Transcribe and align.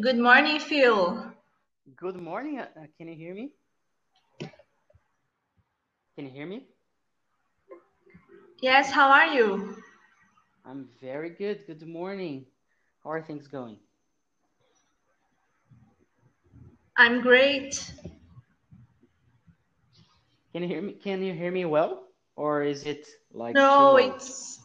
Good 0.00 0.18
morning, 0.18 0.58
Phil. 0.58 1.22
Good 1.96 2.16
morning. 2.16 2.58
Uh, 2.58 2.66
uh, 2.76 2.86
can 2.96 3.08
you 3.08 3.14
hear 3.14 3.34
me? 3.34 3.50
Can 6.16 6.24
you 6.24 6.30
hear 6.30 6.46
me? 6.46 6.64
Yes, 8.62 8.90
how 8.90 9.10
are 9.10 9.26
you? 9.26 9.76
I'm 10.64 10.88
very 11.02 11.28
good. 11.28 11.66
Good 11.66 11.86
morning. 11.86 12.46
How 13.04 13.10
are 13.10 13.20
things 13.22 13.46
going? 13.48 13.76
I'm 16.96 17.20
great. 17.20 17.92
Can 20.54 20.62
you 20.62 20.68
hear 20.68 20.80
me? 20.80 20.94
Can 20.94 21.22
you 21.22 21.34
hear 21.34 21.52
me 21.52 21.66
well? 21.66 22.04
Or 22.34 22.62
is 22.62 22.84
it 22.84 23.06
like 23.34 23.56
No, 23.56 23.98
it's 23.98 24.60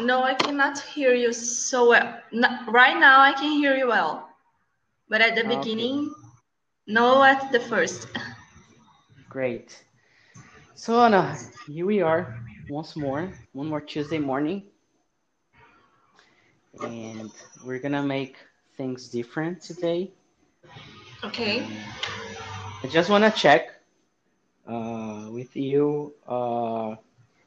no, 0.00 0.22
I 0.22 0.34
cannot 0.34 0.78
hear 0.78 1.14
you 1.14 1.32
so 1.32 1.88
well. 1.88 2.20
No, 2.32 2.48
right 2.68 3.00
now 3.00 3.22
I 3.22 3.32
can 3.32 3.52
hear 3.52 3.74
you 3.74 3.86
well. 3.86 4.25
But 5.08 5.20
at 5.22 5.34
the 5.36 5.44
Okay. 5.44 5.56
beginning, 5.56 6.14
no 6.86 7.22
at 7.22 7.52
the 7.52 7.60
first. 7.60 8.08
Great. 9.28 9.84
So 10.74 11.00
Anna, 11.00 11.40
here 11.64 11.86
we 11.86 12.00
are 12.02 12.36
once 12.68 12.96
more, 12.96 13.34
one 13.52 13.68
more 13.68 13.80
Tuesday 13.80 14.18
morning, 14.18 14.64
and 16.80 17.32
we're 17.62 17.78
gonna 17.78 18.02
make 18.02 18.36
things 18.76 19.08
different 19.08 19.60
today. 19.62 20.12
Okay. 21.24 21.64
Um, 21.64 21.94
I 22.82 22.88
just 22.88 23.10
wanna 23.10 23.30
check 23.30 23.68
uh, 24.66 25.28
with 25.30 25.56
you. 25.56 26.14
Uh, 26.26 26.96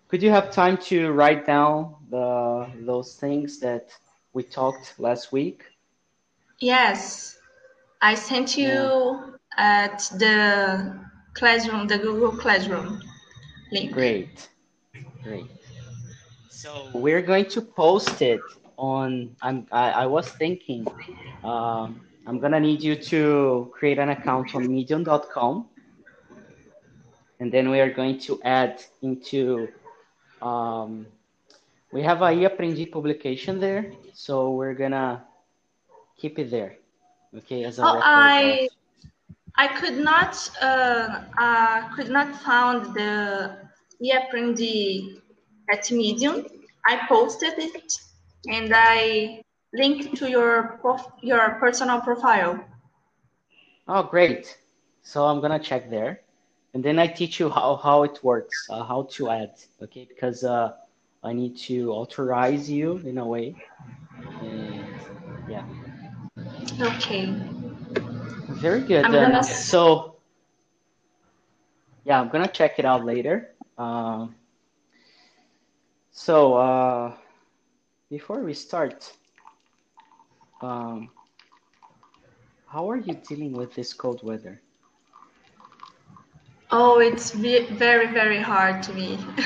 could 0.07 0.21
you 0.23 0.29
have 0.31 0.51
time 0.51 0.77
to 0.77 1.11
write 1.11 1.45
down 1.45 1.95
the 2.09 2.69
those 2.85 3.15
things 3.15 3.59
that 3.59 3.89
we 4.33 4.43
talked 4.43 4.99
last 4.99 5.31
week? 5.31 5.63
Yes, 6.59 7.38
I 8.01 8.15
sent 8.15 8.57
Yeah. 8.57 8.83
you 8.83 9.39
at 9.57 9.99
the 10.17 10.99
classroom, 11.33 11.87
the 11.87 11.97
Google 11.97 12.31
Classroom 12.31 13.01
link. 13.71 13.91
Great, 13.91 14.49
great. 15.23 15.45
So 16.49 16.89
we're 16.93 17.21
going 17.21 17.45
to 17.49 17.61
post 17.61 18.21
it 18.21 18.41
on. 18.77 19.35
I'm. 19.41 19.67
I, 19.71 19.91
I 19.91 20.05
was 20.05 20.27
thinking. 20.29 20.85
Um, 21.43 22.01
I'm 22.27 22.39
gonna 22.39 22.59
need 22.59 22.81
you 22.81 22.95
to 22.95 23.71
create 23.73 23.97
an 23.99 24.09
account 24.09 24.55
on 24.55 24.67
Medium.com, 24.67 25.67
and 27.39 27.51
then 27.51 27.69
we 27.69 27.79
are 27.79 27.89
going 27.89 28.19
to 28.19 28.41
add 28.43 28.81
into. 29.01 29.67
Um, 30.41 31.05
we 31.91 32.01
have 32.03 32.21
a 32.21 32.27
eAprendi 32.27 32.89
publication 32.91 33.59
there, 33.59 33.91
so 34.13 34.51
we're 34.51 34.75
gonna 34.75 35.25
keep 36.17 36.39
it 36.39 36.51
there. 36.51 36.78
Okay, 37.37 37.63
as 37.63 37.79
a 37.79 37.83
Oh, 37.83 37.93
record. 37.95 38.03
I 38.03 38.69
I 39.55 39.67
could 39.79 39.97
not 39.97 40.33
uh, 40.61 41.23
uh, 41.37 41.95
could 41.95 42.09
not 42.09 42.35
found 42.35 42.93
the 42.95 43.57
eAprendi 44.01 45.21
at 45.71 45.91
Medium. 45.91 46.45
I 46.85 47.05
posted 47.07 47.53
it 47.57 47.93
and 48.47 48.71
I 48.73 49.41
linked 49.73 50.15
to 50.17 50.29
your 50.29 50.79
prof- 50.81 51.13
your 51.21 51.57
personal 51.59 52.01
profile. 52.01 52.63
Oh, 53.87 54.03
great. 54.03 54.57
So 55.01 55.25
I'm 55.25 55.41
gonna 55.41 55.59
check 55.59 55.89
there, 55.89 56.21
and 56.73 56.83
then 56.83 56.99
I 56.99 57.07
teach 57.07 57.39
you 57.39 57.49
how, 57.49 57.75
how 57.77 58.03
it 58.03 58.23
works, 58.23 58.67
uh, 58.69 58.83
how 58.83 59.03
to 59.15 59.29
add, 59.29 59.53
okay? 59.81 60.05
Because 60.07 60.43
uh, 60.43 60.73
I 61.23 61.33
need 61.33 61.57
to 61.69 61.91
authorize 61.91 62.69
you 62.69 62.97
in 63.05 63.17
a 63.17 63.25
way. 63.25 63.55
And 64.39 64.68
Okay. 66.81 67.33
very 68.49 68.81
good. 68.81 69.05
I'm 69.05 69.11
then. 69.11 69.31
gonna- 69.31 69.43
So 69.43 70.15
yeah, 72.05 72.19
I'm 72.21 72.29
gonna 72.29 72.47
check 72.47 72.79
it 72.79 72.85
out 72.85 73.05
later. 73.05 73.55
Um, 73.77 74.35
so 76.11 76.55
uh, 76.55 77.13
before 78.09 78.41
we 78.41 78.53
start, 78.53 79.11
um, 80.61 81.09
how 82.67 82.89
are 82.89 82.97
you 82.97 83.13
dealing 83.13 83.53
with 83.53 83.73
this 83.73 83.93
cold 83.93 84.21
weather? 84.23 84.61
Oh, 86.71 86.99
it's 86.99 87.31
very 87.31 88.07
very 88.07 88.39
hard 88.39 88.83
to 88.83 88.93
me. 88.93 89.17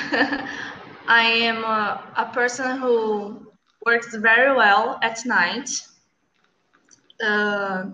I 1.08 1.24
am 1.24 1.64
a, 1.64 2.02
a 2.18 2.26
person 2.34 2.78
who 2.78 3.48
works 3.86 4.16
very 4.16 4.56
well 4.56 5.00
at 5.02 5.26
night. 5.26 5.70
Uh, 7.22 7.86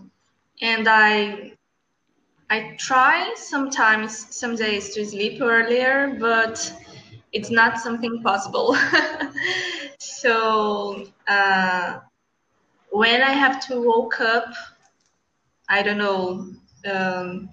and 0.62 0.88
I 0.88 1.53
I 2.50 2.75
try 2.80 3.31
sometimes 3.35 4.35
some 4.35 4.56
days 4.56 4.94
to 4.96 5.06
sleep 5.06 5.40
earlier, 5.41 6.18
but 6.19 6.74
it's 7.31 7.52
not 7.52 7.80
something 7.80 8.24
possible. 8.24 8.75
so 10.00 11.06
uh, 11.28 12.00
when 12.90 13.22
I 13.22 13.31
have 13.31 13.59
to 13.68 13.80
wake 13.80 14.19
up, 14.19 14.52
I 15.69 15.84
don't 15.84 16.00
know, 16.00 16.47
um, 16.91 17.50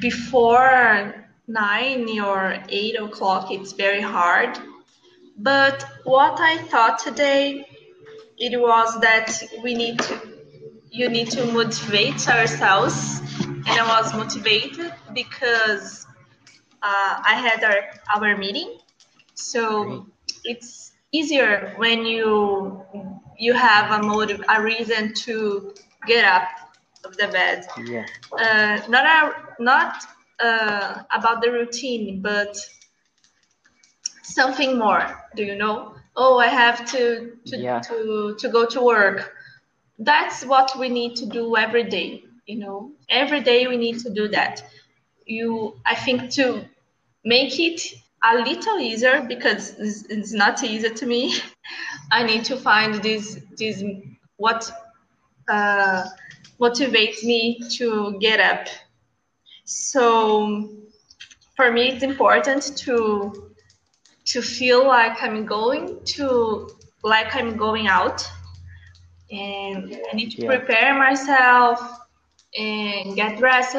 before 0.00 1.26
nine 1.46 2.20
or 2.20 2.58
eight 2.68 3.00
o'clock, 3.00 3.50
it's 3.50 3.72
very 3.72 4.02
hard. 4.02 4.58
But 5.38 5.84
what 6.04 6.38
I 6.40 6.58
thought 6.64 6.98
today, 6.98 7.66
it 8.38 8.60
was 8.60 9.00
that 9.00 9.30
we 9.62 9.74
need 9.74 9.98
to 10.00 10.20
you 10.90 11.08
need 11.08 11.30
to 11.30 11.44
motivate 11.52 12.28
ourselves. 12.28 13.20
And 13.66 13.68
i 13.80 13.86
was 14.00 14.14
motivated 14.14 14.92
because 15.14 16.06
uh, 16.82 17.14
i 17.24 17.34
had 17.34 17.64
our, 17.64 17.80
our 18.14 18.36
meeting. 18.36 18.78
So 19.34 20.06
it's 20.44 20.92
easier 21.12 21.74
when 21.76 22.04
you 22.04 22.82
you 23.38 23.52
have 23.54 23.90
a 23.98 24.06
motive 24.06 24.40
a 24.48 24.62
reason 24.62 25.12
to 25.14 25.74
get 26.06 26.24
up 26.24 26.48
of 27.04 27.16
the 27.16 27.28
bed. 27.28 27.66
Yeah, 27.84 28.06
uh, 28.38 28.80
not 28.88 29.04
a, 29.06 29.62
not 29.62 29.96
uh, 30.40 31.02
about 31.10 31.42
the 31.42 31.50
routine 31.50 32.20
but 32.22 32.56
something 34.22 34.78
more. 34.78 35.04
Do 35.36 35.44
you 35.44 35.56
know 35.56 35.94
oh 36.16 36.38
i 36.38 36.46
have 36.46 36.84
to 36.92 37.32
to, 37.46 37.56
Yeah. 37.56 37.80
to 37.80 38.34
to 38.38 38.48
go 38.48 38.66
to 38.66 38.80
work. 38.82 39.32
That's 39.98 40.44
what 40.44 40.72
we 40.78 40.88
need 40.88 41.16
to 41.16 41.26
do 41.26 41.56
every 41.56 41.84
day 41.84 42.24
you 42.46 42.58
know? 42.58 42.90
Every 43.08 43.40
day 43.40 43.66
we 43.66 43.76
need 43.76 43.98
to 44.00 44.10
do 44.10 44.28
that. 44.28 44.62
You 45.26 45.74
i 45.86 45.94
think 45.94 46.30
to 46.32 46.64
make 47.24 47.58
it 47.58 47.80
a 48.22 48.36
little 48.38 48.78
easier 48.78 49.24
because 49.28 49.74
it's, 49.78 50.04
it's 50.10 50.32
not 50.32 50.62
easy 50.62 50.90
to 50.90 51.06
me 51.06 51.34
i 52.12 52.22
need 52.22 52.44
to 52.44 52.56
find 52.56 52.94
this 53.02 53.38
this 53.58 53.82
what 54.36 54.70
uh, 55.48 56.04
motivates 56.60 57.22
me 57.24 57.60
to 57.76 58.18
get 58.20 58.40
up. 58.40 58.66
So 59.64 60.70
for 61.56 61.70
me 61.72 61.88
it's 61.88 62.02
important 62.02 62.76
to 62.78 63.53
to 64.26 64.42
feel 64.42 64.86
like 64.86 65.22
i'm 65.22 65.44
going 65.46 65.98
to 66.04 66.68
like 67.02 67.34
i'm 67.36 67.56
going 67.56 67.86
out 67.88 68.22
and 69.30 69.94
I 70.10 70.16
need 70.16 70.30
to 70.30 70.38
Yeah. 70.38 70.46
prepare 70.46 70.94
myself 70.98 71.80
and 72.58 73.16
get 73.16 73.38
dressed, 73.38 73.76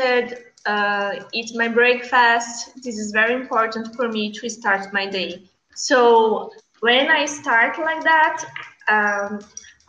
uh, 0.65 1.11
eat 1.33 1.51
my 1.55 1.67
breakfast. 1.67 2.71
This 2.83 2.97
is 2.97 3.11
very 3.11 3.33
important 3.33 3.95
for 3.95 4.07
me 4.09 4.31
to 4.33 4.49
start 4.49 4.93
my 4.93 5.07
day. 5.07 5.43
So 5.73 6.51
when 6.79 7.09
I 7.09 7.25
start 7.25 7.77
like 7.79 8.03
that, 8.03 8.43
um, 8.89 9.39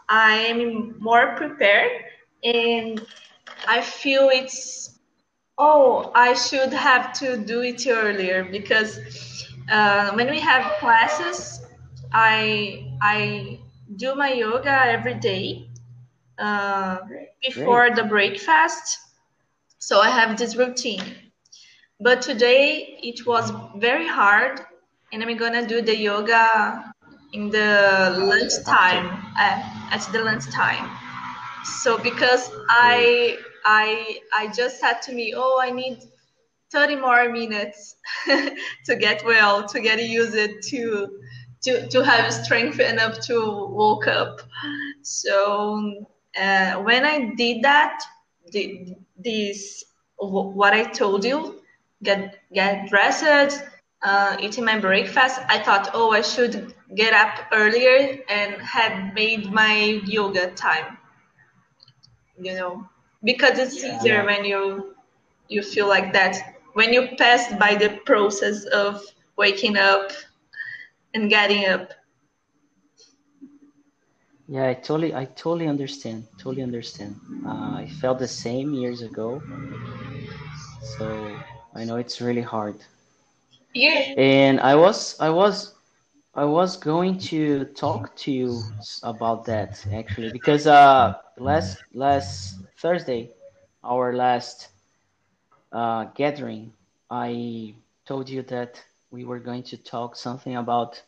I 0.09 0.33
am 0.51 0.95
more 1.01 1.35
prepared 1.37 1.91
and 2.45 3.01
I 3.67 3.81
feel 3.81 4.29
it's 4.33 4.99
oh 5.59 6.11
I 6.15 6.35
should 6.35 6.73
have 6.73 7.13
to 7.21 7.37
do 7.37 7.61
it 7.63 7.87
earlier 7.89 8.45
because 8.45 8.99
uh, 9.71 10.13
when 10.15 10.31
we 10.31 10.41
have 10.41 10.79
classes, 10.79 11.61
I 12.13 12.93
I 13.03 13.61
do 13.97 14.15
my 14.15 14.33
yoga 14.33 14.71
every 14.87 15.15
day 15.15 15.69
uh, 16.39 16.99
before 17.43 17.91
the 17.95 18.05
breakfast. 18.05 18.99
So 19.79 20.01
I 20.01 20.11
have 20.11 20.39
this 20.39 20.57
routine. 20.57 21.05
But 22.01 22.23
today 22.23 22.99
it 23.03 23.27
was 23.27 23.51
very 23.77 24.07
hard, 24.07 24.61
and 25.13 25.23
I'm 25.23 25.37
gonna 25.37 25.67
do 25.67 25.83
the 25.83 25.97
yoga 25.97 26.93
in 27.33 27.51
the 27.51 28.15
lunchtime 28.19 29.07
uh, 29.39 29.91
at 29.93 30.09
the 30.13 30.23
lunchtime. 30.23 30.89
So 31.83 31.99
because 31.99 32.51
I 32.69 33.39
I 33.65 34.19
I 34.33 34.49
just 34.53 34.81
said 34.81 35.03
to 35.03 35.13
me, 35.13 35.35
oh, 35.37 35.61
I 35.63 35.71
need 35.71 35.99
30 36.73 36.97
more 36.97 37.29
minutes 37.31 37.97
to 38.85 38.97
get 38.97 39.25
well, 39.25 39.67
to 39.69 39.81
get 39.81 40.03
used 40.03 40.35
to 40.35 41.09
to 41.63 41.89
to 41.89 42.05
have 42.05 42.33
strength 42.33 42.81
enough 42.81 43.21
to 43.27 43.69
woke 43.71 44.07
up. 44.07 44.41
So 45.03 46.07
uh, 46.39 46.75
when 46.83 47.05
I 47.05 47.35
did 47.37 47.63
that, 47.63 48.03
the, 48.53 48.95
this 49.17 49.85
what 50.19 50.73
I 50.73 50.85
told 50.85 51.25
you, 51.25 51.63
get 52.03 52.39
get 52.53 52.89
dressed, 52.89 53.63
uh, 54.03 54.37
eating 54.41 54.65
my 54.65 54.79
breakfast, 54.79 55.41
I 55.49 55.59
thought, 55.59 55.91
oh, 55.95 56.13
I 56.13 56.23
should 56.23 56.75
get 56.95 57.13
up 57.13 57.47
earlier 57.53 58.19
and 58.29 58.55
had 58.63 59.15
made 59.15 59.53
my 59.53 60.01
yoga 60.05 60.51
time. 60.53 60.97
You 62.39 62.55
know, 62.55 62.89
because 63.25 63.59
it's 63.59 63.83
yeah. 63.83 63.99
easier 63.99 64.25
when 64.25 64.45
you 64.45 64.95
you 65.49 65.63
feel 65.63 65.89
like 65.89 66.13
that 66.13 66.56
when 66.77 66.93
you 66.93 67.09
pass 67.17 67.55
by 67.59 67.75
the 67.75 67.89
process 68.05 68.67
of 68.67 69.01
waking 69.39 69.79
up 69.79 70.13
and 71.15 71.31
getting 71.31 71.65
up. 71.65 71.91
Yeah, 74.47 74.69
I 74.69 74.75
totally, 74.75 75.15
I 75.15 75.25
totally 75.25 75.69
understand. 75.69 76.25
Totally 76.37 76.63
understand. 76.63 77.17
Uh, 77.47 77.81
I 77.83 77.89
felt 77.99 78.19
the 78.19 78.29
same 78.29 78.75
years 78.75 79.01
ago, 79.01 79.43
so 80.99 81.35
I 81.75 81.85
know 81.85 81.97
it's 81.97 82.21
really 82.21 82.43
hard. 82.43 82.77
Yeah. 83.73 84.13
And 84.19 84.61
I 84.61 84.75
was, 84.75 85.19
I 85.19 85.31
was, 85.31 85.75
I 86.35 86.45
was 86.45 86.77
going 86.77 87.19
to 87.33 87.65
talk 87.75 88.15
to 88.17 88.31
you 88.31 88.61
about 89.03 89.47
that 89.47 89.83
actually 89.95 90.31
because 90.31 90.67
uh, 90.67 91.15
last 91.39 91.79
last 91.95 92.61
Thursday, 92.77 93.31
our 93.83 94.13
last 94.15 94.69
uh, 95.73 96.05
gathering, 96.15 96.73
I 97.11 97.75
told 98.07 98.29
you 98.29 98.43
that 98.43 98.83
we 99.11 99.25
were 99.25 99.39
going 99.41 99.63
to 99.65 99.77
talk 99.77 100.17
something 100.17 100.57
about 100.57 101.03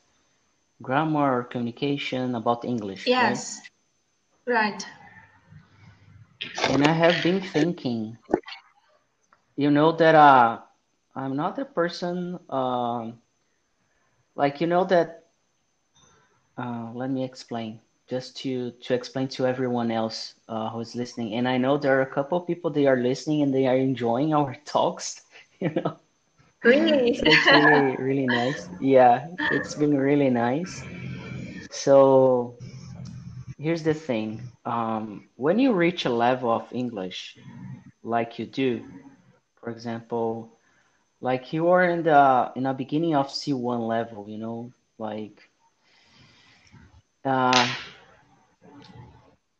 grammar 0.82 1.38
or 1.38 1.44
communication 1.44 2.34
about 2.34 2.64
English. 2.64 3.06
Yes. 3.06 3.60
Right? 4.46 4.54
right. 4.56 4.86
And 6.68 6.84
I 6.84 6.92
have 6.92 7.22
been 7.22 7.40
thinking, 7.40 8.18
you 9.56 9.70
know, 9.70 9.92
that 9.92 10.14
uh, 10.14 10.58
I'm 11.14 11.36
not 11.36 11.58
a 11.58 11.64
person, 11.64 12.38
uh, 12.48 13.10
like, 14.34 14.60
you 14.60 14.66
know, 14.66 14.84
that, 14.84 15.24
uh, 16.56 16.90
let 16.94 17.10
me 17.10 17.24
explain, 17.24 17.80
just 18.08 18.36
to, 18.38 18.72
to 18.82 18.94
explain 18.94 19.28
to 19.28 19.46
everyone 19.46 19.90
else 19.90 20.34
uh, 20.48 20.70
who's 20.70 20.94
listening. 20.94 21.34
And 21.34 21.48
I 21.48 21.58
know 21.58 21.76
there 21.78 21.98
are 21.98 22.02
a 22.02 22.14
couple 22.14 22.40
people, 22.40 22.70
they 22.70 22.86
are 22.86 22.96
listening 22.96 23.42
and 23.42 23.54
they 23.54 23.66
are 23.66 23.76
enjoying 23.76 24.34
our 24.34 24.56
talks, 24.64 25.22
you 25.60 25.70
know. 25.70 25.96
Really? 26.64 27.20
it's 27.22 27.50
really, 27.50 27.96
really 27.98 28.26
nice. 28.26 28.68
Yeah, 28.80 29.26
it's 29.50 29.74
been 29.74 29.96
really 29.96 30.30
nice. 30.30 30.84
So 31.70 32.58
here's 33.58 33.82
the 33.82 33.94
thing. 33.94 34.42
Um, 34.64 35.28
when 35.36 35.58
you 35.58 35.72
reach 35.72 36.04
a 36.04 36.10
level 36.10 36.50
of 36.50 36.72
English, 36.72 37.36
like 38.02 38.38
you 38.38 38.46
do, 38.46 38.84
for 39.60 39.70
example, 39.70 40.50
like 41.20 41.52
you 41.52 41.68
are 41.68 41.84
in 41.84 42.02
the 42.02 42.52
in 42.56 42.64
the 42.64 42.72
beginning 42.72 43.14
of 43.14 43.30
C1 43.30 43.80
level, 43.80 44.26
you 44.28 44.38
know, 44.38 44.72
like 44.98 45.50
uh, 47.24 47.74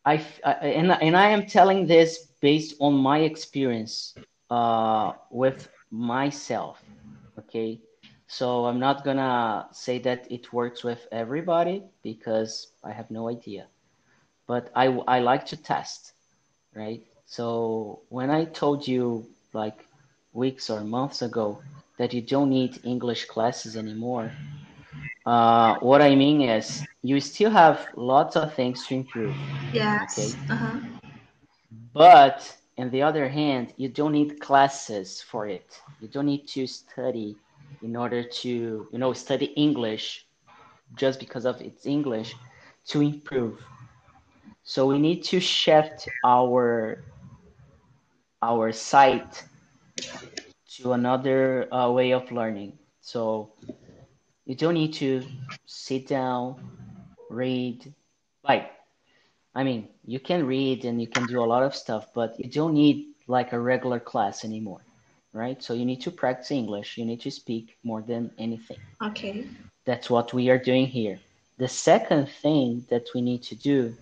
I, 0.04 0.24
I 0.44 0.52
and 0.80 0.92
and 0.92 1.16
I 1.16 1.28
am 1.30 1.46
telling 1.46 1.86
this 1.86 2.26
based 2.40 2.74
on 2.80 2.94
my 2.94 3.20
experience 3.20 4.14
uh, 4.50 5.12
with 5.30 5.68
myself 5.90 6.82
okay? 7.38 7.80
So 8.26 8.66
i'm 8.66 8.78
not 8.78 9.04
gonna 9.04 9.66
say 9.72 9.98
that 10.00 10.30
it 10.30 10.52
works 10.52 10.84
with 10.84 11.06
everybody 11.12 11.84
because 12.02 12.68
i 12.84 12.92
have 12.92 13.10
no 13.10 13.28
idea. 13.28 13.66
But 14.46 14.70
i 14.74 14.86
i 15.08 15.20
like 15.20 15.46
to 15.46 15.56
test 15.56 16.12
right? 16.74 17.02
So 17.26 18.00
when 18.08 18.30
i 18.30 18.44
told 18.44 18.86
you 18.86 19.26
like 19.52 19.86
weeks 20.32 20.70
or 20.70 20.80
months 20.84 21.22
ago 21.22 21.60
that 21.98 22.12
you 22.14 22.20
don't 22.22 22.50
need 22.50 22.78
english 22.84 23.24
classes 23.26 23.76
anymore 23.76 24.30
uh, 25.28 25.76
what 25.80 26.00
i 26.00 26.14
mean 26.14 26.40
is 26.40 26.66
you 27.02 27.20
still 27.20 27.50
have 27.50 27.86
lots 27.96 28.36
of 28.36 28.54
things 28.54 28.86
to 28.86 28.94
improve 28.94 29.34
yes 29.72 30.18
okay 30.18 30.52
uh-huh. 30.54 30.78
but 31.92 32.58
on 32.78 32.90
the 32.90 33.02
other 33.02 33.28
hand, 33.28 33.74
you 33.76 33.88
don't 33.88 34.12
need 34.12 34.40
classes 34.40 35.20
for 35.20 35.48
it. 35.48 35.80
You 36.00 36.08
don't 36.08 36.26
need 36.26 36.46
to 36.48 36.66
study 36.66 37.36
in 37.82 37.96
order 37.96 38.22
to, 38.22 38.48
you 38.92 38.98
know, 38.98 39.12
study 39.12 39.46
English 39.46 40.26
just 40.94 41.18
because 41.18 41.44
of 41.44 41.60
its 41.60 41.86
English 41.86 42.34
to 42.86 43.02
improve. 43.02 43.60
So 44.62 44.86
we 44.86 44.98
need 44.98 45.24
to 45.24 45.40
shift 45.40 46.08
our 46.24 47.04
our 48.42 48.70
sight 48.70 49.44
to 50.76 50.92
another 50.92 51.72
uh, 51.74 51.90
way 51.90 52.12
of 52.12 52.30
learning. 52.30 52.78
So 53.00 53.52
you 54.48 54.56
don't 54.56 54.74
need 54.74 54.94
to 54.94 55.22
sit 55.66 56.08
down, 56.08 56.56
read, 57.30 57.94
like 58.42 58.72
I 59.54 59.64
mean, 59.64 59.88
you 60.04 60.20
can 60.20 60.46
read 60.46 60.84
and 60.84 61.00
you 61.00 61.06
can 61.06 61.26
do 61.26 61.42
a 61.42 61.44
lot 61.44 61.62
of 61.62 61.74
stuff, 61.74 62.06
but 62.14 62.38
you 62.38 62.48
don't 62.48 62.74
need 62.74 63.08
like 63.26 63.52
a 63.52 63.60
regular 63.60 64.00
class 64.00 64.44
anymore, 64.44 64.80
right? 65.32 65.62
So 65.62 65.74
you 65.74 65.84
need 65.84 66.00
to 66.02 66.10
practice 66.10 66.50
English. 66.50 66.96
You 66.96 67.04
need 67.04 67.20
to 67.22 67.30
speak 67.30 67.76
more 67.82 68.00
than 68.00 68.30
anything. 68.38 68.78
Okay. 69.02 69.46
That's 69.84 70.08
what 70.08 70.32
we 70.32 70.48
are 70.48 70.58
doing 70.58 70.86
here. 70.86 71.18
The 71.58 71.68
second 71.68 72.28
thing 72.28 72.86
that 72.88 73.08
we 73.14 73.20
need 73.20 73.42
to 73.44 73.54
do, 73.54 73.94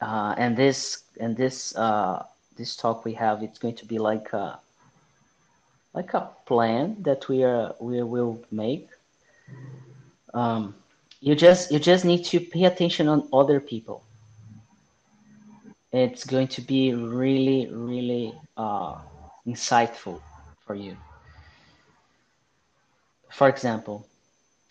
uh, 0.00 0.34
and 0.36 0.56
this 0.56 1.02
and 1.18 1.36
this 1.36 1.74
uh, 1.76 2.24
this 2.56 2.76
talk 2.76 3.04
we 3.04 3.14
have, 3.14 3.42
it's 3.42 3.58
going 3.58 3.76
to 3.76 3.86
be 3.86 3.98
like 3.98 4.32
a 4.34 4.60
like 5.94 6.12
a 6.14 6.28
plan 6.46 6.96
that 7.02 7.26
we 7.28 7.42
are 7.42 7.74
we 7.80 8.02
will 8.02 8.44
make. 8.50 8.88
Um, 10.32 10.74
you 11.20 11.34
just 11.34 11.70
you 11.70 11.78
just 11.78 12.04
need 12.04 12.24
to 12.26 12.40
pay 12.40 12.64
attention 12.64 13.08
on 13.08 13.28
other 13.32 13.60
people 13.60 14.04
it's 15.94 16.24
going 16.24 16.48
to 16.48 16.60
be 16.60 16.92
really, 16.92 17.68
really 17.70 18.34
uh, 18.56 18.96
insightful 19.46 20.20
for 20.66 20.74
you. 20.74 20.96
For 23.30 23.48
example, 23.48 24.04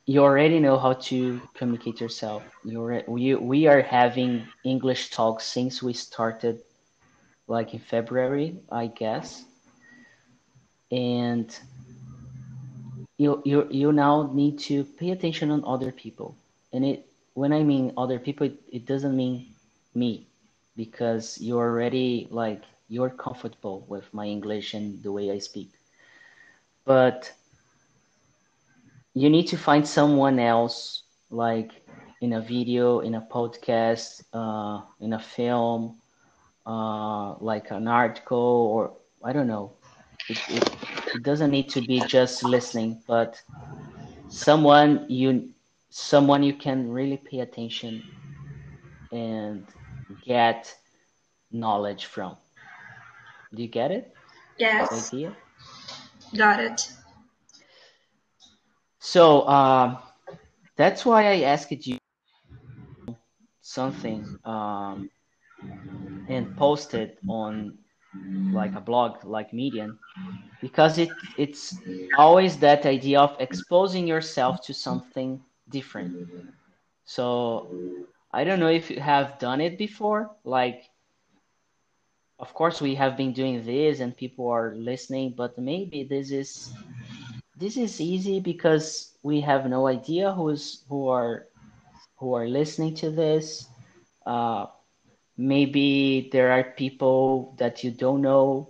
you 0.06 0.22
already 0.22 0.60
know 0.60 0.78
how 0.78 0.94
to 0.94 1.42
communicate 1.54 2.02
yourself. 2.02 2.44
You're, 2.66 3.04
we, 3.08 3.36
we 3.36 3.68
are 3.68 3.82
having 3.82 4.46
English 4.66 5.12
talks 5.12 5.46
since 5.46 5.82
we 5.82 5.94
started, 5.94 6.60
like 7.48 7.74
in 7.74 7.80
February, 7.80 8.58
I 8.70 8.88
guess. 8.88 9.46
And 10.92 11.58
you, 13.24 13.42
you, 13.46 13.68
you 13.72 13.94
now 13.94 14.32
need 14.34 14.60
to 14.60 14.84
pay 15.00 15.12
attention 15.12 15.52
on 15.52 15.64
other 15.66 15.92
people. 15.92 16.36
And 16.74 16.86
it, 16.86 17.06
when 17.34 17.54
I 17.54 17.64
mean 17.64 17.94
other 17.98 18.20
people, 18.20 18.48
it, 18.48 18.56
it 18.72 18.86
doesn't 18.88 19.16
mean 19.16 19.46
me 19.96 20.28
because 20.76 21.40
you're 21.42 21.70
already 21.70 22.28
like 22.32 22.64
you're 22.90 23.10
comfortable 23.10 23.86
with 23.90 24.14
my 24.14 24.26
English 24.26 24.74
and 24.74 25.02
the 25.04 25.12
way 25.12 25.32
I 25.32 25.40
speak. 25.40 25.70
But 26.86 27.32
you 29.14 29.30
need 29.30 29.48
to 29.48 29.58
find 29.58 29.88
someone 29.88 30.40
else 30.40 31.04
like 31.32 31.72
in 32.22 32.34
a 32.34 32.42
video, 32.42 33.00
in 33.00 33.16
a 33.16 33.22
podcast, 33.22 34.24
uh, 34.34 34.82
in 35.02 35.14
a 35.14 35.20
film, 35.20 35.96
uh, 36.66 37.36
like 37.40 37.72
an 37.72 37.88
article, 37.88 38.38
or 38.74 38.92
I 39.24 39.34
don't 39.34 39.48
know. 39.48 39.72
It, 40.30 40.38
it, 40.48 40.64
it 41.14 41.24
doesn't 41.24 41.52
need 41.52 41.70
to 41.70 41.82
be 41.82 42.02
just 42.02 42.44
listening, 42.44 43.02
but 43.08 43.42
someone 44.28 45.06
you 45.10 45.50
someone 45.90 46.44
you 46.44 46.54
can 46.54 46.90
really 46.90 47.18
pay 47.18 47.40
attention 47.40 48.04
and 49.12 49.68
get 50.26 50.74
knowledge 51.52 52.06
from. 52.06 52.36
Do 53.54 53.62
you 53.62 53.68
get 53.70 53.92
it? 53.92 54.16
Yes. 54.58 55.14
Idea? 55.14 55.36
Got 56.36 56.60
it. 56.60 56.92
So 59.00 59.48
um, 59.48 59.98
that's 60.78 61.06
why 61.06 61.28
I 61.28 61.42
asked 61.42 61.86
you 61.86 61.98
something 63.62 64.26
um, 64.46 65.10
and 66.28 66.56
posted 66.56 67.18
on 67.28 67.78
like 68.52 68.76
a 68.76 68.82
blog 68.82 69.24
like 69.24 69.54
Medium 69.54 70.00
because 70.62 70.98
it 70.98 71.24
it's 71.36 71.82
always 72.14 72.58
that 72.60 72.86
idea 72.86 73.20
of 73.20 73.36
exposing 73.40 74.08
yourself 74.08 74.62
to 74.66 74.74
something 74.74 75.42
different. 75.70 76.14
So 77.06 77.74
I 78.32 78.44
don't 78.44 78.60
know 78.60 78.70
if 78.70 78.90
you 78.90 79.00
have 79.00 79.40
done 79.40 79.62
it 79.62 79.78
before. 79.78 80.32
Like, 80.44 80.84
of 82.40 82.54
course, 82.54 82.82
we 82.82 82.96
have 82.96 83.18
been 83.18 83.34
doing 83.34 83.64
this 83.64 84.00
and 84.00 84.16
people 84.16 84.50
are 84.50 84.76
listening, 84.76 85.34
but 85.38 85.58
maybe 85.58 86.04
this 86.04 86.32
is 86.32 86.74
this 87.56 87.78
is 87.78 88.00
easy 88.02 88.40
because 88.40 89.18
we 89.24 89.42
have 89.42 89.68
no 89.68 89.88
idea 89.88 90.32
who's 90.34 90.84
who 90.90 91.08
are 91.08 91.48
who 92.18 92.34
are 92.34 92.48
listening 92.48 92.96
to 92.96 93.10
this. 93.12 93.70
Uh, 94.26 94.66
maybe 95.38 96.30
there 96.32 96.52
are 96.52 96.64
people 96.64 97.56
that 97.58 97.84
you 97.84 97.92
don't 97.92 98.22
know. 98.22 98.70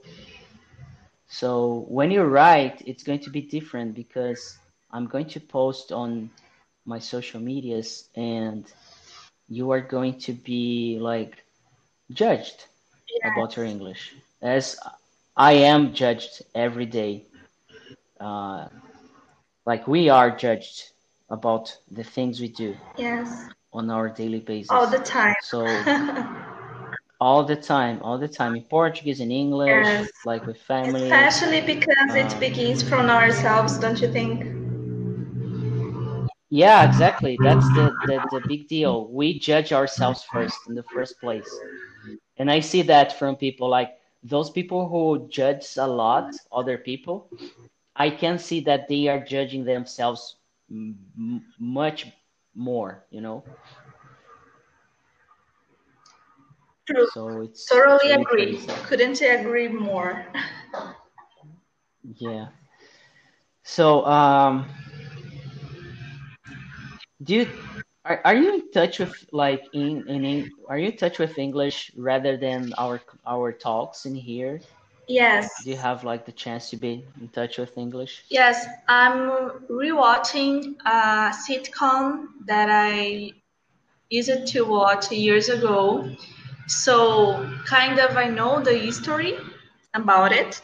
So 1.27 1.85
when 1.87 2.11
you 2.11 2.23
write, 2.23 2.83
it's 2.85 3.03
going 3.03 3.19
to 3.19 3.29
be 3.29 3.41
different 3.41 3.95
because 3.95 4.57
I'm 4.91 5.07
going 5.07 5.27
to 5.29 5.39
post 5.39 5.91
on 5.91 6.29
my 6.85 6.99
social 6.99 7.39
medias 7.39 8.07
and 8.15 8.71
you 9.49 9.71
are 9.71 9.81
going 9.81 10.19
to 10.19 10.33
be 10.33 10.99
like 10.99 11.43
judged 12.11 12.65
yes. 13.09 13.31
about 13.33 13.55
your 13.55 13.65
English 13.65 14.13
as 14.41 14.77
I 15.35 15.53
am 15.53 15.93
judged 15.93 16.43
every 16.53 16.85
day. 16.85 17.23
Uh, 18.19 18.67
like 19.65 19.87
we 19.87 20.09
are 20.09 20.29
judged 20.35 20.91
about 21.29 21.75
the 21.91 22.03
things 22.03 22.39
we 22.39 22.49
do. 22.49 22.75
Yes. 22.97 23.49
On 23.71 23.89
our 23.89 24.09
daily 24.09 24.39
basis. 24.39 24.69
All 24.69 24.87
the 24.87 24.99
time. 24.99 25.33
So 25.41 25.65
all 27.23 27.45
the 27.45 27.55
time, 27.55 28.01
all 28.01 28.17
the 28.17 28.27
time 28.27 28.53
in 28.55 28.63
Portuguese 28.63 29.21
and 29.21 29.31
English, 29.31 29.87
yes. 29.87 30.09
like 30.25 30.45
with 30.45 30.59
family. 30.61 31.09
Especially 31.09 31.61
because 31.61 32.11
um, 32.11 32.17
it 32.17 32.37
begins 32.37 32.83
from 32.83 33.09
ourselves, 33.09 33.77
don't 33.77 34.01
you 34.01 34.11
think? 34.11 34.43
Yeah, 36.49 36.87
exactly. 36.87 37.39
That's 37.41 37.65
the, 37.77 37.95
the, 38.07 38.17
the 38.29 38.41
big 38.47 38.67
deal. 38.67 39.07
We 39.07 39.39
judge 39.39 39.71
ourselves 39.71 40.23
first 40.23 40.57
in 40.67 40.75
the 40.75 40.83
first 40.83 41.19
place. 41.21 41.49
And 42.37 42.51
I 42.51 42.59
see 42.59 42.81
that 42.83 43.17
from 43.17 43.37
people 43.37 43.69
like 43.69 43.91
those 44.23 44.49
people 44.49 44.87
who 44.89 45.27
judge 45.29 45.65
a 45.77 45.87
lot 45.87 46.33
other 46.51 46.77
people. 46.77 47.29
I 47.95 48.09
can 48.09 48.37
see 48.37 48.59
that 48.61 48.89
they 48.89 49.07
are 49.07 49.23
judging 49.23 49.63
themselves 49.63 50.35
much 51.57 52.07
more, 52.53 53.05
you 53.11 53.21
know. 53.21 53.43
True. 56.87 57.07
So 57.13 57.41
it's 57.41 57.65
totally 57.65 58.11
agree. 58.11 58.57
Crazy. 58.57 58.67
Couldn't 58.83 59.21
agree 59.21 59.67
more. 59.67 60.25
yeah. 62.19 62.47
So 63.63 64.05
um 64.05 64.65
do 67.23 67.35
you 67.35 67.47
are, 68.05 68.21
are 68.25 68.35
you 68.35 68.53
in 68.55 68.71
touch 68.71 68.99
with 68.99 69.25
like 69.31 69.63
in, 69.73 70.07
in 70.07 70.51
are 70.67 70.77
you 70.77 70.89
in 70.89 70.97
touch 70.97 71.19
with 71.19 71.37
english 71.37 71.91
rather 71.97 72.37
than 72.37 72.73
our 72.77 73.01
our 73.25 73.51
talks 73.51 74.05
in 74.05 74.15
here 74.15 74.59
yes 75.07 75.49
do 75.63 75.69
you 75.71 75.77
have 75.77 76.03
like 76.03 76.25
the 76.25 76.31
chance 76.31 76.69
to 76.69 76.77
be 76.77 77.05
in 77.21 77.27
touch 77.29 77.57
with 77.57 77.77
english 77.77 78.23
yes 78.29 78.65
i'm 78.87 79.51
rewatching 79.69 80.75
a 80.85 81.31
sitcom 81.31 82.27
that 82.45 82.69
i 82.69 83.31
used 84.09 84.47
to 84.47 84.63
watch 84.63 85.11
years 85.11 85.49
ago 85.49 86.09
so 86.67 87.49
kind 87.65 87.99
of 87.99 88.15
i 88.17 88.27
know 88.27 88.61
the 88.61 88.77
history 88.77 89.37
about 89.93 90.31
it 90.31 90.61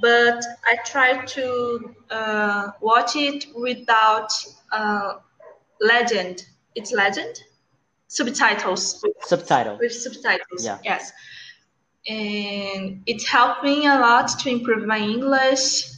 but 0.00 0.42
i 0.66 0.76
try 0.84 1.24
to 1.24 1.94
uh, 2.10 2.70
watch 2.80 3.16
it 3.16 3.46
without 3.54 4.30
uh, 4.72 5.14
legend. 5.80 6.46
It's 6.74 6.92
legend. 6.92 7.42
Subtitles. 8.08 9.04
Subtitle. 9.22 9.78
With 9.78 9.92
subtitles. 9.92 10.64
Yeah. 10.64 10.78
Yes. 10.84 11.12
And 12.08 13.02
it 13.06 13.26
helped 13.26 13.62
me 13.64 13.86
a 13.86 13.94
lot 13.94 14.28
to 14.40 14.48
improve 14.48 14.86
my 14.86 14.98
English, 14.98 15.90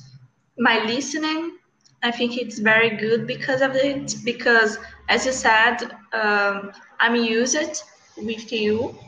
my 0.59 0.85
listening. 0.85 1.59
I 2.03 2.11
think 2.11 2.37
it's 2.37 2.59
very 2.59 2.91
good 2.97 3.27
because 3.27 3.63
of 3.63 3.75
it. 3.75 4.17
Because, 4.25 4.79
as 5.09 5.25
you 5.25 5.33
said, 5.33 5.79
um, 6.13 6.73
I'm 6.99 7.15
used 7.15 7.83
with 8.17 8.53
you, 8.53 8.99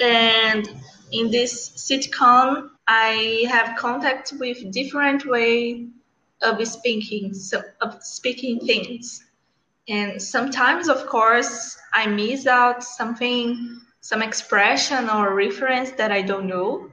and 0.00 0.68
in 1.12 1.30
this 1.30 1.70
sitcom, 1.70 2.70
I 2.88 3.46
have 3.48 3.76
contact 3.76 4.32
with 4.38 4.72
different 4.72 5.26
way 5.26 5.86
of 6.42 6.66
speaking, 6.66 7.34
so, 7.34 7.62
of 7.80 8.02
speaking 8.02 8.60
things. 8.60 9.24
And 9.88 10.20
sometimes, 10.20 10.88
of 10.88 11.06
course, 11.06 11.78
I 11.92 12.06
miss 12.06 12.46
out 12.46 12.82
something, 12.82 13.80
some 14.00 14.22
expression 14.22 15.08
or 15.10 15.34
reference 15.34 15.92
that 15.92 16.10
I 16.10 16.22
don't 16.22 16.46
know. 16.46 16.90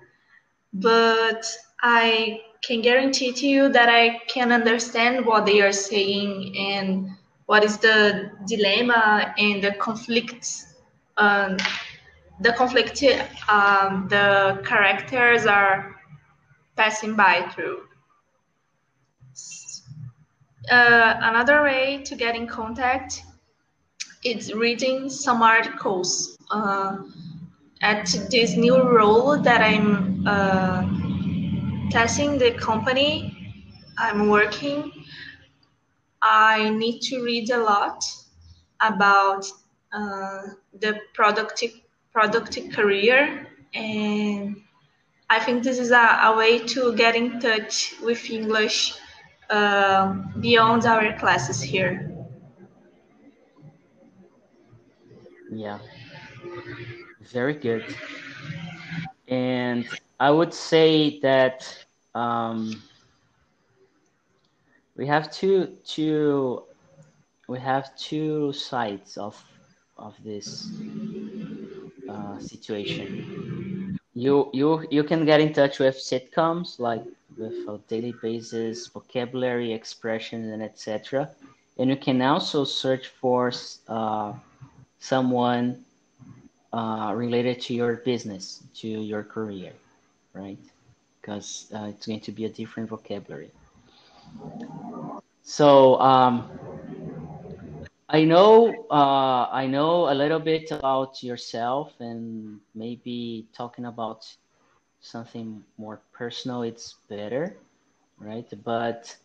But 0.74 1.46
I 1.82 2.42
can 2.62 2.82
guarantee 2.82 3.32
to 3.32 3.48
you 3.48 3.70
that 3.70 3.90
I 3.90 4.20
can 4.28 4.52
understand 4.52 5.26
what 5.26 5.46
they 5.46 5.62
are 5.62 5.72
saying 5.72 6.56
and 6.58 7.10
what 7.46 7.64
is 7.64 7.78
the 7.78 8.32
dilemma 8.48 9.34
and 9.38 9.64
the 9.64 9.72
conflicts. 9.74 10.76
Um, 11.18 11.58
the 12.42 12.54
conflict 12.54 13.04
um, 13.50 14.08
the 14.10 14.62
characters 14.66 15.46
are 15.46 15.96
passing 16.76 17.16
by 17.16 17.42
through. 17.54 17.82
Uh, 20.72 21.16
another 21.22 21.64
way 21.64 22.02
to 22.04 22.16
get 22.16 22.36
in 22.36 22.48
contact 22.48 23.24
is 24.24 24.54
reading 24.54 25.10
some 25.10 25.42
articles. 25.42 26.38
Uh, 26.52 26.98
at 27.82 28.06
this 28.30 28.58
new 28.58 28.82
role 28.82 29.38
that 29.38 29.62
I'm 29.62 30.28
uh, 30.28 30.82
testing 31.90 32.38
the 32.38 32.52
company 32.52 33.36
I'm 33.98 34.30
working, 34.30 34.92
I 36.22 36.70
need 36.70 37.00
to 37.04 37.24
read 37.24 37.50
a 37.52 37.58
lot 37.58 38.04
about 38.82 39.46
uh, 39.94 40.42
the 40.80 41.00
productive 41.14 41.72
productive 42.20 42.72
career 42.74 43.48
and 43.74 44.56
I 45.30 45.40
think 45.40 45.64
this 45.64 45.78
is 45.80 45.92
a, 45.92 46.08
a 46.24 46.36
way 46.36 46.60
to 46.74 46.96
get 46.96 47.16
in 47.16 47.40
touch 47.40 47.94
with 48.02 48.30
English 48.30 48.96
uh, 49.50 50.14
beyond 50.40 50.86
our 50.86 51.18
classes 51.20 51.62
here. 51.62 52.12
Yeah, 55.52 55.80
very 57.32 57.54
good. 57.54 57.86
And 59.28 59.86
I 60.20 60.32
would 60.32 60.54
say 60.54 61.20
that 61.22 61.86
um, 62.16 62.82
we 64.98 65.06
have 65.08 65.32
two 65.32 65.78
two 65.86 66.64
we 67.48 67.60
have 67.60 67.96
two 67.96 68.52
sides 68.54 69.18
of 69.18 69.36
of 69.98 70.16
this 70.24 70.70
situation. 72.40 73.98
You 74.14 74.50
you 74.54 74.86
you 74.90 75.04
can 75.04 75.26
get 75.26 75.40
in 75.40 75.54
touch 75.54 75.80
with 75.80 75.96
sitcoms 75.96 76.80
like 76.80 77.04
with 77.38 77.54
a 77.68 77.80
daily 77.88 78.14
basis, 78.22 78.88
vocabulary, 78.88 79.72
expressions, 79.72 80.52
and 80.52 80.62
etc. 80.62 81.30
And 81.78 81.90
you 81.90 81.96
can 81.96 82.22
also 82.22 82.66
search 82.66 83.08
for 83.08 83.52
uh, 83.88 84.34
someone 85.00 85.86
uh, 86.74 87.14
related 87.16 87.62
to 87.62 87.74
your 87.74 87.96
business, 87.98 88.62
to 88.76 88.88
your 88.88 89.24
career, 89.24 89.72
right? 90.34 90.60
Because 91.22 91.68
uh, 91.74 91.88
it's 91.90 92.06
going 92.06 92.20
to 92.20 92.32
be 92.32 92.46
a 92.46 92.50
different 92.50 92.90
vocabulary. 92.90 93.52
So 95.44 96.00
um, 96.00 96.50
I 98.12 98.24
know 98.24 98.74
uh, 98.90 99.48
I 99.52 99.68
know 99.68 100.10
a 100.12 100.16
little 100.16 100.40
bit 100.40 100.72
about 100.72 101.22
yourself, 101.22 101.94
and 102.00 102.60
maybe 102.74 103.46
talking 103.54 103.86
about 103.86 104.26
something 105.00 105.64
more 105.78 106.02
personal, 106.12 106.64
it's 106.64 106.96
better, 107.08 107.56
right? 108.18 108.48
But 108.64 109.16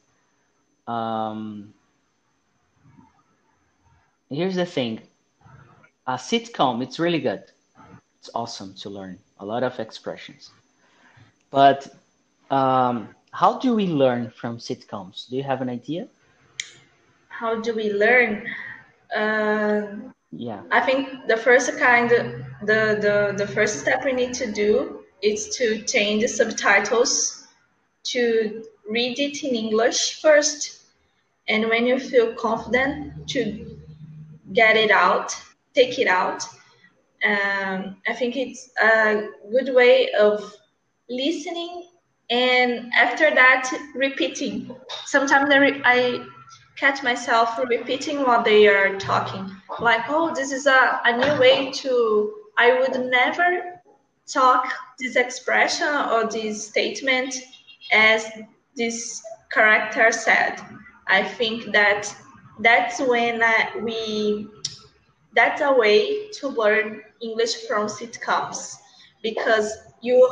um, 0.87 1.73
here's 4.29 4.57
the 4.57 4.67
thing 4.67 5.01
a 6.07 6.15
sitcom, 6.15 6.83
it's 6.83 6.99
really 6.99 7.21
good. 7.21 7.43
It's 8.19 8.29
awesome 8.35 8.75
to 8.75 8.91
learn 8.91 9.19
a 9.41 9.47
lot 9.47 9.63
of 9.63 9.81
expressions. 9.81 10.51
But 11.51 11.89
um, 12.51 13.09
how 13.31 13.59
do 13.59 13.75
we 13.75 13.87
learn 13.87 14.31
from 14.31 14.59
sitcoms? 14.59 15.29
Do 15.31 15.37
you 15.37 15.43
have 15.43 15.63
an 15.63 15.71
idea? 15.71 16.09
How 17.29 17.61
do 17.61 17.75
we 17.75 17.91
learn? 17.91 18.47
Uh, 19.15 19.83
yeah. 20.33 20.63
I 20.71 20.81
think 20.81 21.27
the 21.29 21.37
first 21.37 21.79
kind, 21.79 22.11
the, 22.11 22.99
the, 23.01 23.35
the 23.37 23.47
first 23.47 23.81
step 23.81 24.05
we 24.05 24.13
need 24.13 24.35
to 24.35 24.51
do 24.51 25.01
is 25.23 25.57
to 25.57 25.83
change 25.83 26.23
the 26.23 26.29
subtitles 26.29 27.47
to 28.05 28.65
read 28.89 29.19
it 29.19 29.43
in 29.43 29.55
English 29.55 30.21
first. 30.21 30.81
And 31.49 31.69
when 31.69 31.87
you 31.87 31.99
feel 31.99 32.35
confident 32.35 33.29
to 33.29 33.79
get 34.53 34.77
it 34.77 34.91
out, 34.91 35.35
take 35.75 35.99
it 35.99 36.09
out. 36.09 36.43
Um, 37.25 37.97
I 38.07 38.13
think 38.15 38.37
it's 38.37 38.71
a 38.83 39.29
good 39.51 39.75
way 39.75 40.11
of 40.13 40.55
listening 41.09 41.89
and 42.31 42.91
after 42.99 43.31
that 43.35 43.71
repeating. 43.95 44.75
Sometimes 45.07 45.51
I, 45.51 45.57
re- 45.57 45.83
I 45.85 46.27
catch 46.77 47.03
myself 47.03 47.59
repeating 47.69 48.23
what 48.23 48.45
they 48.45 48.67
are 48.67 48.99
talking, 48.99 49.51
like, 49.81 50.03
oh, 50.09 50.35
this 50.35 50.51
is 50.53 50.67
a, 50.67 51.01
a 51.05 51.17
new 51.17 51.41
way 51.41 51.71
to 51.71 52.35
I 52.57 52.79
would 52.79 53.11
never 53.11 53.81
talk 54.27 54.73
this 54.99 55.17
expression 55.17 55.89
or 55.89 56.27
this 56.27 56.69
statement 56.69 57.35
as 57.93 58.27
this 58.77 59.23
character 59.53 60.13
said. 60.13 60.61
I 61.09 61.23
think 61.23 61.73
that 61.73 62.15
that's 62.61 63.01
when 63.01 63.43
I, 63.43 63.73
we 63.83 64.49
that's 65.35 65.61
a 65.61 65.73
way 65.73 66.29
to 66.31 66.49
learn 66.49 67.03
English 67.21 67.67
from 67.67 67.89
sitcoms 67.89 68.77
because 69.23 69.77
you 70.01 70.29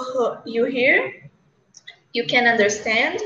you 0.46 0.64
hear, 0.64 1.30
you 2.12 2.24
can 2.26 2.46
understand, 2.46 3.20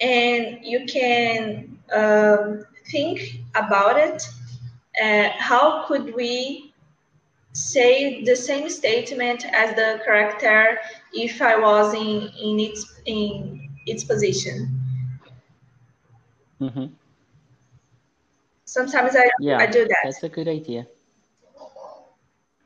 and 0.00 0.58
you 0.62 0.86
can 0.86 1.78
um, 1.92 2.64
think 2.90 3.40
about 3.54 3.98
it. 3.98 4.22
Uh, 5.02 5.30
how 5.38 5.84
could 5.86 6.14
we 6.14 6.72
say 7.52 8.22
the 8.24 8.34
same 8.36 8.68
statement 8.68 9.44
as 9.52 9.74
the 9.74 10.00
character 10.04 10.78
if 11.12 11.40
I 11.40 11.58
was 11.58 11.94
in 11.94 12.30
in 12.40 12.60
its 12.60 13.00
in 13.06 13.68
its 13.86 14.04
position? 14.04 14.68
Mm-hmm. 16.60 16.86
Sometimes 18.64 19.16
I 19.16 19.28
Yeah, 19.38 19.58
I 19.58 19.66
do 19.66 19.86
that. 19.86 20.02
that's 20.04 20.22
a 20.22 20.28
good 20.28 20.48
idea. 20.48 20.86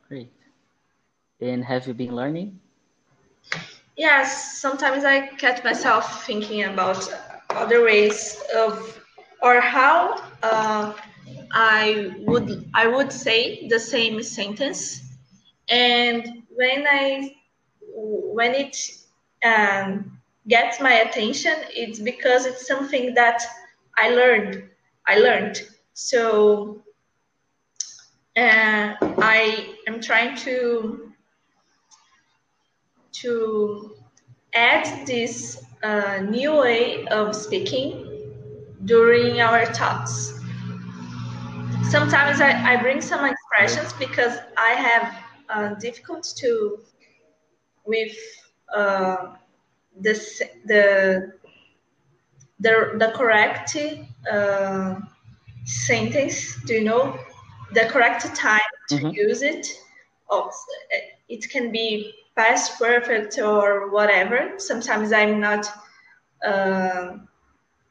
Great. 0.09 0.33
And 1.41 1.65
have 1.65 1.87
you 1.87 1.95
been 1.95 2.15
learning? 2.15 2.61
Yes, 3.97 4.59
sometimes 4.61 5.05
I 5.05 5.27
catch 5.39 5.65
myself 5.65 6.25
thinking 6.27 6.65
about 6.65 7.09
other 7.51 7.83
ways 7.85 8.37
of 8.55 8.96
or 9.43 9.61
how 9.61 10.17
uh, 10.43 10.93
I 11.53 12.15
would 12.21 12.69
I 12.75 12.87
would 12.87 13.13
say 13.13 13.69
the 13.69 13.79
same 13.79 14.23
sentence, 14.23 15.01
and 15.69 16.43
when 16.55 16.87
I 16.87 17.35
when 17.93 18.55
it 18.55 18.77
um, 19.45 20.19
gets 20.49 20.81
my 20.81 20.93
attention, 20.95 21.55
it's 21.71 21.99
because 21.99 22.47
it's 22.47 22.67
something 22.67 23.15
that 23.15 23.43
I 23.97 24.11
learned. 24.11 24.65
I 25.07 25.19
learned. 25.19 25.63
So 25.95 26.83
uh, 28.37 28.95
I 29.01 29.75
am 29.87 30.01
trying 30.01 30.37
to 30.39 31.13
to 33.13 33.95
add 34.55 35.07
this 35.07 35.65
uh, 35.83 36.19
new 36.29 36.55
way 36.57 37.07
of 37.07 37.35
speaking 37.35 38.16
during 38.87 39.41
our 39.41 39.67
talks. 39.67 40.35
Sometimes 41.91 42.41
I, 42.41 42.75
I 42.75 42.77
bring 42.83 43.01
some 43.01 43.25
expressions 43.25 43.93
because 43.95 44.39
I 44.57 44.71
have 44.71 45.15
uh, 45.49 45.75
difficulty 45.77 46.29
to 46.41 46.79
with 47.87 48.17
uh, 48.75 49.17
this, 50.01 50.43
the 50.67 51.33
the 52.61 52.93
the 52.99 53.13
correct 53.17 53.77
uh, 54.31 54.95
sentence. 55.65 56.57
Do 56.67 56.75
you 56.75 56.85
know 56.85 57.19
the 57.73 57.87
correct 57.87 58.35
time 58.35 58.61
to 58.91 58.97
Mhm. 58.97 59.13
use 59.13 59.43
it? 59.43 59.67
Oh, 60.31 60.51
it 61.29 61.51
can 61.51 61.73
be 61.73 62.13
past 62.37 62.79
perfect 62.79 63.39
or 63.39 63.91
whatever. 63.91 64.55
Sometimes 64.59 65.13
I'm 65.13 65.41
not. 65.41 65.67
Uh, 66.47 67.19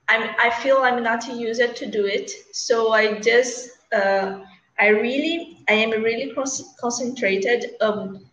I'm, 0.07 0.29
I 0.39 0.49
feel 0.61 0.77
I'm 0.77 1.03
not 1.03 1.27
a 1.29 1.33
user 1.33 1.67
to 1.67 1.85
do 1.85 2.05
it, 2.05 2.31
so 2.51 2.93
I 2.93 3.19
just 3.19 3.69
uh, 3.93 4.39
I 4.79 4.87
really 4.87 5.59
I 5.69 5.73
am 5.73 5.91
really 6.03 6.33
con- 6.33 6.45
concentrated 6.79 7.71
on 7.81 8.25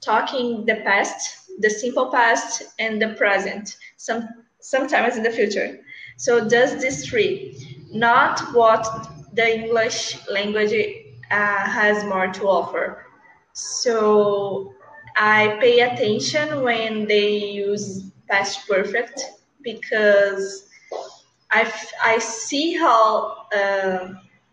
talking 0.00 0.64
the 0.66 0.76
past, 0.76 1.50
the 1.60 1.70
simple 1.70 2.10
past, 2.10 2.62
and 2.78 3.00
the 3.00 3.08
present. 3.14 3.76
Some 3.96 4.28
sometimes 4.60 5.16
in 5.16 5.22
the 5.22 5.30
future. 5.30 5.80
So 6.16 6.48
does 6.48 6.80
this 6.80 7.06
three, 7.06 7.56
not 7.92 8.40
what 8.54 8.86
the 9.34 9.62
English 9.62 10.18
language 10.28 10.72
uh, 11.30 11.34
has 11.68 12.04
more 12.04 12.28
to 12.28 12.48
offer. 12.48 13.06
So 13.52 14.72
I 15.16 15.56
pay 15.60 15.80
attention 15.80 16.62
when 16.62 17.06
they 17.06 17.36
use 17.36 18.10
past 18.28 18.68
perfect 18.68 19.20
because 19.62 20.67
I, 21.50 21.72
I 22.02 22.18
see 22.18 22.74
how 22.76 23.46
uh, 23.54 24.08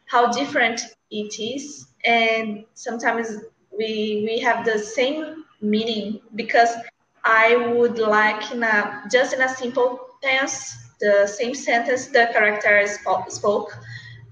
how 0.06 0.32
different 0.32 0.82
it 1.12 1.40
is, 1.40 1.88
and 2.06 2.66
sometimes 2.74 3.28
we 3.78 4.24
we 4.28 4.40
have 4.40 4.66
the 4.66 4.80
same 4.80 5.46
meaning 5.62 6.22
because 6.36 6.70
I 7.24 7.56
would 7.74 7.98
like 7.98 8.52
in 8.52 8.64
a 8.64 9.04
just 9.12 9.34
in 9.34 9.42
a 9.42 9.50
simple 9.50 10.00
tense 10.24 10.78
the 11.02 11.28
same 11.28 11.54
sentence 11.54 12.08
the 12.08 12.30
character 12.32 12.82
spo- 12.86 13.30
spoke 13.30 13.78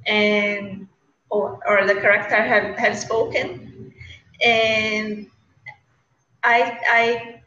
and 0.08 0.88
or, 1.30 1.60
or 1.68 1.86
the 1.88 1.96
character 1.96 2.36
have, 2.42 2.78
have 2.78 2.98
spoken. 2.98 3.94
And 4.46 5.28
I 6.44 6.80
I 6.90 7.42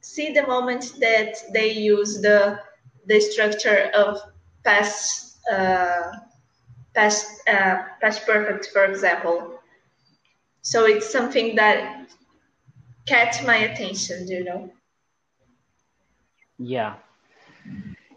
see 0.00 0.32
the 0.32 0.46
moment 0.46 0.94
that 1.00 1.36
they 1.52 1.72
use 1.72 2.20
the 2.20 2.58
the 3.06 3.20
structure 3.20 3.90
of 3.94 4.20
past 4.64 5.38
uh, 5.50 6.12
past 6.94 7.26
uh, 7.48 7.82
past 8.00 8.26
perfect, 8.26 8.66
for 8.72 8.84
example. 8.84 9.58
So 10.62 10.86
it's 10.86 11.10
something 11.10 11.56
that 11.56 12.08
catch 13.06 13.44
my 13.44 13.56
attention, 13.56 14.28
you 14.28 14.44
know. 14.44 14.70
Yeah. 16.58 16.94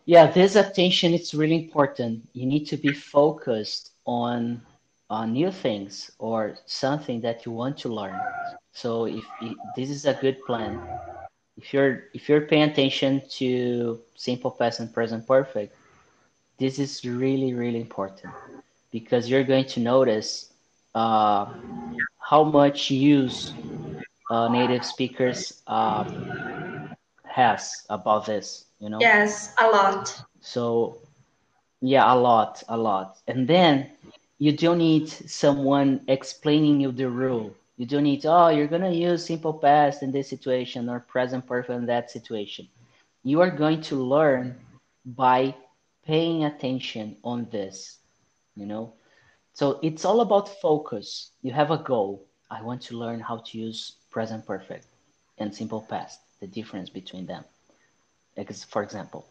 Yeah, 0.05 0.27
this 0.31 0.55
attention 0.55 1.13
is 1.13 1.33
really 1.33 1.65
important. 1.65 2.27
You 2.33 2.45
need 2.45 2.65
to 2.67 2.77
be 2.77 2.93
focused 2.93 3.91
on 4.05 4.61
on 5.09 5.33
new 5.33 5.51
things 5.51 6.11
or 6.19 6.57
something 6.65 7.21
that 7.21 7.45
you 7.45 7.51
want 7.51 7.77
to 7.77 7.89
learn. 7.89 8.19
So 8.73 9.05
if, 9.05 9.23
if 9.41 9.55
this 9.75 9.89
is 9.89 10.05
a 10.05 10.13
good 10.13 10.43
plan, 10.45 10.81
if 11.57 11.73
you're 11.73 12.03
if 12.13 12.29
you're 12.29 12.41
paying 12.41 12.69
attention 12.69 13.21
to 13.39 13.99
simple 14.15 14.51
past 14.51 14.79
and 14.79 14.93
present 14.93 15.25
perfect, 15.27 15.75
this 16.57 16.79
is 16.79 17.03
really 17.05 17.53
really 17.53 17.81
important 17.81 18.33
because 18.91 19.29
you're 19.29 19.43
going 19.43 19.65
to 19.65 19.79
notice 19.79 20.53
uh, 20.95 21.45
how 22.19 22.43
much 22.43 22.89
use 22.89 23.53
uh, 24.31 24.47
native 24.47 24.85
speakers 24.85 25.61
uh, 25.67 26.03
has 27.23 27.85
about 27.89 28.25
this. 28.25 28.65
You 28.79 28.89
know. 28.89 28.99
Yes, 28.99 29.53
a 29.59 29.67
lot. 29.67 30.21
So 30.41 30.97
yeah, 31.81 32.11
a 32.11 32.15
lot, 32.15 32.63
a 32.69 32.77
lot. 32.77 33.17
And 33.27 33.47
then 33.47 33.91
you 34.39 34.51
don't 34.51 34.79
need 34.79 35.09
someone 35.09 36.01
explaining 36.07 36.81
you 36.81 36.91
the 36.91 37.09
rule. 37.09 37.53
You 37.77 37.85
don't 37.85 38.03
need, 38.03 38.25
oh, 38.25 38.47
you're 38.49 38.67
gonna 38.67 38.91
use 38.91 39.25
simple 39.25 39.53
past 39.53 40.01
in 40.01 40.11
this 40.11 40.29
situation 40.29 40.89
or 40.89 40.99
present 40.99 41.45
perfect 41.45 41.77
in 41.77 41.85
that 41.87 42.09
situation. 42.09 42.67
You 43.23 43.41
are 43.41 43.49
going 43.49 43.81
to 43.81 43.95
learn 43.95 44.55
by 45.05 45.55
paying 46.05 46.45
attention 46.45 47.17
on 47.23 47.47
this, 47.51 47.97
you 48.55 48.65
know? 48.65 48.93
So 49.53 49.79
it's 49.81 50.05
all 50.05 50.21
about 50.21 50.49
focus. 50.61 51.31
You 51.41 51.51
have 51.53 51.71
a 51.71 51.77
goal. 51.77 52.25
I 52.51 52.61
want 52.61 52.81
to 52.83 52.97
learn 52.97 53.19
how 53.19 53.37
to 53.37 53.57
use 53.57 53.93
present 54.11 54.45
perfect 54.45 54.85
and 55.37 55.53
simple 55.53 55.81
past, 55.81 56.19
the 56.39 56.47
difference 56.47 56.89
between 56.89 57.25
them. 57.25 57.43
For 58.69 58.83
example, 58.83 59.25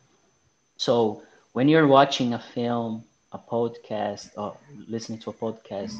so 0.76 1.22
when 1.52 1.68
you're 1.68 1.86
watching 1.86 2.32
a 2.32 2.38
film, 2.38 3.04
a 3.32 3.38
podcast, 3.38 4.30
or 4.36 4.56
listening 4.88 5.18
to 5.20 5.30
a 5.30 5.32
podcast, 5.32 5.94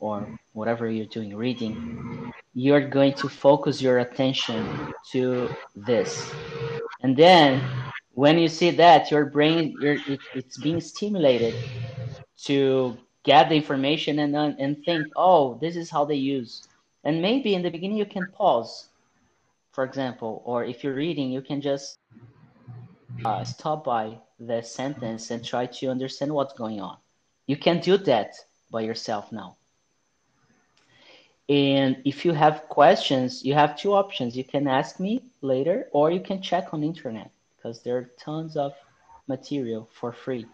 or 0.00 0.26
whatever 0.52 0.90
you're 0.90 1.06
doing, 1.06 1.34
reading, 1.34 2.32
you're 2.54 2.86
going 2.86 3.14
to 3.14 3.28
focus 3.28 3.80
your 3.80 3.98
attention 4.00 4.92
to 5.12 5.48
this. 5.74 6.30
And 7.02 7.16
then 7.16 7.60
when 8.14 8.38
you 8.38 8.48
see 8.48 8.70
that, 8.70 9.10
your 9.10 9.26
brain, 9.26 9.76
it, 9.80 10.20
it's 10.34 10.58
being 10.58 10.80
stimulated 10.80 11.54
to 12.44 12.96
get 13.24 13.48
the 13.48 13.54
information 13.54 14.18
and, 14.18 14.36
and 14.36 14.84
think, 14.84 15.06
oh, 15.16 15.58
this 15.60 15.76
is 15.76 15.90
how 15.90 16.04
they 16.04 16.16
use. 16.16 16.66
And 17.04 17.22
maybe 17.22 17.54
in 17.54 17.62
the 17.62 17.70
beginning 17.70 17.96
you 17.96 18.06
can 18.06 18.26
pause, 18.32 18.88
for 19.72 19.84
example, 19.84 20.42
or 20.44 20.64
if 20.64 20.84
you're 20.84 20.94
reading, 20.94 21.30
you 21.30 21.40
can 21.40 21.60
just 21.60 21.98
uh, 23.24 23.44
stop 23.44 23.84
by 23.84 24.18
the 24.38 24.62
sentence 24.62 25.30
and 25.30 25.44
try 25.44 25.66
to 25.66 25.88
understand 25.88 26.32
what's 26.32 26.52
going 26.54 26.80
on. 26.80 26.98
You 27.46 27.56
can 27.56 27.80
do 27.80 27.96
that 27.98 28.34
by 28.70 28.82
yourself 28.82 29.32
now. 29.32 29.56
And 31.48 32.02
if 32.04 32.24
you 32.24 32.32
have 32.32 32.68
questions, 32.68 33.44
you 33.44 33.54
have 33.54 33.76
two 33.76 33.94
options. 33.94 34.36
You 34.36 34.44
can 34.44 34.68
ask 34.68 35.00
me 35.00 35.22
later, 35.40 35.88
or 35.92 36.10
you 36.10 36.20
can 36.20 36.40
check 36.40 36.72
on 36.72 36.84
internet 36.84 37.30
because 37.62 37.82
there 37.82 37.96
are 37.96 38.10
tons 38.18 38.56
of 38.56 38.72
material 39.28 39.88
for 39.92 40.12
free. 40.12 40.46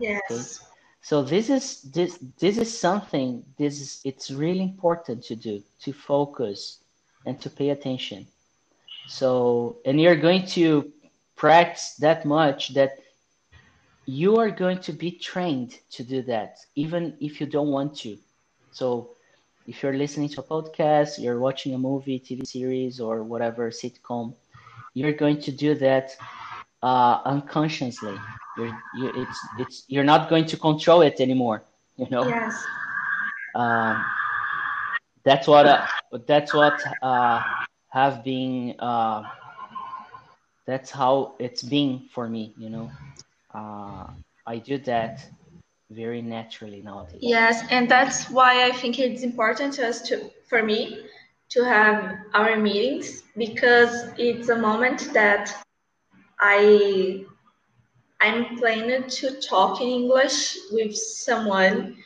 Yes. 0.00 0.60
So 1.02 1.22
this 1.22 1.50
is 1.50 1.82
this 1.82 2.18
this 2.38 2.58
is 2.58 2.76
something 2.76 3.44
this 3.58 3.80
is 3.80 4.00
it's 4.04 4.30
really 4.30 4.62
important 4.62 5.22
to 5.24 5.36
do 5.36 5.62
to 5.82 5.92
focus 5.92 6.78
and 7.26 7.40
to 7.40 7.50
pay 7.50 7.70
attention. 7.70 8.26
So, 9.06 9.76
and 9.84 10.00
you're 10.00 10.16
going 10.16 10.46
to 10.58 10.90
practice 11.36 11.94
that 12.00 12.24
much 12.24 12.74
that 12.74 12.98
you 14.06 14.36
are 14.38 14.50
going 14.50 14.80
to 14.80 14.92
be 14.92 15.12
trained 15.12 15.78
to 15.90 16.02
do 16.02 16.22
that, 16.22 16.58
even 16.74 17.16
if 17.20 17.40
you 17.40 17.46
don't 17.46 17.68
want 17.68 17.96
to. 17.98 18.16
So, 18.72 19.10
if 19.66 19.82
you're 19.82 19.94
listening 19.96 20.28
to 20.30 20.40
a 20.40 20.44
podcast, 20.44 21.20
you're 21.20 21.38
watching 21.38 21.74
a 21.74 21.78
movie, 21.78 22.18
TV 22.18 22.46
series, 22.46 23.00
or 23.00 23.22
whatever 23.22 23.70
sitcom, 23.70 24.34
you're 24.94 25.12
going 25.12 25.40
to 25.42 25.52
do 25.52 25.74
that 25.74 26.16
uh, 26.82 27.20
unconsciously. 27.24 28.16
You're 28.56 28.78
you, 28.96 29.12
it's 29.14 29.38
it's 29.58 29.84
you're 29.88 30.04
not 30.04 30.28
going 30.28 30.46
to 30.46 30.56
control 30.56 31.02
it 31.02 31.20
anymore. 31.20 31.62
You 31.96 32.06
know. 32.10 32.28
Yes. 32.28 32.64
Um, 33.54 34.04
that's 35.24 35.46
what 35.46 35.66
uh, 35.66 35.86
that's 36.26 36.54
what 36.54 36.82
uh, 37.02 37.42
have 37.90 38.22
been. 38.24 38.74
Uh, 38.78 39.22
that's 40.66 40.90
how 40.90 41.34
it's 41.38 41.62
been 41.62 42.08
for 42.12 42.28
me. 42.28 42.54
You 42.58 42.70
know. 42.70 42.90
Uh, 43.54 44.06
I 44.46 44.58
do 44.58 44.78
that 44.78 45.26
very 45.90 46.22
naturally 46.22 46.82
nowadays. 46.82 47.18
Yes, 47.20 47.64
and 47.70 47.88
that's 47.90 48.30
why 48.30 48.66
I 48.66 48.72
think 48.72 48.98
it's 48.98 49.22
important 49.22 49.74
to 49.74 49.88
us 49.88 50.02
to 50.02 50.30
for 50.48 50.62
me 50.62 51.06
to 51.48 51.64
have 51.64 52.18
our 52.34 52.56
meetings 52.56 53.22
because 53.36 54.10
it's 54.18 54.48
a 54.48 54.56
moment 54.56 55.10
that 55.12 55.65
I 56.40 57.24
I'm 58.20 58.56
planning 58.56 59.08
to 59.08 59.40
talk 59.40 59.80
in 59.80 59.88
English 59.88 60.56
with 60.72 60.96
someone 60.96 61.96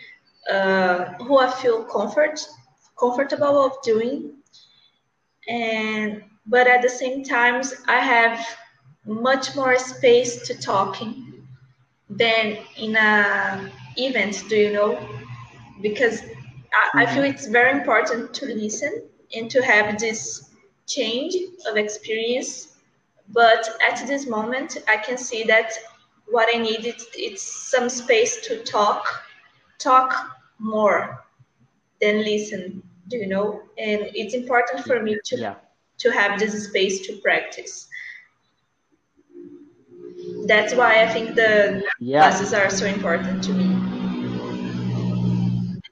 uh, 0.51 1.05
who 1.25 1.39
I 1.39 1.51
feel 1.51 1.85
comfort 1.85 2.47
comfortable 2.99 3.65
of 3.65 3.81
doing, 3.83 4.35
and 5.49 6.23
but 6.47 6.67
at 6.67 6.83
the 6.83 6.89
same 6.89 7.23
times 7.25 7.75
I 7.87 7.99
have 7.99 8.45
much 9.07 9.57
more 9.57 9.79
space 9.79 10.47
to 10.47 10.55
talking 10.61 11.47
than 12.09 12.59
in 12.77 12.97
a 12.97 13.71
event. 13.97 14.45
Do 14.49 14.57
you 14.57 14.73
know? 14.73 15.09
Because 15.81 16.23
I, 16.73 17.03
I 17.03 17.07
feel 17.07 17.23
mm-hmm. 17.23 17.35
it's 17.35 17.47
very 17.47 17.79
important 17.79 18.35
to 18.35 18.47
listen 18.47 19.03
and 19.35 19.51
to 19.51 19.63
have 19.63 19.99
this 19.99 20.51
change 20.87 21.35
of 21.67 21.77
experience 21.77 22.77
but 23.33 23.69
at 23.89 24.07
this 24.07 24.27
moment, 24.27 24.79
I 24.89 24.97
can 24.97 25.17
see 25.17 25.45
that 25.45 25.73
what 26.27 26.49
I 26.55 26.59
need 26.59 26.85
is 26.85 27.07
it's 27.15 27.43
some 27.43 27.89
space 27.89 28.47
to 28.47 28.63
talk, 28.65 29.05
talk 29.79 30.37
more 30.59 31.25
than 32.01 32.25
listen. 32.25 32.83
Do 33.09 33.17
you 33.17 33.27
know? 33.27 33.63
And 33.79 34.11
it's 34.15 34.35
important 34.35 34.85
for 34.85 35.03
me 35.03 35.19
to 35.25 35.37
yeah. 35.37 35.55
to 35.99 36.11
have 36.11 36.39
this 36.39 36.65
space 36.69 37.07
to 37.07 37.17
practice. 37.17 37.89
That's 40.47 40.75
why 40.75 41.03
I 41.03 41.09
think 41.09 41.35
the 41.35 41.85
yeah. 41.99 42.21
classes 42.21 42.53
are 42.53 42.71
so 42.71 42.87
important 42.87 43.43
to 43.45 43.53
me. 43.53 43.91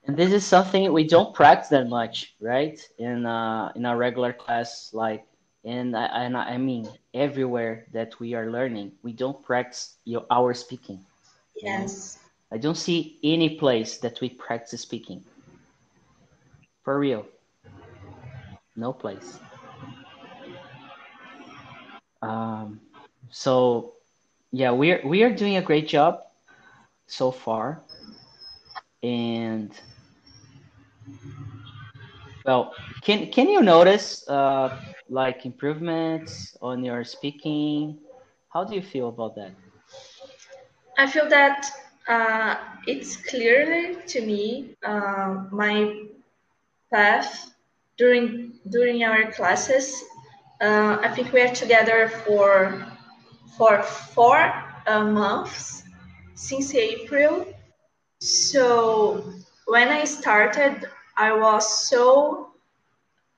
And 0.06 0.16
this 0.16 0.32
is 0.32 0.44
something 0.44 0.90
we 0.92 1.06
don't 1.06 1.34
practice 1.34 1.68
that 1.68 1.88
much, 1.88 2.34
right? 2.40 2.80
In 2.98 3.26
uh, 3.26 3.72
in 3.76 3.84
our 3.84 3.96
regular 3.96 4.32
class, 4.32 4.90
like 4.92 5.27
and 5.68 5.94
I, 5.94 6.06
and 6.24 6.36
I 6.36 6.56
mean 6.56 6.88
everywhere 7.12 7.84
that 7.92 8.18
we 8.18 8.32
are 8.32 8.50
learning, 8.50 8.92
we 9.02 9.12
don't 9.12 9.44
practice 9.44 9.96
your, 10.04 10.24
our 10.30 10.54
speaking. 10.54 10.98
Yes. 11.60 12.18
I 12.50 12.56
don't 12.56 12.76
see 12.76 13.18
any 13.22 13.58
place 13.58 13.98
that 13.98 14.20
we 14.22 14.30
practice 14.30 14.80
speaking. 14.80 15.22
For 16.84 16.98
real. 16.98 17.26
No 18.76 18.94
place. 18.94 19.38
Um, 22.22 22.80
so 23.30 23.92
yeah, 24.50 24.70
we're 24.70 25.02
we 25.04 25.22
are 25.22 25.34
doing 25.34 25.56
a 25.56 25.62
great 25.62 25.86
job 25.86 26.20
so 27.06 27.30
far. 27.30 27.82
And 29.02 29.70
well, 32.48 32.72
can 33.02 33.30
can 33.30 33.48
you 33.50 33.62
notice 33.62 34.28
uh, 34.28 34.70
like 35.10 35.44
improvements 35.46 36.56
on 36.62 36.84
your 36.84 37.04
speaking? 37.04 37.98
How 38.52 38.64
do 38.64 38.74
you 38.74 38.82
feel 38.82 39.08
about 39.08 39.36
that? 39.36 39.52
I 40.98 41.06
feel 41.06 41.28
that 41.28 41.70
uh, 42.08 42.56
it's 42.86 43.16
clearly 43.16 43.96
to 44.06 44.20
me 44.20 44.76
uh, 44.84 45.44
my 45.52 45.94
path 46.92 47.54
during 47.98 48.52
during 48.70 49.04
our 49.04 49.30
classes. 49.32 50.02
Uh, 50.60 50.98
I 51.02 51.08
think 51.08 51.32
we 51.32 51.42
are 51.42 51.54
together 51.54 52.08
for 52.08 52.86
for 53.56 53.82
four 53.82 54.38
uh, 54.86 55.04
months 55.04 55.82
since 56.34 56.74
April. 56.74 57.46
So 58.20 59.24
when 59.66 59.88
I 59.88 60.04
started, 60.04 60.86
I 61.18 61.32
was 61.36 61.88
so 61.88 62.52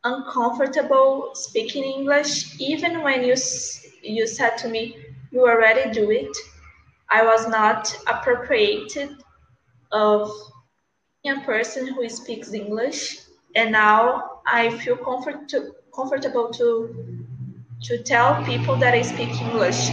uncomfortable 0.04 1.30
speaking 1.34 1.84
English, 1.84 2.60
even 2.60 3.02
when 3.02 3.24
you 3.24 3.34
you 4.02 4.26
said 4.26 4.58
to 4.58 4.68
me 4.68 4.96
you 5.32 5.48
already 5.48 5.90
do 5.90 6.10
it. 6.10 6.36
I 7.10 7.24
was 7.24 7.48
not 7.48 7.96
appropriated 8.06 9.10
of 9.92 10.30
a 11.24 11.40
person 11.40 11.88
who 11.94 12.08
speaks 12.08 12.52
English, 12.52 13.18
and 13.56 13.72
now 13.72 14.40
I 14.46 14.70
feel 14.78 14.96
comfort 14.96 15.48
to, 15.48 15.74
comfortable 15.94 16.50
to 16.50 16.68
to 17.82 18.02
tell 18.02 18.44
people 18.44 18.76
that 18.76 18.92
I 18.94 19.02
speak 19.02 19.32
English 19.40 19.88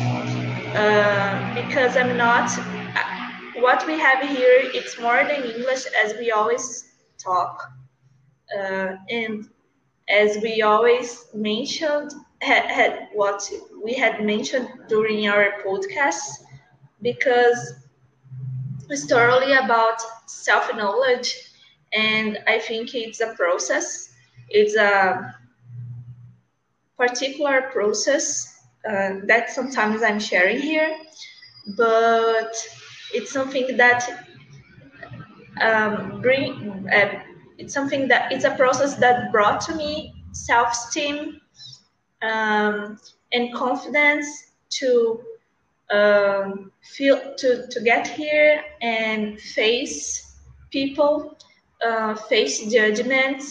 uh, 0.76 1.56
because 1.56 1.96
I'm 1.96 2.18
not. 2.18 2.52
What 3.60 3.88
we 3.88 3.98
have 3.98 4.20
here, 4.28 4.60
it's 4.78 5.00
more 5.00 5.24
than 5.24 5.44
English, 5.44 5.86
as 6.04 6.14
we 6.20 6.32
always 6.32 6.88
talk, 7.18 7.64
uh, 7.64 7.77
and 8.56 9.46
as 10.10 10.38
we 10.42 10.62
always 10.62 11.28
mentioned, 11.34 12.12
had, 12.42 12.66
had 12.66 13.08
what 13.14 13.42
we 13.84 13.94
had 13.94 14.24
mentioned 14.24 14.68
during 14.88 15.28
our 15.28 15.54
podcast, 15.66 16.44
because 17.02 17.74
it's 18.90 19.06
totally 19.08 19.54
about 19.54 20.00
self 20.28 20.74
knowledge, 20.76 21.36
and 21.94 22.38
I 22.48 22.60
think 22.60 22.94
it's 22.94 23.22
a 23.22 23.34
process. 23.36 24.14
It's 24.50 24.76
a 24.76 25.36
particular 26.98 27.70
process 27.72 28.66
uh, 28.88 29.16
that 29.28 29.50
sometimes 29.50 30.02
I'm 30.04 30.20
sharing 30.20 30.60
here, 30.60 30.96
but 31.78 32.52
it's 33.14 33.32
something 33.32 33.78
that 33.78 34.08
um, 35.62 36.22
bring 36.22 36.88
uh, 36.92 37.20
it's 37.58 37.74
something 37.74 38.08
that 38.08 38.32
it's 38.32 38.46
a 38.46 38.56
process 38.56 38.96
that 38.96 39.32
brought 39.32 39.62
to 39.62 39.76
me 39.76 40.14
self-esteem 40.32 41.42
um, 42.22 43.00
and 43.34 43.54
confidence 43.54 44.52
to 44.70 45.22
um, 45.92 46.72
feel 46.82 47.36
to, 47.38 47.68
to 47.68 47.82
get 47.82 48.08
here 48.08 48.62
and 48.82 49.40
face 49.40 50.38
people 50.72 51.38
uh, 51.86 52.16
face 52.16 52.72
judgment 52.72 53.44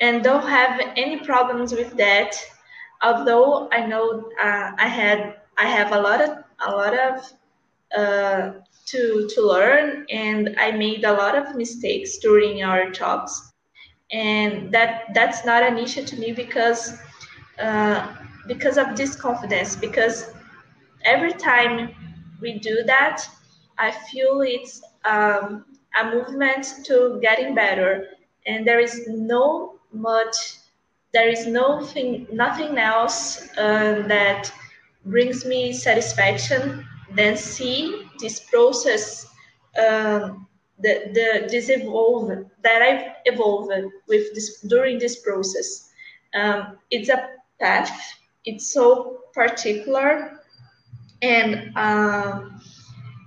and 0.00 0.22
don't 0.22 0.46
have 0.46 0.80
any 0.96 1.18
problems 1.18 1.72
with 1.72 1.96
that. 1.96 2.36
Although 3.02 3.68
i 3.72 3.86
know 3.86 4.28
uh, 4.42 4.72
i 4.76 4.88
had 4.88 5.36
i 5.56 5.66
have 5.66 5.92
a 5.92 6.00
lot 6.00 6.20
of 6.20 6.30
a 6.66 6.70
lot 6.70 6.98
of 6.98 7.32
uh, 7.96 8.52
to 8.86 9.28
to 9.32 9.40
learn 9.46 10.04
and 10.10 10.56
i 10.58 10.70
made 10.70 11.04
a 11.04 11.12
lot 11.12 11.36
of 11.36 11.54
mistakes 11.54 12.18
during 12.18 12.62
our 12.62 12.90
talks 12.90 13.47
and 14.12 14.72
that 14.72 15.04
that's 15.14 15.44
not 15.44 15.62
an 15.62 15.78
issue 15.78 16.04
to 16.04 16.16
me 16.16 16.32
because 16.32 16.98
uh, 17.60 18.14
because 18.46 18.78
of 18.78 18.96
this 18.96 19.16
confidence 19.16 19.76
because 19.76 20.32
every 21.04 21.32
time 21.32 21.90
we 22.40 22.58
do 22.58 22.82
that 22.86 23.24
i 23.78 23.90
feel 23.90 24.42
it's 24.42 24.82
um, 25.04 25.64
a 26.00 26.04
movement 26.10 26.66
to 26.84 27.18
getting 27.22 27.54
better. 27.54 28.06
And 28.46 28.66
there 28.66 28.80
is 28.80 29.06
no 29.08 29.74
much 29.92 30.36
there 31.14 31.28
is 31.28 31.46
nothing 31.46 32.26
nothing 32.32 32.78
else 32.78 33.48
uh, 33.58 34.02
that 34.08 34.52
brings 35.06 35.44
me 35.46 35.72
satisfaction 35.72 36.86
than 37.16 37.36
see 37.36 38.08
this 38.20 38.40
process 38.40 39.26
um, 39.78 40.47
the, 40.80 41.10
the 41.12 41.48
this 41.50 41.68
evolve 41.68 42.46
that 42.62 42.82
I've 42.82 43.12
evolved 43.24 43.72
with 44.06 44.34
this 44.34 44.60
during 44.60 44.98
this 44.98 45.20
process. 45.20 45.90
Um, 46.34 46.78
it's 46.90 47.08
a 47.08 47.30
path. 47.60 47.98
It's 48.44 48.72
so 48.72 49.20
particular, 49.32 50.40
and 51.22 51.76
um, 51.76 52.60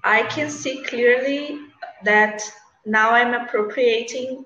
I 0.03 0.23
can 0.23 0.49
see 0.49 0.83
clearly 0.83 1.59
that 2.03 2.41
now 2.85 3.11
I'm 3.11 3.33
appropriating 3.33 4.45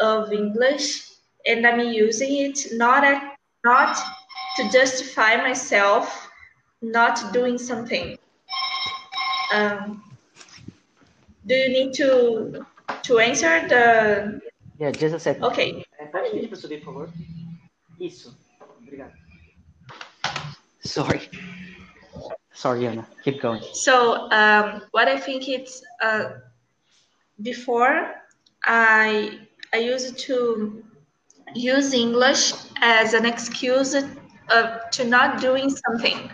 of 0.00 0.32
English 0.32 1.08
and 1.46 1.66
I'm 1.66 1.80
using 1.80 2.36
it 2.36 2.66
not 2.72 3.04
at, 3.04 3.36
not 3.64 3.96
to 4.56 4.70
justify 4.70 5.36
myself 5.36 6.28
not 6.82 7.32
doing 7.32 7.58
something. 7.58 8.16
Um, 9.52 10.02
do 11.48 11.54
you 11.54 11.68
need 11.68 11.94
to 11.94 12.64
to 13.02 13.18
answer 13.18 13.66
the? 13.68 14.40
Yeah, 14.78 14.92
just 14.92 15.14
a 15.14 15.18
second. 15.18 15.44
Okay. 15.44 15.84
Isso. 18.00 18.34
Obrigado. 18.80 19.12
Sorry. 20.84 21.28
Sorry, 22.52 22.86
Anna. 22.86 23.06
Keep 23.24 23.40
going. 23.40 23.62
So, 23.72 24.30
um, 24.30 24.82
what 24.92 25.08
I 25.08 25.18
think 25.18 25.48
it's 25.48 25.82
uh, 26.02 26.30
before 27.42 28.14
I 28.64 29.38
I 29.72 29.78
used 29.78 30.18
to 30.26 30.82
use 31.54 31.92
English 31.94 32.52
as 32.80 33.14
an 33.14 33.26
excuse 33.26 33.94
uh, 33.94 34.78
to 34.92 35.04
not 35.04 35.40
doing 35.40 35.70
something. 35.70 36.30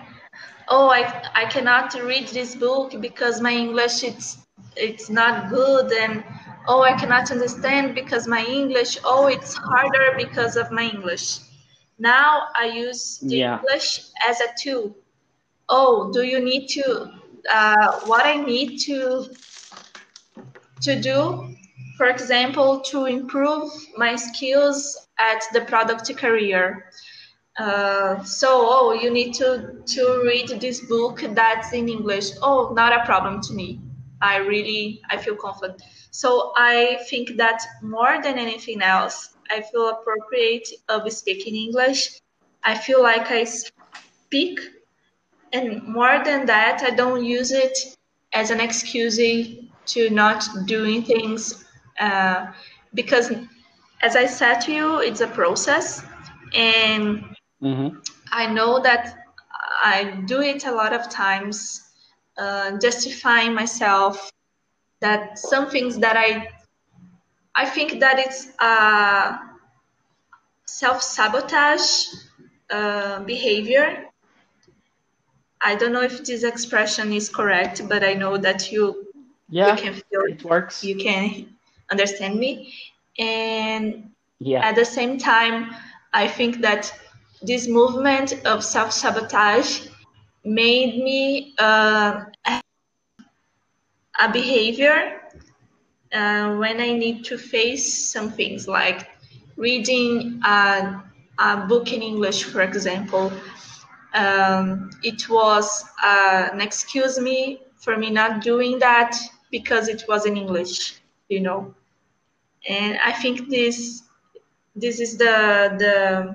Oh, 0.68 0.88
I 0.88 1.02
I 1.34 1.44
cannot 1.46 1.94
read 1.94 2.28
this 2.28 2.54
book 2.54 3.00
because 3.00 3.40
my 3.40 3.52
English 3.52 4.02
it's 4.02 4.43
it's 4.76 5.10
not 5.10 5.50
good 5.50 5.92
and 5.92 6.24
oh 6.66 6.82
I 6.82 6.92
cannot 6.92 7.30
understand 7.30 7.94
because 7.94 8.26
my 8.26 8.44
English 8.44 8.98
oh 9.04 9.26
it's 9.26 9.54
harder 9.54 10.14
because 10.16 10.56
of 10.56 10.70
my 10.70 10.84
English. 10.84 11.38
Now 11.98 12.48
I 12.56 12.66
use 12.66 13.20
yeah. 13.22 13.58
English 13.58 14.00
as 14.28 14.40
a 14.40 14.48
tool. 14.60 14.96
Oh, 15.68 16.12
do 16.12 16.22
you 16.22 16.40
need 16.40 16.68
to 16.68 17.10
uh, 17.50 18.00
what 18.06 18.26
I 18.26 18.36
need 18.36 18.78
to 18.86 19.30
to 20.82 21.00
do 21.00 21.54
for 21.96 22.06
example, 22.06 22.80
to 22.80 23.06
improve 23.06 23.70
my 23.96 24.16
skills 24.16 25.08
at 25.18 25.42
the 25.52 25.60
product 25.62 26.14
career. 26.16 26.90
Uh, 27.56 28.22
so, 28.24 28.48
oh, 28.50 28.92
you 28.92 29.10
need 29.10 29.32
to, 29.34 29.80
to 29.86 30.22
read 30.26 30.48
this 30.60 30.80
book 30.80 31.22
that's 31.30 31.72
in 31.72 31.88
English. 31.88 32.30
Oh, 32.42 32.72
not 32.74 32.92
a 32.92 33.04
problem 33.04 33.40
to 33.42 33.52
me. 33.52 33.80
I 34.24 34.36
really, 34.38 35.02
I 35.10 35.18
feel 35.18 35.36
confident. 35.36 35.82
So 36.10 36.52
I 36.56 36.98
think 37.10 37.36
that 37.36 37.60
more 37.82 38.22
than 38.22 38.38
anything 38.38 38.80
else, 38.80 39.34
I 39.50 39.60
feel 39.60 39.90
appropriate 39.90 40.68
of 40.88 41.10
speaking 41.12 41.54
English. 41.54 42.20
I 42.64 42.74
feel 42.78 43.02
like 43.02 43.30
I 43.30 43.44
speak, 43.44 44.58
and 45.52 45.86
more 45.86 46.22
than 46.24 46.46
that, 46.46 46.82
I 46.82 46.90
don't 46.90 47.24
use 47.24 47.52
it 47.52 47.76
as 48.32 48.50
an 48.50 48.60
excuse 48.60 49.18
to 49.86 50.10
not 50.10 50.42
doing 50.66 51.02
things 51.02 51.64
uh, 52.00 52.46
because 52.94 53.30
as 54.00 54.16
I 54.16 54.26
said 54.26 54.60
to 54.60 54.72
you, 54.72 54.98
it's 55.00 55.20
a 55.20 55.26
process, 55.26 56.02
and 56.54 57.24
mm-hmm. 57.62 57.98
I 58.32 58.46
know 58.46 58.80
that 58.82 59.14
I 59.82 60.22
do 60.26 60.40
it 60.40 60.64
a 60.64 60.72
lot 60.72 60.92
of 60.92 61.10
times, 61.10 61.83
uh, 62.38 62.78
justifying 62.78 63.54
myself 63.54 64.30
that 65.00 65.38
some 65.38 65.68
things 65.70 65.98
that 65.98 66.16
I 66.16 66.48
I 67.54 67.66
think 67.66 68.00
that 68.00 68.18
it's 68.18 68.48
a 68.58 69.38
self 70.66 71.02
sabotage 71.02 72.06
uh, 72.70 73.20
behavior. 73.20 74.06
I 75.62 75.76
don't 75.76 75.92
know 75.92 76.02
if 76.02 76.24
this 76.24 76.42
expression 76.42 77.12
is 77.12 77.28
correct, 77.28 77.88
but 77.88 78.04
I 78.04 78.14
know 78.14 78.36
that 78.36 78.72
you 78.72 79.06
yeah 79.48 79.76
you 79.76 79.82
can 79.82 79.94
feel 79.94 80.22
it 80.28 80.44
works. 80.44 80.82
You 80.84 80.96
can 80.96 81.54
understand 81.90 82.38
me 82.38 82.72
and 83.18 84.10
yeah. 84.40 84.66
at 84.66 84.74
the 84.74 84.84
same 84.84 85.18
time 85.18 85.74
i 86.12 86.26
think 86.26 86.60
that 86.60 86.92
this 87.42 87.68
movement 87.68 88.34
of 88.46 88.64
self-sabotage 88.64 89.86
made 90.44 90.98
me 91.02 91.54
uh, 91.58 92.24
a 94.20 94.30
behavior 94.32 95.20
uh, 96.12 96.54
when 96.56 96.80
i 96.80 96.92
need 96.92 97.24
to 97.24 97.36
face 97.38 97.86
some 98.12 98.30
things 98.30 98.66
like 98.68 99.08
reading 99.56 100.40
a, 100.44 101.02
a 101.38 101.56
book 101.68 101.92
in 101.92 102.02
english 102.02 102.44
for 102.44 102.60
example. 102.62 103.32
Um, 104.14 104.90
it 105.02 105.28
was 105.28 105.84
uh, 106.02 106.48
an 106.52 106.60
excuse 106.60 107.18
me 107.18 107.60
for 107.76 107.96
me 107.96 108.10
not 108.10 108.42
doing 108.42 108.78
that 108.78 109.12
because 109.50 109.88
it 109.88 110.04
was 110.08 110.24
in 110.26 110.36
english 110.36 110.94
you 111.28 111.40
know. 111.40 111.74
And 112.68 112.98
i 113.04 113.12
think 113.12 113.48
this 113.50 114.02
this 114.74 115.00
is 115.00 115.16
the 115.18 115.36
the 115.78 116.34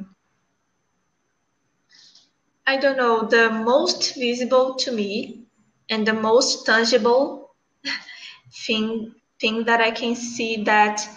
i 2.71 2.77
don't 2.77 2.97
know 2.97 3.15
the 3.35 3.49
most 3.49 4.15
visible 4.15 4.75
to 4.75 4.91
me 4.91 5.11
and 5.89 6.07
the 6.07 6.13
most 6.13 6.65
tangible 6.65 7.55
thing 8.65 9.13
thing 9.39 9.63
that 9.69 9.81
i 9.81 9.91
can 9.91 10.15
see 10.15 10.63
that 10.63 11.07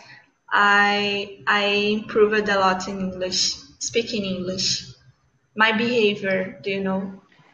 i 0.51 1.39
i 1.47 1.65
improved 1.97 2.49
a 2.49 2.59
lot 2.59 2.89
in 2.89 3.01
english 3.01 3.41
speaking 3.79 4.25
english 4.25 4.69
my 5.57 5.73
behavior 5.73 6.59
do 6.63 6.71
you 6.71 6.83
know 6.89 7.01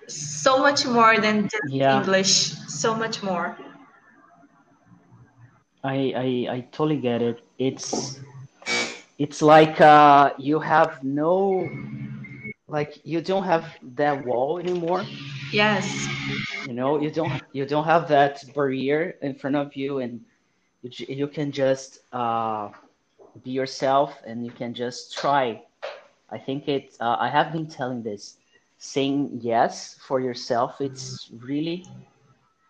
so 0.06 0.58
much 0.58 0.86
more 0.86 1.18
than 1.18 1.42
just 1.54 1.72
yeah. 1.80 1.98
english 1.98 2.34
so 2.82 2.94
much 2.94 3.22
more 3.22 3.56
I, 5.84 6.12
I 6.16 6.54
I 6.54 6.60
totally 6.72 6.98
get 6.98 7.22
it. 7.22 7.40
It's 7.58 8.18
it's 9.18 9.42
like 9.42 9.80
uh, 9.80 10.32
you 10.38 10.58
have 10.58 11.02
no 11.04 11.68
like 12.68 13.00
you 13.04 13.20
don't 13.20 13.44
have 13.44 13.64
that 13.96 14.24
wall 14.24 14.58
anymore. 14.58 15.04
Yes. 15.52 16.06
You 16.66 16.74
know, 16.74 17.00
you 17.00 17.10
don't 17.10 17.42
you 17.52 17.66
don't 17.66 17.84
have 17.84 18.08
that 18.08 18.44
barrier 18.54 19.14
in 19.22 19.34
front 19.34 19.56
of 19.56 19.74
you, 19.76 19.98
and 19.98 20.20
you 20.82 20.90
you 21.08 21.26
can 21.28 21.52
just 21.52 22.00
uh, 22.12 22.68
be 23.44 23.50
yourself, 23.50 24.20
and 24.26 24.44
you 24.44 24.52
can 24.52 24.74
just 24.74 25.16
try. 25.16 25.62
I 26.30 26.38
think 26.38 26.68
it. 26.68 26.94
Uh, 27.00 27.16
I 27.18 27.28
have 27.28 27.52
been 27.52 27.66
telling 27.66 28.02
this. 28.02 28.36
Saying 28.78 29.40
yes 29.42 29.96
for 30.06 30.20
yourself, 30.20 30.80
it's 30.80 31.30
really 31.42 31.84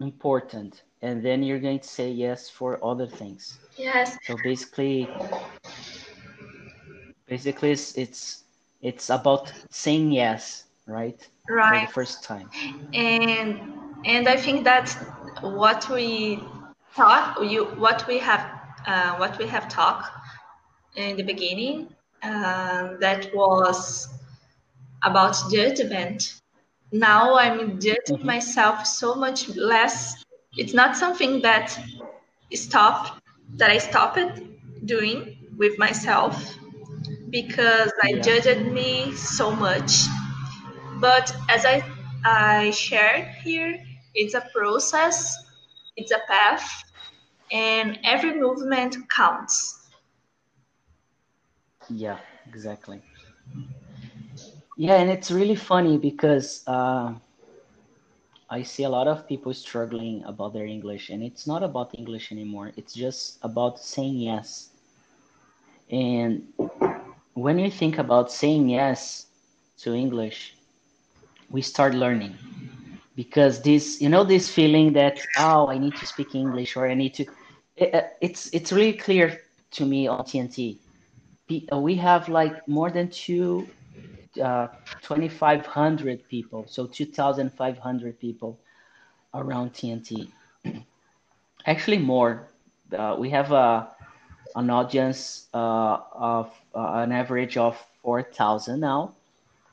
important 0.01 0.83
and 1.03 1.25
then 1.25 1.43
you're 1.43 1.59
going 1.59 1.79
to 1.81 1.89
say 1.89 2.11
yes 2.11 2.49
for 2.49 2.83
other 2.85 3.07
things. 3.07 3.59
Yes. 3.77 4.17
So 4.23 4.37
basically, 4.37 5.09
basically 7.29 7.73
it's 7.73 7.97
it's, 7.97 8.45
it's 8.83 9.11
about 9.11 9.53
saying 9.71 10.13
yes, 10.13 10.65
right? 10.87 11.27
Right. 11.49 11.81
For 11.81 11.87
the 11.87 11.93
first 11.93 12.25
time. 12.25 12.51
And 12.93 13.75
and 14.05 14.29
I 14.29 14.37
think 14.37 14.65
that 14.65 14.91
what 15.41 15.89
we 15.91 16.43
thought 16.95 17.45
you 17.45 17.67
what 17.77 18.07
we 18.07 18.19
have 18.19 18.47
uh, 18.87 19.17
what 19.17 19.39
we 19.39 19.47
have 19.47 19.69
talked 19.69 20.11
in 20.97 21.17
the 21.17 21.23
beginning 21.23 21.89
uh, 22.23 22.97
that 23.01 23.35
was 23.35 24.09
about 25.03 25.37
judgment. 25.51 26.41
Now 26.93 27.37
I'm 27.37 27.81
judging 27.81 28.19
mm-hmm. 28.19 28.27
myself 28.27 28.87
so 28.87 29.15
much 29.15 29.49
less 29.57 30.25
it's 30.57 30.75
not 30.75 30.97
something 30.97 31.43
that 31.43 31.79
stopped 32.53 33.21
that 33.55 33.71
I 33.71 33.79
stopped 33.79 34.41
doing 34.85 35.37
with 35.57 35.79
myself 35.79 36.57
because 37.31 37.93
I 38.03 38.11
yeah. 38.11 38.21
judged 38.21 38.67
me 38.73 39.13
so 39.13 39.51
much. 39.51 40.07
But 41.01 41.35
as 41.49 41.65
I 41.65 41.83
I 42.25 42.71
shared 42.71 43.29
here, 43.45 43.79
it's 44.15 44.35
a 44.35 44.43
process, 44.55 45.37
it's 45.97 46.11
a 46.13 46.21
path, 46.29 46.85
and 47.53 47.99
every 48.05 48.35
movement 48.39 48.97
counts. 49.11 49.89
Yeah, 51.89 52.19
exactly. 52.49 53.01
Yeah, 54.77 54.95
and 54.95 55.11
it's 55.11 55.31
really 55.31 55.57
funny 55.57 55.99
because 55.99 56.63
uh, 56.67 57.15
I 58.51 58.63
see 58.63 58.85
a 58.85 58.89
lot 58.89 59.09
of 59.09 59.27
people 59.27 59.53
struggling 59.55 60.23
about 60.25 60.53
their 60.53 60.67
English, 60.67 61.11
and 61.11 61.23
it's 61.23 61.47
not 61.47 61.63
about 61.63 61.95
English 61.99 62.33
anymore. 62.33 62.73
It's 62.77 62.95
just 62.95 63.39
about 63.43 63.79
saying 63.79 64.19
yes. 64.19 64.71
And 65.91 66.47
when 67.41 67.59
you 67.59 67.71
think 67.71 67.99
about 67.99 68.31
saying 68.31 68.69
yes 68.69 69.27
to 69.79 69.95
English, 69.95 70.57
we 71.51 71.63
start 71.63 71.95
learning 71.95 72.39
because 73.15 73.63
this, 73.63 74.01
you 74.01 74.09
know, 74.09 74.25
this 74.25 74.49
feeling 74.53 74.93
that 74.95 75.27
oh, 75.37 75.69
I 75.69 75.79
need 75.79 75.97
to 75.97 76.07
speak 76.07 76.35
English 76.35 76.77
or 76.77 76.89
I 76.89 76.95
need 76.95 77.15
to. 77.15 77.27
It, 77.77 77.95
uh, 77.95 78.03
it's 78.21 78.53
it's 78.53 78.73
really 78.73 78.95
clear 78.95 79.41
to 79.73 79.87
me 79.87 80.07
on 80.07 80.25
TNT. 80.25 80.79
We 81.73 81.97
have 81.97 82.29
like 82.29 82.67
more 82.69 82.91
than 82.91 83.09
two 83.11 83.69
uh, 84.43 84.69
2,500 85.03 86.29
people, 86.29 86.67
so 86.69 86.87
2,500 86.87 88.19
people 88.21 88.59
around 89.35 89.73
TNT. 89.73 90.33
Actually, 91.67 91.99
more. 91.99 92.49
Uh, 92.97 93.17
we 93.19 93.31
have 93.31 93.53
a, 93.53 93.55
uh, 93.55 93.87
an 94.59 94.71
audience 94.71 95.49
uh, 95.55 95.99
of 96.13 96.51
uh, 96.75 97.03
an 97.05 97.13
average 97.13 97.57
of 97.59 97.77
4,000 98.03 98.81
now. 98.81 99.17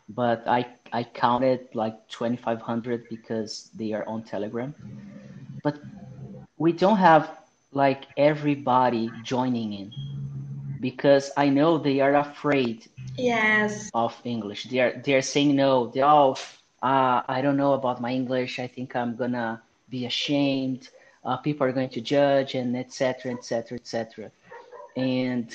but 0.09 0.43
I 0.47 0.67
I 0.93 1.03
counted 1.03 1.69
like 1.75 1.95
2,500 2.09 3.09
because 3.09 3.69
they 3.75 3.93
are 3.93 4.05
on 4.07 4.23
Telegram. 4.23 4.75
But 5.63 5.79
we 6.57 6.73
don't 6.73 6.97
have 6.97 7.29
like 7.73 8.07
everybody 8.17 9.19
joining 9.23 9.73
in 9.73 9.95
because 10.79 11.31
I 11.37 11.49
know 11.49 11.77
they 11.79 12.01
are 12.01 12.15
afraid 12.15 12.87
yes 13.17 13.91
of 13.93 14.15
English. 14.25 14.65
They 14.65 14.79
are 14.79 14.93
they 15.03 15.15
are 15.15 15.21
saying 15.21 15.55
no. 15.55 15.87
They 15.87 16.03
oh 16.03 16.35
uh, 16.83 17.23
I 17.27 17.41
don't 17.41 17.57
know 17.57 17.73
about 17.73 18.01
my 18.01 18.11
English. 18.13 18.59
I 18.59 18.67
think 18.67 18.95
I'm 18.95 19.15
gonna 19.15 19.61
be 19.89 20.05
ashamed. 20.05 20.89
Uh, 21.25 21.37
people 21.37 21.67
are 21.67 21.73
going 21.73 21.89
to 21.89 22.01
judge 22.01 22.55
and 22.55 22.75
etc 22.77 23.33
etc 23.33 23.77
etc. 23.77 24.31
And 24.95 25.51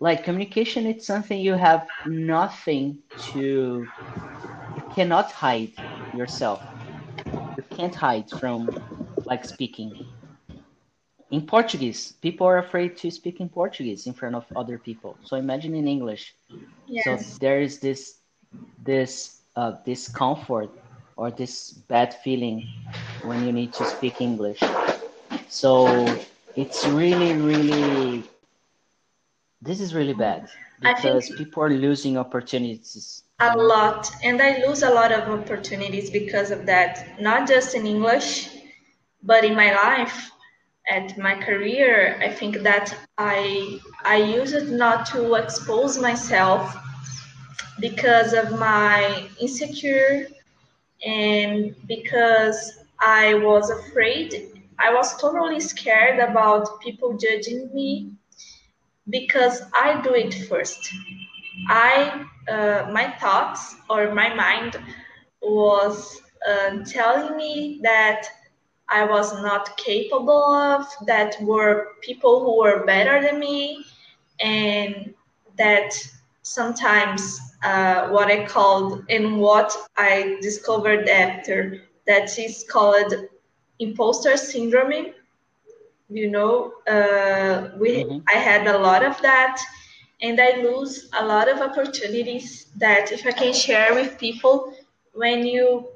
like 0.00 0.24
communication, 0.24 0.86
it's 0.86 1.06
something 1.06 1.38
you 1.40 1.54
have 1.54 1.88
nothing 2.04 2.98
to. 3.32 3.90
You 4.74 4.82
cannot 4.94 5.32
hide 5.32 5.72
yourself. 6.12 6.64
You 7.56 7.64
can't 7.70 7.94
hide 7.94 8.30
from 8.30 8.78
like 9.24 9.44
speaking 9.44 9.98
in 11.30 11.46
Portuguese, 11.46 12.12
people 12.20 12.46
are 12.46 12.58
afraid 12.58 12.96
to 12.98 13.10
speak 13.10 13.40
in 13.40 13.48
Portuguese 13.48 14.06
in 14.06 14.12
front 14.12 14.34
of 14.34 14.44
other 14.56 14.78
people. 14.78 15.18
So 15.22 15.36
imagine 15.36 15.74
in 15.74 15.86
English. 15.86 16.34
yes 16.86 17.04
So 17.04 17.16
there 17.40 17.60
is 17.60 17.78
this 17.80 18.18
this 18.82 19.42
uh, 19.56 19.72
discomfort 19.84 20.70
or 21.16 21.30
this 21.30 21.72
bad 21.72 22.14
feeling 22.14 22.68
when 23.22 23.44
you 23.44 23.52
need 23.52 23.72
to 23.74 23.84
speak 23.84 24.20
English. 24.20 24.60
So 25.48 26.06
it's 26.56 26.86
really, 26.86 27.34
really 27.34 28.24
this 29.62 29.80
is 29.80 29.94
really 29.94 30.14
bad 30.14 30.48
because 30.80 31.30
people 31.36 31.62
are 31.62 31.70
losing 31.70 32.16
opportunities. 32.16 33.24
a 33.40 33.56
lot 33.56 34.10
and 34.22 34.40
i 34.40 34.50
lose 34.66 34.82
a 34.82 34.90
lot 34.90 35.12
of 35.12 35.28
opportunities 35.28 36.10
because 36.10 36.50
of 36.50 36.66
that. 36.66 37.20
Not 37.20 37.48
just 37.48 37.74
in 37.74 37.86
english 37.86 38.48
but 39.22 39.44
in 39.44 39.54
my 39.54 39.72
life 39.74 40.30
at 40.88 41.16
my 41.18 41.34
career. 41.34 42.18
I 42.22 42.30
think 42.30 42.62
that 42.68 42.86
i 43.18 43.78
i 44.04 44.16
use 44.16 44.52
it 44.52 44.68
not 44.70 45.06
to 45.12 45.34
expose 45.34 45.98
myself 45.98 46.64
because 47.80 48.32
of 48.32 48.58
my 48.58 49.28
insecure 49.40 50.26
and 51.04 51.74
because 51.86 52.58
i 53.00 53.34
was 53.34 53.70
afraid. 53.70 54.30
I 54.78 54.94
was 54.94 55.20
totally 55.20 55.60
scared 55.60 56.18
about 56.20 56.80
people 56.80 57.10
judging 57.18 57.68
me 57.74 57.90
because 59.10 59.62
i 59.74 60.00
do 60.02 60.14
it 60.14 60.34
first 60.48 60.90
I 61.68 62.24
uh, 62.48 62.90
my 62.92 63.10
thoughts 63.20 63.76
or 63.88 64.14
my 64.14 64.34
mind 64.34 64.76
was 65.42 66.20
uh, 66.48 66.78
telling 66.84 67.36
me 67.36 67.80
that 67.82 68.26
I 68.88 69.04
was 69.04 69.32
not 69.42 69.76
capable 69.76 70.52
of, 70.54 70.86
that 71.06 71.36
were 71.42 71.88
people 72.02 72.40
who 72.40 72.58
were 72.58 72.84
better 72.84 73.22
than 73.22 73.38
me, 73.38 73.84
and 74.40 75.14
that 75.56 75.92
sometimes 76.42 77.38
uh, 77.62 78.08
what 78.08 78.28
I 78.28 78.46
called 78.46 79.04
and 79.08 79.38
what 79.38 79.76
I 79.96 80.38
discovered 80.40 81.08
after 81.08 81.82
that 82.06 82.36
is 82.38 82.64
called 82.68 83.14
imposter 83.78 84.36
syndrome. 84.36 85.12
You 86.10 86.30
know, 86.30 86.72
uh, 86.88 87.70
we 87.78 88.04
Mhm. 88.04 88.22
I 88.32 88.36
had 88.38 88.66
a 88.66 88.78
lot 88.78 89.04
of 89.04 89.20
that 89.22 89.60
and 90.22 90.40
I 90.40 90.62
lose 90.62 91.08
a 91.18 91.24
lot 91.26 91.48
of 91.48 91.60
opportunities 91.60 92.66
that 92.78 93.12
if 93.12 93.26
I 93.26 93.32
can 93.32 93.52
share 93.54 93.94
with 93.94 94.18
people 94.18 94.74
when 95.14 95.46
you 95.46 95.86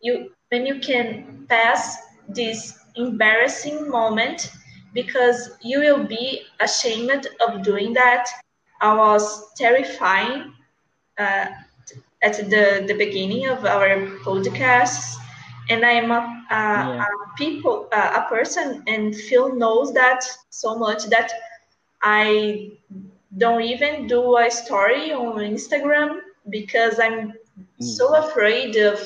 you 0.00 0.30
when 0.50 0.66
you 0.66 0.78
can 0.80 1.46
pass 1.48 1.96
this 2.28 2.78
embarrassing 2.96 3.88
moment 3.90 4.50
because 4.94 5.50
you 5.62 5.80
will 5.80 6.04
be 6.04 6.42
ashamed 6.60 7.26
of 7.46 7.62
doing 7.62 7.92
that. 7.94 8.26
I 8.80 8.94
was 8.94 9.52
terrifying 9.56 10.52
uh, 11.18 11.46
at 12.22 12.36
the, 12.50 12.84
the 12.86 12.94
beginning 12.94 13.48
of 13.48 13.64
our 13.64 13.88
podcast 14.24 15.16
and 15.68 15.84
I 15.84 15.92
am 15.92 16.10
a, 16.10 16.20
a, 16.50 16.62
Yeah. 16.74 17.04
a 17.04 17.06
people 17.36 17.88
a, 17.92 18.20
a 18.20 18.26
person 18.28 18.82
and 18.86 19.14
Phil 19.14 19.54
knows 19.54 19.92
that 19.94 20.20
so 20.50 20.76
much 20.76 21.04
that 21.06 21.32
I 22.02 22.70
don't 23.36 23.62
even 23.62 24.06
do 24.06 24.36
a 24.38 24.50
story 24.50 25.12
on 25.12 25.38
Instagram 25.38 26.18
because 26.50 26.98
I'm 27.00 27.32
so 27.80 28.14
afraid 28.14 28.76
of 28.76 28.98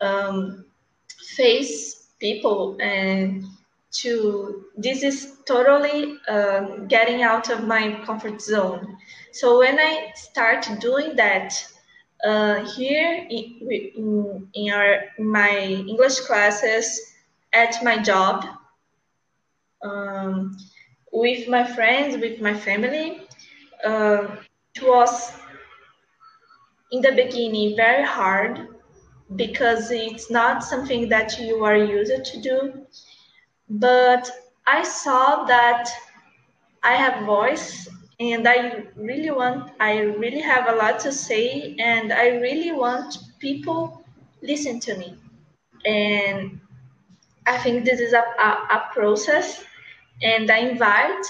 um, 0.00 0.64
face 1.36 2.08
people 2.20 2.76
and 2.80 3.44
to 3.92 4.64
this 4.76 5.02
is 5.02 5.36
totally 5.46 6.18
um, 6.28 6.86
getting 6.88 7.22
out 7.22 7.50
of 7.50 7.66
my 7.66 8.00
comfort 8.04 8.40
zone. 8.40 8.96
So 9.32 9.58
when 9.58 9.78
I 9.78 10.10
start 10.14 10.66
doing 10.80 11.16
that 11.16 11.54
uh, 12.22 12.64
here 12.76 13.26
in, 13.30 14.48
in, 14.54 14.70
our 14.70 15.04
in 15.18 15.28
my 15.28 15.58
English 15.58 16.20
classes 16.20 17.00
at 17.52 17.82
my 17.82 17.98
job 18.02 18.44
um, 19.82 20.56
with 21.12 21.48
my 21.48 21.64
friends 21.64 22.16
with 22.16 22.40
my 22.40 22.54
family 22.54 23.22
uh, 23.84 24.26
it 24.74 24.82
was 24.82 25.32
in 26.92 27.00
the 27.00 27.12
beginning 27.12 27.76
very 27.76 28.04
hard 28.04 28.68
because 29.36 29.90
it's 29.90 30.30
not 30.30 30.62
something 30.62 31.08
that 31.08 31.38
you 31.38 31.64
are 31.64 31.76
used 31.76 32.24
to 32.24 32.40
do. 32.40 32.86
But 33.68 34.30
i 34.66 34.82
saw 34.82 35.44
that 35.44 35.88
i 36.82 36.94
have 36.94 37.26
voice 37.26 37.88
and 38.20 38.46
i 38.48 38.84
really 38.96 39.30
want 39.30 39.72
i 39.80 39.98
really 40.00 40.40
have 40.40 40.68
a 40.68 40.76
lot 40.76 40.98
to 41.00 41.12
say 41.12 41.74
and 41.78 42.12
i 42.12 42.28
really 42.28 42.72
want 42.72 43.18
people 43.38 44.04
listen 44.42 44.78
to 44.80 44.96
me 44.96 45.16
and 45.86 46.58
i 47.46 47.56
think 47.58 47.84
this 47.84 48.00
is 48.00 48.12
a, 48.12 48.24
a, 48.38 48.48
a 48.76 48.82
process 48.92 49.64
and 50.22 50.50
i 50.50 50.58
invite 50.58 51.26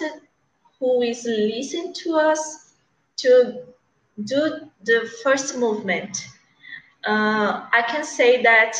who 0.79 1.03
is 1.03 1.25
listening 1.25 1.92
to 1.94 2.16
us 2.16 2.75
to 3.16 3.62
do 4.25 4.70
the 4.85 5.11
first 5.23 5.57
movement. 5.59 6.27
Uh, 7.07 7.66
I 7.73 7.83
can 7.88 8.05
say 8.05 8.42
that 8.42 8.77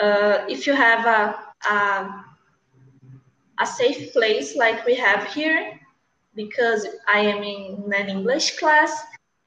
uh, 0.00 0.44
if 0.48 0.66
you 0.66 0.74
have 0.74 1.06
a, 1.06 1.38
a, 1.70 2.24
a 3.60 3.66
safe 3.66 4.12
place 4.12 4.56
like 4.56 4.84
we 4.86 4.94
have 4.96 5.24
here, 5.32 5.75
because 6.36 6.86
I 7.08 7.20
am 7.20 7.42
in 7.42 7.92
an 7.92 8.08
English 8.08 8.58
class 8.58 8.92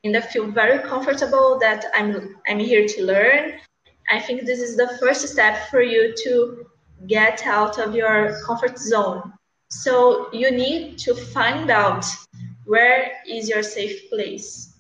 and 0.04 0.18
I 0.18 0.22
feel 0.22 0.48
very 0.48 0.80
comfortable 0.80 1.60
that 1.60 1.86
I'm 1.96 2.38
I'm 2.48 2.60
here 2.60 2.88
to 2.88 3.06
learn. 3.06 3.60
I 4.10 4.20
think 4.20 4.46
this 4.46 4.60
is 4.60 4.76
the 4.76 4.98
first 5.00 5.28
step 5.28 5.70
for 5.70 5.82
you 5.82 6.14
to 6.24 6.66
get 7.08 7.46
out 7.46 7.78
of 7.80 7.96
your 7.96 8.42
comfort 8.46 8.78
zone. 8.80 9.34
So 9.70 10.30
you 10.34 10.52
need 10.52 10.98
to 11.00 11.14
find 11.14 11.70
out 11.70 12.06
where 12.66 13.12
is 13.28 13.48
your 13.48 13.64
safe 13.64 14.10
place. 14.10 14.74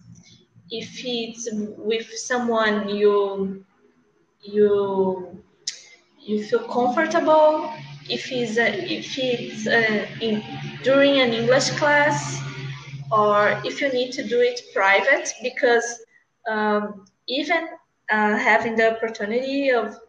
If 0.71 0.89
it's 1.03 1.47
with 1.51 2.09
someone 2.17 2.89
you 2.89 3.63
you 4.41 5.43
you 6.19 6.43
feel 6.43 6.67
comfortable, 6.67 7.71
if 8.09 8.31
it's 8.31 8.57
uh, 8.57 8.71
if 8.73 9.17
it's 9.17 9.67
uh, 9.67 10.07
in, 10.21 10.43
during 10.83 11.19
an 11.19 11.33
English 11.33 11.69
class, 11.71 12.41
or 13.11 13.59
if 13.63 13.81
you 13.81 13.91
need 13.93 14.11
to 14.13 14.27
do 14.27 14.39
it 14.41 14.61
private, 14.73 15.33
because 15.41 16.03
um, 16.49 17.05
even 17.27 17.67
uh, 18.11 18.35
having 18.37 18.75
the 18.75 18.95
opportunity 18.95 19.69
of 19.69 19.99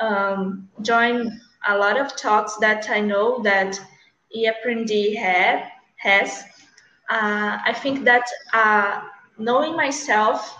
um, 0.00 0.68
join 0.82 1.40
a 1.68 1.78
lot 1.78 1.98
of 1.98 2.16
talks 2.16 2.56
that 2.56 2.90
I 2.90 3.00
know 3.00 3.42
that 3.42 3.80
eAprendi 4.36 5.16
has. 5.96 6.44
Uh, 7.10 7.58
I 7.64 7.72
think 7.72 8.04
that 8.04 8.24
knowing 9.38 9.76
myself, 9.76 10.58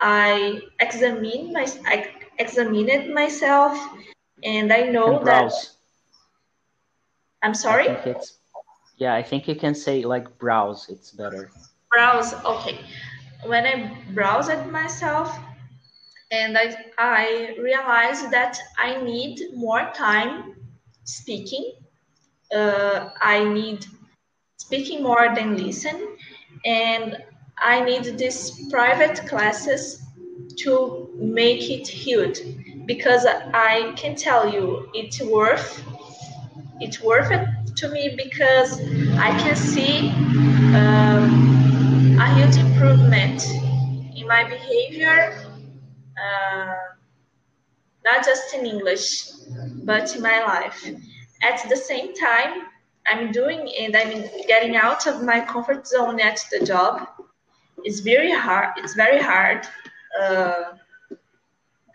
I 0.00 0.60
examine 0.80 1.52
my 1.52 1.66
I 1.86 2.08
examined 2.38 3.14
myself, 3.14 3.78
and 4.44 4.72
I 4.72 4.82
know 4.82 5.18
And 5.18 5.26
that. 5.26 5.52
I'm 7.42 7.50
I 7.50 7.54
sorry. 7.54 7.86
it's 7.88 8.38
yeah, 8.96 9.14
I 9.14 9.22
think 9.22 9.48
you 9.48 9.54
can 9.56 9.74
say 9.74 10.04
like 10.04 10.38
browse, 10.38 10.88
it's 10.88 11.10
better. 11.10 11.50
browse 11.92 12.34
okay 12.44 12.80
when 13.46 13.64
i 13.66 13.74
browse 14.12 14.46
browsed 14.48 14.66
myself 14.70 15.28
and 16.30 16.56
i 16.58 16.74
i 16.98 17.54
realized 17.60 18.30
that 18.30 18.58
i 18.78 19.00
need 19.02 19.38
more 19.54 19.90
time 19.94 20.54
speaking 21.04 21.72
uh, 22.54 23.10
i 23.20 23.44
need 23.44 23.86
speaking 24.58 25.02
more 25.02 25.34
than 25.34 25.56
listen 25.56 25.96
and 26.64 27.16
i 27.58 27.84
need 27.84 28.04
these 28.18 28.68
private 28.70 29.16
classes 29.28 30.02
to 30.56 31.08
make 31.16 31.70
it 31.70 31.86
huge 31.86 32.40
because 32.86 33.26
I 33.26 33.92
can 33.96 34.14
tell 34.14 34.52
you 34.52 34.88
it's 34.94 35.20
worth 35.22 35.82
it's 36.80 37.00
worth 37.00 37.30
it 37.30 37.46
to 37.76 37.88
me 37.88 38.14
because 38.16 38.80
I 39.18 39.30
can 39.38 39.56
see 39.56 40.10
um, 40.74 42.18
a 42.20 42.34
huge 42.34 42.56
improvement 42.56 43.44
in 44.16 44.26
my 44.26 44.44
behavior, 44.44 45.34
uh, 46.22 46.74
not 48.04 48.24
just 48.24 48.54
in 48.54 48.66
English, 48.66 49.30
but 49.84 50.14
in 50.14 50.22
my 50.22 50.40
life. 50.44 50.88
At 51.42 51.68
the 51.68 51.76
same 51.76 52.14
time, 52.14 52.62
I'm 53.06 53.32
doing 53.32 53.70
and 53.80 53.96
I'm 53.96 54.24
getting 54.46 54.76
out 54.76 55.06
of 55.06 55.22
my 55.22 55.40
comfort 55.40 55.86
zone 55.86 56.20
at 56.20 56.40
the 56.50 56.64
job. 56.64 57.06
It's 57.84 58.00
very 58.00 58.32
hard. 58.32 58.70
It's 58.78 58.94
very 58.94 59.20
hard. 59.20 59.66
Uh, 60.20 60.62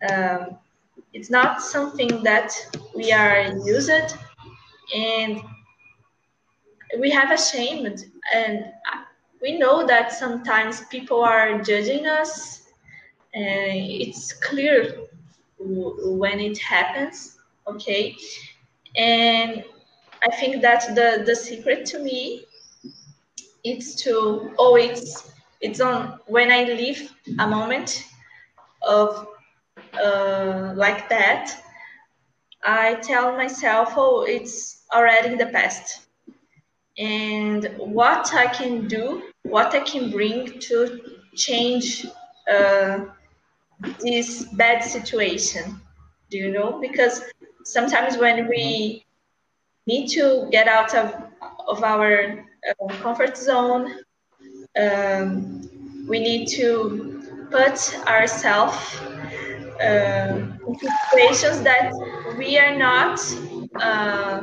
um, 0.09 0.57
it's 1.13 1.29
not 1.29 1.61
something 1.61 2.23
that 2.23 2.53
we 2.95 3.11
are 3.11 3.53
used 3.65 4.15
and 4.95 5.41
we 6.99 7.09
have 7.09 7.31
ashamed 7.31 8.05
and 8.33 8.65
we 9.41 9.57
know 9.57 9.85
that 9.85 10.11
sometimes 10.11 10.81
people 10.85 11.21
are 11.23 11.61
judging 11.61 12.05
us 12.05 12.69
and 13.33 13.77
it's 13.77 14.33
clear 14.33 15.05
when 15.59 16.39
it 16.39 16.57
happens 16.57 17.37
okay? 17.67 18.15
And 18.95 19.63
i 20.23 20.35
think 20.35 20.61
that 20.61 20.95
the 20.95 21.23
the 21.25 21.35
secret 21.35 21.85
to 21.85 21.99
me 21.99 22.43
it's 23.63 23.95
to 23.95 24.53
oh 24.57 24.75
it's 24.75 25.31
it's 25.61 25.79
on 25.79 26.19
when 26.27 26.51
i 26.51 26.63
leave 26.63 27.13
a 27.39 27.47
moment 27.47 28.05
of 28.81 29.27
uh, 29.93 30.73
like 30.75 31.09
that 31.09 31.55
i 32.63 32.95
tell 32.95 33.35
myself 33.35 33.93
oh 33.95 34.25
it's 34.27 34.83
already 34.93 35.29
in 35.29 35.37
the 35.37 35.47
past 35.47 36.09
and 36.99 37.73
what 37.77 38.33
I 38.33 38.47
can 38.47 38.87
do, 38.87 39.23
what 39.43 39.73
I 39.73 39.79
can 39.79 40.11
bring 40.11 40.59
to 40.59 40.99
change 41.33 42.05
uh, 42.51 43.05
this 44.01 44.43
bad 44.53 44.83
situation. 44.83 45.79
Do 46.29 46.37
you 46.37 46.51
know? 46.51 46.79
Because 46.79 47.23
sometimes 47.63 48.17
when 48.17 48.47
we 48.49 49.05
need 49.87 50.09
to 50.09 50.49
get 50.51 50.67
out 50.67 50.93
of, 50.93 51.15
of 51.67 51.83
our 51.83 52.45
uh, 52.69 52.87
comfort 53.01 53.37
zone, 53.37 53.95
um, 54.79 56.05
we 56.07 56.19
need 56.19 56.47
to 56.49 57.47
put 57.49 57.97
ourselves 58.07 58.99
situations 59.79 61.61
that 61.63 61.91
we 62.37 62.57
are 62.57 62.75
not 62.77 63.19
uh, 63.81 64.41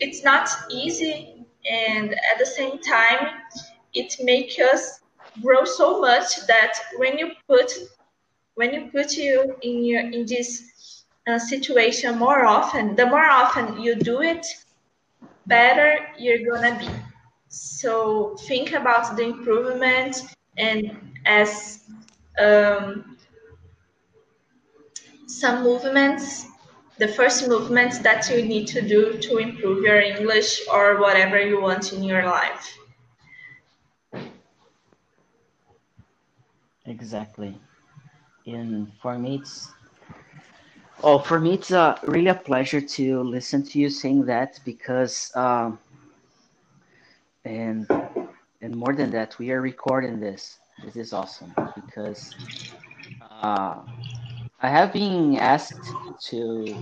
it's 0.00 0.24
not 0.24 0.48
easy 0.70 1.44
and 1.70 2.12
at 2.12 2.38
the 2.38 2.46
same 2.46 2.78
time 2.80 3.28
it 3.94 4.14
makes 4.22 4.58
us 4.58 5.00
grow 5.42 5.64
so 5.64 6.00
much 6.00 6.46
that 6.46 6.72
when 6.96 7.18
you 7.18 7.30
put 7.48 7.70
when 8.54 8.72
you 8.72 8.88
put 8.92 9.12
you 9.16 9.54
in 9.62 9.84
your 9.84 10.00
in 10.00 10.24
this 10.26 11.04
uh, 11.28 11.38
situation 11.38 12.18
more 12.18 12.44
often 12.44 12.94
the 12.96 13.06
more 13.06 13.24
often 13.24 13.80
you 13.80 13.94
do 13.94 14.20
it 14.22 14.46
better 15.46 15.96
you're 16.18 16.44
gonna 16.50 16.78
be. 16.78 16.88
So 17.48 18.36
think 18.48 18.72
about 18.72 19.16
the 19.16 19.22
improvement 19.24 20.16
and 20.56 20.90
as 21.26 21.80
um, 22.38 23.16
some 25.38 25.62
movements 25.62 26.46
the 27.00 27.08
first 27.08 27.48
movements 27.48 27.98
that 28.00 28.28
you 28.28 28.44
need 28.44 28.66
to 28.66 28.82
do 28.82 29.16
to 29.16 29.38
improve 29.38 29.82
your 29.82 29.98
English 29.98 30.60
or 30.70 31.00
whatever 31.00 31.40
you 31.40 31.58
want 31.58 31.94
in 31.94 32.02
your 32.04 32.24
life. 32.26 32.76
Exactly. 36.84 37.58
And 38.46 38.92
for 39.00 39.18
me, 39.18 39.36
it's 39.36 39.70
oh, 41.02 41.18
for 41.18 41.40
me, 41.40 41.54
it's 41.54 41.72
uh, 41.72 41.98
really 42.02 42.28
a 42.28 42.34
pleasure 42.34 42.82
to 42.82 43.22
listen 43.22 43.62
to 43.64 43.78
you 43.78 43.88
saying 43.88 44.26
that 44.26 44.60
because, 44.66 45.32
um, 45.36 45.78
and 47.46 47.88
and 48.60 48.76
more 48.76 48.94
than 48.94 49.10
that, 49.12 49.38
we 49.38 49.52
are 49.52 49.62
recording 49.62 50.20
this. 50.20 50.58
This 50.84 50.96
is 50.96 51.12
awesome 51.14 51.54
because 51.74 52.34
uh, 53.30 53.80
I 54.62 54.68
have 54.68 54.92
been 54.92 55.36
asked 55.36 55.94
to, 56.28 56.76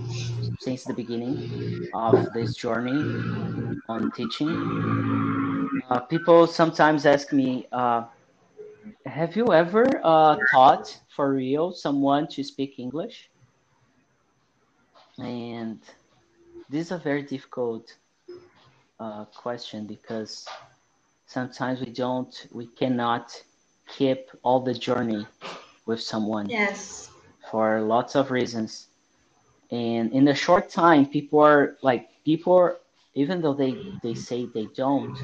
since 0.59 0.83
the 0.83 0.93
beginning 0.93 1.39
of 1.93 2.17
this 2.33 2.55
journey 2.55 3.05
on 3.87 4.11
teaching, 4.11 4.59
uh, 5.89 5.99
people 6.01 6.45
sometimes 6.45 7.05
ask 7.05 7.31
me, 7.31 7.65
uh, 7.71 8.03
have 9.05 9.35
you 9.35 9.53
ever 9.53 9.85
uh, 10.03 10.37
taught 10.51 10.99
for 11.15 11.33
real 11.33 11.71
someone 11.71 12.27
to 12.27 12.43
speak 12.43 12.79
English? 12.79 13.29
And 15.17 15.79
this 16.69 16.87
is 16.87 16.91
a 16.91 16.97
very 16.97 17.23
difficult 17.23 17.95
uh, 18.99 19.25
question 19.25 19.87
because 19.87 20.45
sometimes 21.27 21.79
we 21.79 21.91
don't, 21.91 22.47
we 22.51 22.67
cannot 22.67 23.31
keep 23.87 24.29
all 24.43 24.59
the 24.59 24.73
journey 24.73 25.25
with 25.85 26.01
someone. 26.01 26.49
Yes 26.49 27.08
for 27.51 27.81
lots 27.81 28.15
of 28.15 28.31
reasons. 28.31 28.87
And 29.71 30.11
in 30.13 30.27
a 30.27 30.35
short 30.35 30.69
time, 30.69 31.05
people 31.05 31.39
are 31.39 31.77
like 31.81 32.09
people, 32.25 32.53
are, 32.55 32.77
even 33.13 33.41
though 33.41 33.53
they 33.53 33.77
they 34.01 34.15
say 34.15 34.49
they 34.53 34.67
don't, 34.75 35.17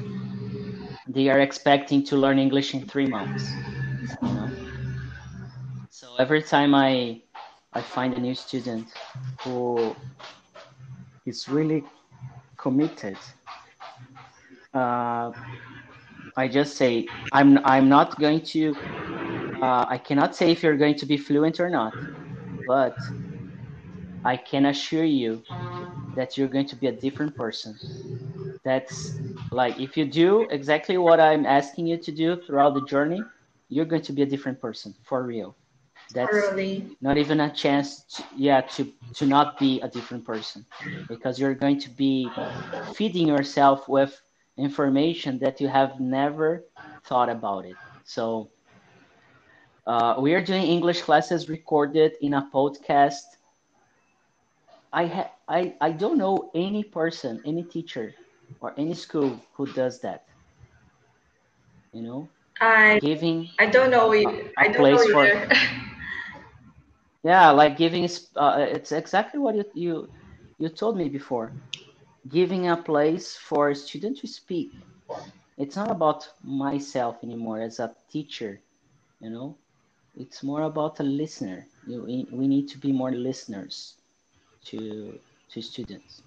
they 1.08 1.28
are 1.28 1.40
expecting 1.40 2.04
to 2.04 2.16
learn 2.16 2.38
English 2.38 2.74
in 2.74 2.86
three 2.86 3.06
months. 3.06 3.58
You 4.22 4.32
know? 4.34 4.52
So 5.90 6.16
every 6.16 6.42
time 6.42 6.74
I 6.74 7.22
I 7.72 7.82
find 7.82 8.14
a 8.14 8.20
new 8.20 8.34
student 8.34 8.88
who 9.42 9.96
is 11.26 11.48
really 11.48 11.84
committed, 12.56 13.18
uh, 14.74 15.32
I 16.36 16.48
just 16.48 16.76
say 16.76 17.06
I'm 17.32 17.58
I'm 17.64 17.88
not 17.88 18.18
going 18.20 18.42
to 18.54 18.76
uh, 19.62 19.86
I 19.88 19.98
cannot 19.98 20.34
say 20.36 20.50
if 20.52 20.62
you're 20.62 20.76
going 20.76 20.96
to 20.96 21.06
be 21.06 21.16
fluent 21.16 21.60
or 21.60 21.70
not, 21.70 21.98
but 22.66 22.98
I 24.24 24.36
can 24.36 24.66
assure 24.66 25.04
you 25.04 25.44
that 26.14 26.36
you're 26.36 26.48
going 26.48 26.66
to 26.66 26.76
be 26.76 26.86
a 26.86 26.92
different 26.92 27.36
person. 27.36 27.78
That's 28.64 29.20
like 29.50 29.78
if 29.78 29.96
you 29.96 30.06
do 30.06 30.46
exactly 30.50 30.98
what 30.98 31.20
I'm 31.20 31.46
asking 31.46 31.86
you 31.86 31.96
to 31.98 32.12
do 32.12 32.36
throughout 32.42 32.74
the 32.74 32.82
journey, 32.82 33.26
you're 33.68 33.84
going 33.86 34.02
to 34.02 34.12
be 34.12 34.22
a 34.22 34.26
different 34.26 34.60
person 34.60 34.94
for 35.02 35.22
real. 35.24 35.56
That's 36.10 36.52
not 37.00 37.18
even 37.18 37.40
a 37.40 37.52
chance, 37.52 38.02
to, 38.16 38.24
yeah, 38.36 38.60
to 38.62 38.92
to 39.14 39.26
not 39.26 39.58
be 39.58 39.80
a 39.80 39.88
different 39.88 40.24
person, 40.24 40.66
because 41.08 41.38
you're 41.38 41.54
going 41.54 41.78
to 41.80 41.90
be 41.90 42.36
feeding 42.82 43.28
yourself 43.28 43.88
with 43.88 44.20
information 44.56 45.38
that 45.40 45.60
you 45.60 45.68
have 45.68 46.00
never 46.00 46.64
thought 47.04 47.28
about 47.28 47.64
it. 47.66 47.78
So 48.04 48.50
uh, 49.86 50.16
we 50.18 50.34
are 50.34 50.42
doing 50.42 50.62
English 50.64 51.02
classes 51.02 51.48
recorded 51.48 52.12
in 52.20 52.34
a 52.34 52.48
podcast. 52.52 53.22
I, 54.92 55.06
ha- 55.06 55.32
I, 55.48 55.74
I 55.80 55.92
don't 55.92 56.18
know 56.18 56.50
any 56.54 56.84
person, 56.84 57.40
any 57.44 57.64
teacher, 57.64 58.14
or 58.60 58.74
any 58.78 58.94
school 58.94 59.40
who 59.56 59.66
does 59.72 60.00
that. 60.00 60.24
You 61.92 62.02
know, 62.02 62.30
I 62.60 63.00
giving. 63.00 63.48
I 63.58 63.66
don't 63.66 63.90
know 63.90 64.12
it. 64.12 64.26
A, 64.26 64.50
a 64.62 64.64
I 64.64 64.68
don't 64.68 64.88
place 64.88 65.00
know 65.08 65.20
either. 65.20 65.46
For, 65.48 65.48
yeah, 67.22 67.50
like 67.50 67.76
giving. 67.76 68.08
Uh, 68.36 68.66
it's 68.70 68.92
exactly 68.92 69.40
what 69.40 69.54
you 69.56 69.64
you 69.74 70.10
you 70.58 70.68
told 70.68 70.96
me 70.96 71.08
before. 71.08 71.56
Giving 72.28 72.68
a 72.68 72.76
place 72.76 73.36
for 73.36 73.70
a 73.70 73.74
student 73.74 74.18
to 74.18 74.26
speak. 74.26 74.72
It's 75.56 75.76
not 75.76 75.90
about 75.90 76.28
myself 76.42 77.16
anymore 77.22 77.60
as 77.60 77.78
a 77.80 77.94
teacher. 78.10 78.60
You 79.20 79.30
know, 79.30 79.58
it's 80.16 80.42
more 80.42 80.62
about 80.62 81.00
a 81.00 81.02
listener. 81.02 81.66
You, 81.86 82.02
we, 82.02 82.26
we 82.30 82.48
need 82.48 82.68
to 82.68 82.78
be 82.78 82.92
more 82.92 83.12
listeners 83.12 83.94
to 84.66 85.18
to 85.50 85.62
students. 85.62 86.22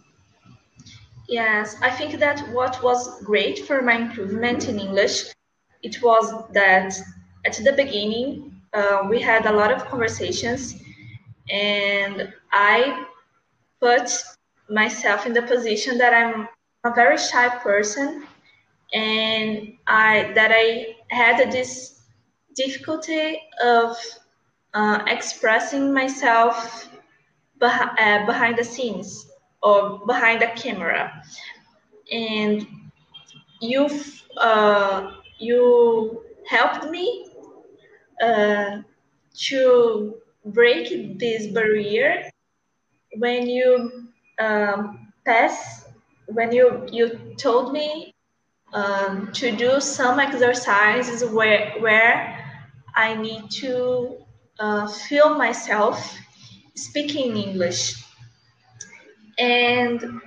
Yes, 1.27 1.75
I 1.81 1.91
think 1.91 2.19
that 2.19 2.39
what 2.53 2.81
was 2.81 3.21
great 3.23 3.65
for 3.67 3.81
my 3.81 3.95
improvement 3.95 4.67
in 4.67 4.79
English, 4.79 5.25
it 5.83 6.01
was 6.01 6.25
that 6.53 6.93
at 7.45 7.53
the 7.63 7.73
beginning 7.73 8.51
uh, 8.73 9.05
we 9.09 9.21
had 9.21 9.45
a 9.45 9.51
lot 9.51 9.71
of 9.71 9.85
conversations, 9.85 10.81
and 11.49 12.33
I 12.51 13.05
put 13.79 14.09
myself 14.69 15.25
in 15.25 15.33
the 15.33 15.41
position 15.41 15.97
that 15.97 16.13
I'm 16.13 16.47
a 16.83 16.93
very 16.93 17.17
shy 17.17 17.49
person, 17.59 18.23
and 18.93 19.73
I 19.87 20.31
that 20.35 20.51
I 20.53 20.95
had 21.09 21.51
this 21.51 21.98
difficulty 22.59 23.39
of 23.63 23.97
uh, 24.73 24.99
expressing 25.07 25.93
myself 25.93 26.89
beh- 27.61 27.95
uh, 27.99 28.25
behind 28.25 28.57
the 28.57 28.63
scenes 28.63 29.27
or 29.63 29.99
behind 30.05 30.41
the 30.41 30.47
camera. 30.55 31.11
And 32.11 32.65
you 33.61 33.89
uh, 34.37 35.11
you 35.39 36.21
helped 36.47 36.89
me 36.89 37.25
uh, 38.23 38.79
to 39.49 40.15
break 40.45 41.19
this 41.19 41.47
barrier 41.47 42.29
when 43.17 43.47
you 43.47 43.91
um, 44.39 45.07
pass 45.25 45.85
when 46.27 46.51
you 46.51 46.87
you 46.91 47.35
told 47.37 47.73
me 47.73 48.13
um, 48.73 49.29
to 49.33 49.51
do 49.55 49.79
some 49.79 50.19
exercises 50.19 51.23
where 51.31 51.73
where 51.79 52.48
I 52.95 53.15
need 53.15 53.49
to 53.61 54.17
uh, 54.59 54.87
feel 54.87 55.35
myself 55.35 56.17
speaking 56.75 57.37
English. 57.37 58.03
And 59.37 60.21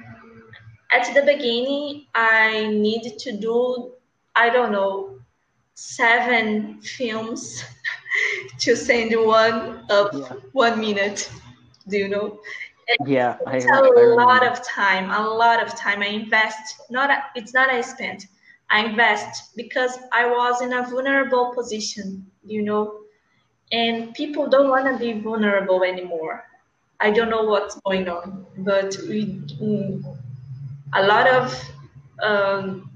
at 0.93 1.15
the 1.15 1.23
beginning, 1.23 2.07
I 2.15 2.69
need 2.69 3.19
to 3.19 3.37
do 3.37 3.93
I 4.35 4.49
don't 4.49 4.73
know 4.73 5.19
seven 5.75 6.81
films 6.81 7.63
to 8.61 8.77
send 8.77 9.15
one 9.27 9.85
of 9.91 10.09
yeah. 10.13 10.33
one 10.53 10.81
minute. 10.81 11.31
Do 11.89 11.99
you 11.99 12.09
know? 12.09 12.41
yeah, 13.07 13.39
it's 13.49 13.67
I, 13.67 13.79
a 13.79 13.83
I 13.83 14.15
lot 14.15 14.47
of 14.47 14.63
time. 14.65 15.11
A 15.11 15.29
lot 15.29 15.63
of 15.63 15.75
time 15.77 16.03
I 16.03 16.07
invest. 16.07 16.81
Not 16.91 17.11
a, 17.11 17.25
it's 17.35 17.53
not 17.53 17.69
I 17.71 17.81
spent. 17.81 18.27
I 18.71 18.85
invest 18.85 19.55
because 19.57 19.99
I 20.13 20.27
was 20.27 20.63
in 20.63 20.73
a 20.73 20.83
vulnerable 20.83 21.53
position. 21.55 22.27
You 22.45 22.63
know, 22.63 23.01
and 23.71 24.15
people 24.15 24.49
don't 24.49 24.69
want 24.69 24.87
to 24.87 24.99
be 24.99 25.21
vulnerable 25.21 25.83
anymore. 25.85 26.45
I 27.01 27.11
don't 27.11 27.31
know 27.31 27.45
what's 27.45 27.81
going 27.81 28.09
on, 28.09 28.47
but 28.59 28.97
we, 29.09 29.41
mm, 29.61 30.05
a 30.95 31.03
lot 31.05 31.27
of 31.29 31.71
um, 32.23 32.91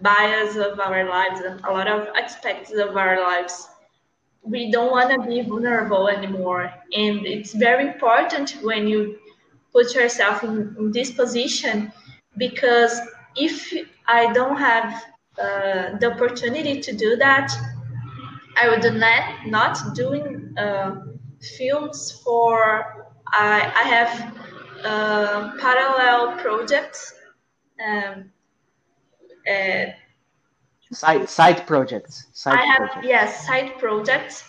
bias 0.00 0.56
of 0.56 0.78
our 0.78 1.08
lives 1.08 1.40
and 1.40 1.60
a 1.64 1.70
lot 1.70 1.88
of 1.88 2.08
aspects 2.16 2.70
of 2.72 2.96
our 2.96 3.20
lives 3.20 3.68
we 4.42 4.70
don't 4.70 4.90
want 4.92 5.10
to 5.10 5.28
be 5.28 5.40
vulnerable 5.42 6.08
anymore 6.08 6.72
and 6.94 7.26
it's 7.26 7.52
very 7.54 7.88
important 7.88 8.50
when 8.62 8.86
you 8.86 9.18
put 9.72 9.94
yourself 9.94 10.44
in, 10.44 10.76
in 10.78 10.92
this 10.92 11.10
position 11.10 11.90
because 12.36 13.00
if 13.36 13.72
i 14.06 14.32
don't 14.32 14.56
have 14.58 15.04
uh, 15.40 15.96
the 15.98 16.12
opportunity 16.12 16.80
to 16.80 16.92
do 16.92 17.16
that 17.16 17.50
i 18.56 18.68
would 18.68 18.94
not 18.94 19.46
not 19.46 19.94
doing 19.94 20.54
uh, 20.58 20.96
films 21.58 22.20
for 22.24 23.06
i, 23.28 23.72
I 23.82 23.88
have 23.94 24.36
uh, 24.84 25.52
parallel 25.60 26.36
projects 26.38 27.14
um, 27.84 28.30
uh, 29.50 29.86
side 30.92 31.28
side 31.28 31.66
projects 31.66 32.26
side 32.32 32.58
i 32.58 32.64
have 32.64 32.90
projects. 32.90 33.06
yes 33.06 33.46
side 33.46 33.78
projects 33.78 34.44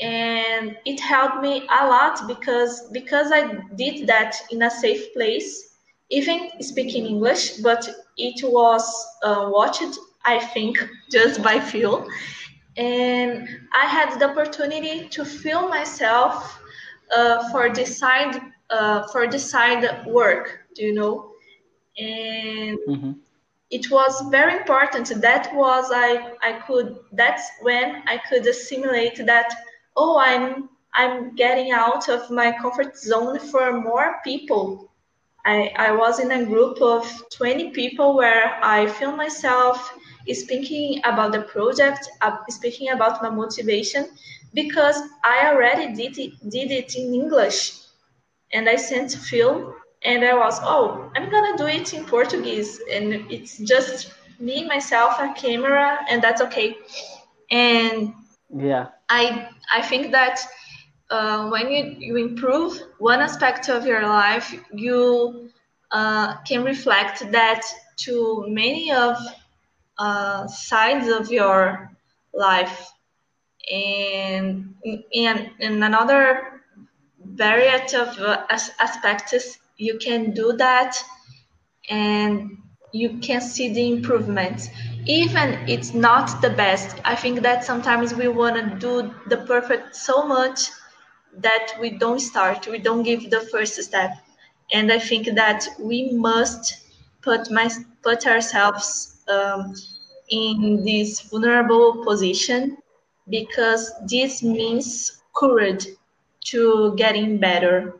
and 0.00 0.76
it 0.86 1.00
helped 1.00 1.42
me 1.42 1.66
a 1.80 1.86
lot 1.86 2.26
because 2.26 2.88
because 2.92 3.30
i 3.32 3.58
did 3.76 4.06
that 4.06 4.34
in 4.50 4.62
a 4.62 4.70
safe 4.70 5.12
place 5.14 5.76
even 6.10 6.50
speaking 6.60 7.06
english 7.06 7.56
but 7.58 7.88
it 8.16 8.40
was 8.42 8.84
uh, 9.24 9.48
watched 9.50 9.98
i 10.24 10.38
think 10.38 10.78
just 11.10 11.42
by 11.42 11.58
phil 11.58 12.06
and 12.76 13.48
i 13.72 13.86
had 13.86 14.18
the 14.18 14.30
opportunity 14.30 15.08
to 15.08 15.24
feel 15.24 15.68
myself 15.68 16.60
uh, 17.16 17.50
for 17.50 17.72
the 17.74 17.84
side 17.84 18.40
uh, 18.70 19.06
for 19.08 19.26
the 19.26 19.38
side 19.38 20.06
work 20.06 20.60
do 20.74 20.84
you 20.84 20.94
know? 20.94 21.32
And 21.98 22.78
mm-hmm. 22.88 23.12
it 23.70 23.90
was 23.90 24.22
very 24.30 24.56
important. 24.56 25.08
That 25.20 25.54
was 25.54 25.90
i 25.92 26.32
i 26.42 26.52
could 26.66 26.96
that's 27.12 27.50
when 27.62 28.02
i 28.06 28.16
could 28.28 28.46
assimilate 28.46 29.16
that 29.26 29.52
oh 29.96 30.18
i'm 30.18 30.68
i'm 30.94 31.34
getting 31.34 31.72
out 31.72 32.08
of 32.08 32.30
my 32.30 32.52
comfort 32.52 32.96
zone 32.96 33.38
for 33.38 33.80
more 33.80 34.20
people. 34.24 34.92
I 35.44 35.72
i 35.76 35.90
was 35.92 36.20
in 36.20 36.30
a 36.32 36.44
group 36.44 36.80
of 36.80 37.02
20 37.30 37.70
people 37.70 38.14
where 38.14 38.58
i 38.62 38.86
feel 38.86 39.12
myself 39.12 39.92
speaking 40.32 41.00
about 41.04 41.32
the 41.32 41.42
project 41.42 42.08
uh, 42.20 42.36
speaking 42.48 42.90
about 42.90 43.22
my 43.22 43.30
motivation 43.30 44.06
because 44.54 45.00
i 45.24 45.46
already 45.46 45.94
did 45.94 46.18
it, 46.18 46.32
did 46.50 46.70
it 46.70 46.94
in 46.96 47.14
english. 47.14 47.72
And 48.52 48.68
i 48.68 48.76
sent 48.76 49.12
phil 49.12 49.74
and 50.02 50.24
I 50.24 50.34
was, 50.34 50.58
oh, 50.62 51.10
I'm 51.14 51.30
gonna 51.30 51.56
do 51.56 51.66
it 51.66 51.92
in 51.92 52.04
Portuguese, 52.04 52.80
and 52.90 53.12
it's 53.30 53.58
just 53.58 54.12
me, 54.38 54.64
myself, 54.66 55.18
a 55.20 55.32
camera, 55.34 55.98
and 56.08 56.22
that's 56.22 56.40
okay. 56.40 56.76
And 57.50 58.14
yeah, 58.54 58.88
I 59.08 59.48
I 59.72 59.82
think 59.82 60.12
that 60.12 60.40
uh, 61.10 61.48
when 61.50 61.70
you 61.70 61.96
you 61.98 62.16
improve 62.16 62.80
one 62.98 63.20
aspect 63.20 63.68
of 63.68 63.84
your 63.84 64.02
life, 64.02 64.54
you 64.72 65.50
uh, 65.90 66.36
can 66.44 66.64
reflect 66.64 67.30
that 67.32 67.62
to 67.98 68.44
many 68.48 68.90
of 68.92 69.18
uh, 70.00 70.48
sides 70.48 71.08
of 71.08 71.30
your 71.32 71.90
life, 72.34 72.92
and 73.72 74.74
and 75.14 75.50
another 75.84 76.62
variety 77.24 77.96
of 77.96 78.18
uh, 78.18 78.44
aspects 78.80 79.58
you 79.78 79.98
can 79.98 80.32
do 80.32 80.52
that 80.58 80.96
and 81.90 82.58
you 82.92 83.18
can 83.18 83.40
see 83.40 83.72
the 83.72 83.90
improvements. 83.92 84.68
Even 85.06 85.58
it's 85.68 85.94
not 85.94 86.40
the 86.42 86.50
best. 86.50 86.96
I 87.04 87.16
think 87.16 87.42
that 87.42 87.64
sometimes 87.64 88.14
we 88.14 88.28
want 88.28 88.56
to 88.56 88.76
do 88.78 89.14
the 89.28 89.38
perfect 89.46 89.96
so 89.96 90.26
much 90.26 90.70
that 91.38 91.72
we 91.80 91.90
don't 91.90 92.20
start 92.20 92.66
we 92.68 92.78
don't 92.78 93.02
give 93.04 93.30
the 93.30 93.40
first 93.52 93.82
step. 93.82 94.12
And 94.72 94.92
i 94.92 94.98
think 94.98 95.26
that 95.34 95.66
we 95.80 96.12
must 96.12 96.76
put 97.22 97.50
my 97.50 97.68
put 98.02 98.26
ourselves 98.26 99.19
um, 99.30 99.74
in 100.30 100.84
this 100.84 101.20
vulnerable 101.20 102.04
position 102.04 102.76
because 103.28 103.92
this 104.06 104.42
means 104.42 105.22
courage 105.34 105.86
to 106.46 106.94
getting 106.96 107.38
better 107.38 107.94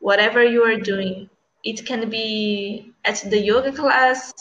whatever 0.00 0.44
you 0.44 0.62
are 0.62 0.76
doing. 0.76 1.28
It 1.64 1.84
can 1.86 2.08
be 2.08 2.92
at 3.04 3.24
the 3.30 3.40
yoga 3.40 3.72
class, 3.72 4.32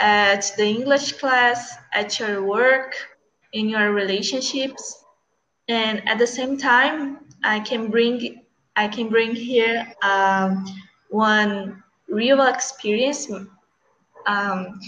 at 0.00 0.52
the 0.56 0.64
English 0.64 1.12
class, 1.12 1.76
at 1.92 2.18
your 2.20 2.44
work, 2.44 2.94
in 3.52 3.68
your 3.68 3.92
relationships, 3.92 5.04
and 5.68 6.06
at 6.08 6.18
the 6.18 6.26
same 6.26 6.56
time, 6.56 7.18
I 7.44 7.60
can 7.60 7.90
bring 7.90 8.42
I 8.76 8.88
can 8.88 9.08
bring 9.08 9.34
here 9.34 9.86
um, 10.02 10.66
one 11.08 11.82
real 12.08 12.42
experience. 12.42 13.30
Um, 14.26 14.80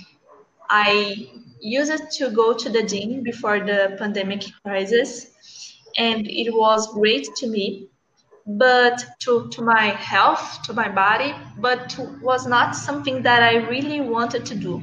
I 0.71 1.31
used 1.61 2.11
to 2.19 2.31
go 2.31 2.55
to 2.55 2.69
the 2.69 2.83
gym 2.83 3.23
before 3.23 3.61
the 3.61 3.97
pandemic 3.99 4.45
crisis, 4.65 5.31
and 5.97 6.27
it 6.27 6.51
was 6.53 6.93
great 6.93 7.29
to 7.37 7.49
me 7.49 7.89
but 8.49 9.05
to, 9.21 9.49
to 9.51 9.63
my 9.63 9.89
health, 9.91 10.63
to 10.63 10.73
my 10.73 10.89
body, 10.89 11.35
but 11.59 11.91
to, 11.91 12.19
was 12.23 12.47
not 12.47 12.75
something 12.75 13.23
that 13.23 13.43
I 13.43 13.57
really 13.69 14.01
wanted 14.01 14.47
to 14.47 14.55
do. 14.55 14.83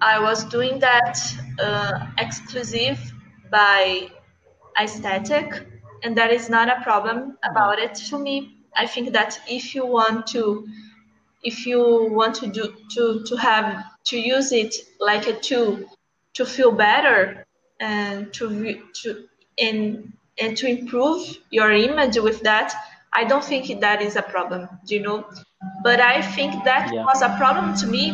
I 0.00 0.18
was 0.18 0.44
doing 0.44 0.78
that 0.78 1.20
uh, 1.58 2.06
exclusive 2.18 2.98
by 3.50 4.08
aesthetic, 4.80 5.66
and 6.02 6.16
that 6.16 6.32
is 6.32 6.48
not 6.48 6.68
a 6.68 6.82
problem 6.82 7.36
about 7.44 7.78
it 7.78 7.94
to 7.94 8.18
me. 8.18 8.64
I 8.74 8.86
think 8.86 9.12
that 9.12 9.38
if 9.48 9.74
you 9.74 9.84
want 9.86 10.26
to, 10.28 10.66
if 11.42 11.66
you 11.66 12.08
want 12.10 12.34
to 12.34 12.46
do 12.46 12.74
to 12.90 13.22
to 13.24 13.36
have 13.36 13.84
to 14.04 14.18
use 14.18 14.52
it 14.52 14.74
like 15.00 15.26
a 15.26 15.38
tool 15.40 15.78
to 16.34 16.44
feel 16.44 16.72
better 16.72 17.44
and 17.80 18.32
to 18.32 18.82
to 18.92 19.24
in 19.56 20.12
and 20.38 20.56
to 20.56 20.66
improve 20.66 21.38
your 21.50 21.70
image 21.72 22.18
with 22.18 22.40
that 22.42 22.74
i 23.12 23.24
don't 23.24 23.44
think 23.44 23.80
that 23.80 24.02
is 24.02 24.16
a 24.16 24.22
problem 24.22 24.68
you 24.86 25.00
know 25.00 25.24
but 25.82 26.00
i 26.00 26.20
think 26.20 26.52
that 26.64 26.92
yeah. 26.92 27.04
was 27.04 27.22
a 27.22 27.34
problem 27.38 27.74
to 27.76 27.86
me 27.86 28.04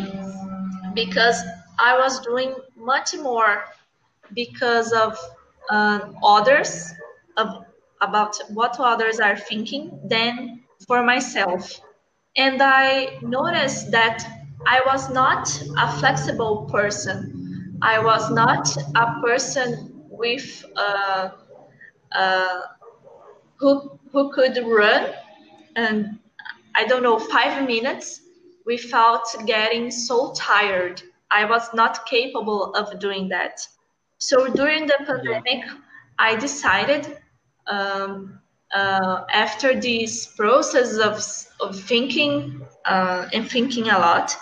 because 0.95 1.43
i 1.79 1.97
was 1.97 2.20
doing 2.20 2.55
much 2.77 3.14
more 3.16 3.64
because 4.35 4.93
of 4.93 5.18
uh, 5.70 6.01
others 6.23 6.93
of 7.37 7.64
about 8.01 8.37
what 8.49 8.79
others 8.81 9.20
are 9.20 9.37
thinking 9.37 9.99
than 10.05 10.61
for 10.87 11.03
myself 11.03 11.81
and 12.37 12.62
i 12.62 13.18
noticed 13.22 13.91
that 13.91 14.24
i 14.66 14.80
was 14.87 15.11
not 15.11 15.49
a 15.78 15.93
flexible 15.99 16.68
person 16.72 17.78
i 17.83 17.99
was 17.99 18.30
not 18.30 18.68
a 18.97 19.20
person 19.22 19.93
with 20.11 20.64
uh, 20.76 21.30
uh, 22.12 22.61
who 23.59 23.99
who 24.12 24.33
could 24.33 24.59
run 24.66 25.14
and 25.76 26.18
I 26.74 26.85
don't 26.87 27.03
know 27.03 27.18
five 27.18 27.66
minutes 27.66 28.22
without 28.66 29.24
getting 29.47 29.91
so 29.91 30.33
tired. 30.35 31.03
I 31.30 31.45
was 31.47 31.72
not 31.74 32.07
capable 32.07 32.74
of 32.74 32.99
doing 33.01 33.28
that. 33.30 33.66
So 34.18 34.49
during 34.53 34.87
the 34.87 34.99
pandemic, 35.07 35.64
I 36.18 36.37
decided 36.37 37.18
um, 37.66 38.41
uh, 38.73 39.25
after 39.33 39.79
this 39.79 40.27
process 40.27 40.97
of, 40.99 41.23
of 41.61 41.79
thinking 41.81 42.64
uh, 42.85 43.29
and 43.33 43.51
thinking 43.51 43.89
a 43.89 43.99
lot, 43.99 44.37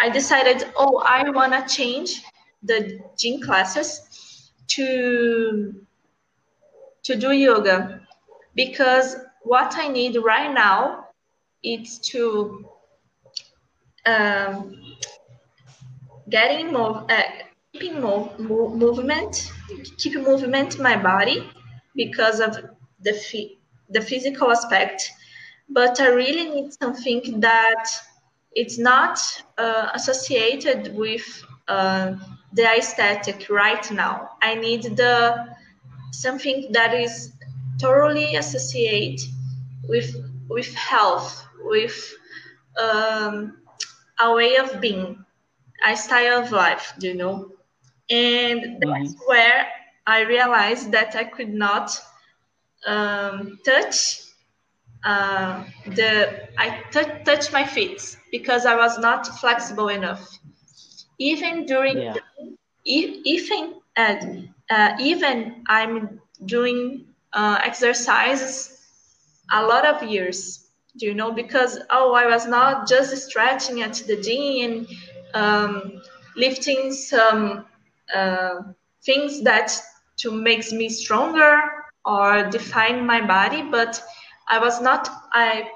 I 0.00 0.10
decided, 0.10 0.70
oh, 0.76 1.02
I 1.06 1.28
want 1.30 1.52
to 1.52 1.74
change 1.74 2.22
the 2.62 2.98
gym 3.18 3.40
classes 3.40 4.50
to 4.68 5.74
to 7.04 7.14
do 7.14 7.32
yoga. 7.32 8.00
Because 8.54 9.16
what 9.42 9.76
I 9.76 9.88
need 9.88 10.16
right 10.16 10.52
now 10.52 11.08
is 11.62 11.98
to 12.10 12.66
um, 14.06 14.80
getting 16.30 16.72
more, 16.72 17.04
uh, 17.10 17.22
keeping 17.72 18.00
more 18.00 18.32
movement, 18.38 19.52
keep 19.98 20.14
movement 20.14 20.78
my 20.78 20.96
body 20.96 21.50
because 21.94 22.40
of 22.40 22.56
the 23.00 23.12
the 23.90 24.00
physical 24.00 24.50
aspect, 24.50 25.10
but 25.68 26.00
I 26.00 26.08
really 26.08 26.50
need 26.50 26.72
something 26.72 27.40
that 27.40 27.84
it's 28.52 28.78
not 28.78 29.18
uh, 29.58 29.90
associated 29.94 30.94
with 30.94 31.24
uh, 31.68 32.14
the 32.52 32.64
aesthetic 32.64 33.48
right 33.50 33.90
now. 33.90 34.30
I 34.42 34.54
need 34.54 34.82
the 34.96 35.46
something 36.12 36.68
that 36.72 36.94
is 36.94 37.32
thoroughly 37.80 38.36
associated 38.36 39.20
with 39.88 40.14
with 40.48 40.72
health, 40.74 41.46
with 41.64 41.96
um, 42.80 43.58
a 44.20 44.32
way 44.32 44.56
of 44.56 44.80
being, 44.80 45.24
a 45.84 45.96
style 45.96 46.42
of 46.42 46.52
life, 46.52 46.92
you 47.00 47.14
know. 47.14 47.50
And 48.10 48.78
that's 48.80 49.16
where 49.26 49.66
I 50.06 50.20
realized 50.22 50.92
that 50.92 51.16
I 51.16 51.24
could 51.24 51.52
not 51.52 51.90
um, 52.86 53.58
touch 53.64 54.24
uh, 55.04 55.64
the 55.86 56.48
I 56.58 56.82
touch 56.90 57.52
my 57.52 57.64
feet 57.64 58.16
because 58.30 58.64
I 58.66 58.74
was 58.74 58.98
not 58.98 59.26
flexible 59.38 59.88
enough. 59.88 60.26
Even 61.18 61.66
during 61.66 61.98
yeah. 61.98 62.14
even 62.84 63.74
uh, 63.96 64.16
uh, 64.70 64.92
even 64.98 65.62
I'm 65.68 66.20
doing 66.46 67.04
uh, 67.32 67.58
exercises 67.62 68.80
a 69.52 69.62
lot 69.62 69.86
of 69.86 70.02
years. 70.08 70.68
Do 70.96 71.06
you 71.06 71.14
know? 71.14 71.32
Because 71.32 71.78
oh, 71.90 72.14
I 72.14 72.26
was 72.26 72.46
not 72.46 72.88
just 72.88 73.14
stretching 73.16 73.82
at 73.82 73.94
the 74.06 74.16
gym 74.20 74.64
and 74.64 74.86
um, 75.34 76.02
lifting 76.36 76.92
some 76.92 77.66
uh, 78.14 78.62
things 79.04 79.42
that 79.42 79.76
to 80.16 80.30
makes 80.30 80.72
me 80.72 80.88
stronger 80.88 81.63
or 82.04 82.48
define 82.50 83.06
my 83.06 83.20
body, 83.20 83.62
but 83.62 84.02
I 84.48 84.58
was 84.58 84.80
not 84.80 85.08
I 85.32 85.70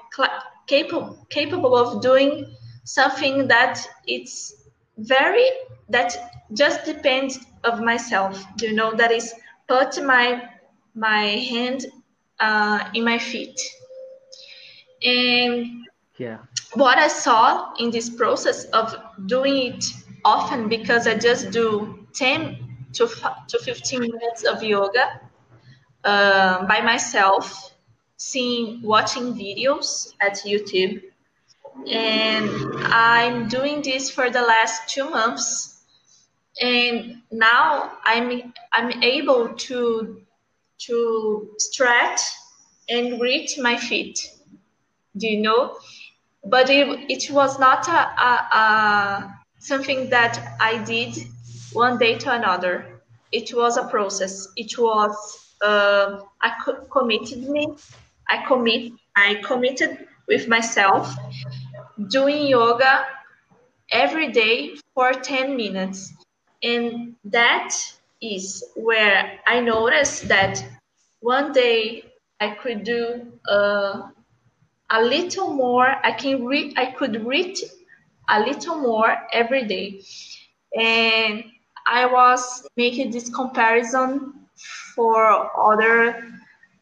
capable 0.67 1.25
capable 1.29 1.75
of 1.75 2.01
doing 2.01 2.45
something 2.83 3.47
that 3.47 3.79
it's 4.07 4.53
very 4.97 5.45
that 5.89 6.15
just 6.53 6.85
depends 6.85 7.39
of 7.63 7.81
myself. 7.81 8.43
You 8.61 8.73
know 8.73 8.93
that 8.95 9.11
is 9.11 9.33
put 9.67 10.03
my 10.03 10.41
my 10.95 11.23
hand 11.25 11.85
uh, 12.39 12.89
in 12.93 13.03
my 13.03 13.17
feet 13.17 13.59
and 15.03 15.65
yeah 16.17 16.37
what 16.73 16.97
I 16.97 17.07
saw 17.07 17.73
in 17.79 17.89
this 17.89 18.09
process 18.09 18.65
of 18.65 18.95
doing 19.25 19.73
it 19.73 19.85
often 20.25 20.67
because 20.69 21.07
I 21.07 21.15
just 21.15 21.51
do 21.51 22.07
10 22.13 22.87
to, 22.93 23.07
to 23.47 23.59
15 23.59 24.01
minutes 24.01 24.43
of 24.43 24.61
yoga 24.63 25.21
uh, 26.03 26.65
by 26.65 26.81
myself, 26.81 27.73
seeing, 28.17 28.81
watching 28.81 29.33
videos 29.33 30.13
at 30.19 30.33
YouTube. 30.45 31.01
And 31.89 32.49
I'm 32.85 33.47
doing 33.47 33.81
this 33.81 34.09
for 34.09 34.29
the 34.29 34.41
last 34.41 34.89
two 34.89 35.09
months. 35.09 35.81
And 36.61 37.21
now 37.31 37.93
I'm, 38.03 38.53
I'm 38.73 39.03
able 39.03 39.49
to, 39.49 40.21
to 40.79 41.49
stretch 41.57 42.19
and 42.89 43.21
reach 43.21 43.57
my 43.57 43.77
feet. 43.77 44.19
Do 45.17 45.27
you 45.27 45.41
know? 45.41 45.77
But 46.45 46.69
it, 46.69 46.87
it 47.09 47.31
was 47.31 47.59
not 47.59 47.87
a, 47.87 47.91
a, 47.91 48.57
a 48.57 49.39
something 49.59 50.09
that 50.09 50.55
I 50.59 50.83
did 50.83 51.15
one 51.73 51.97
day 51.97 52.17
to 52.19 52.31
another. 52.31 53.01
It 53.31 53.53
was 53.53 53.77
a 53.77 53.87
process. 53.87 54.47
It 54.55 54.77
was 54.77 55.48
uh, 55.61 56.21
I 56.41 56.51
committed 56.91 57.49
me. 57.49 57.67
I 58.29 58.45
commit. 58.45 58.93
I 59.15 59.41
committed 59.43 60.07
with 60.27 60.47
myself 60.47 61.13
doing 62.09 62.47
yoga 62.47 63.05
every 63.91 64.31
day 64.31 64.75
for 64.93 65.11
10 65.13 65.55
minutes. 65.55 66.13
And 66.61 67.15
that 67.25 67.75
is 68.21 68.63
where 68.75 69.39
I 69.47 69.59
noticed 69.61 70.27
that 70.27 70.63
one 71.21 71.51
day 71.53 72.03
I 72.39 72.51
could 72.51 72.83
do 72.83 73.33
uh, 73.49 74.09
a 74.89 75.01
little 75.01 75.53
more. 75.53 75.95
I 76.03 76.11
can 76.11 76.45
read. 76.45 76.77
I 76.77 76.87
could 76.91 77.25
read 77.25 77.57
a 78.29 78.39
little 78.41 78.77
more 78.77 79.17
every 79.33 79.65
day, 79.65 80.01
and 80.79 81.43
I 81.85 82.05
was 82.05 82.67
making 82.77 83.11
this 83.11 83.29
comparison 83.29 84.38
for 84.95 85.49
other 85.57 86.23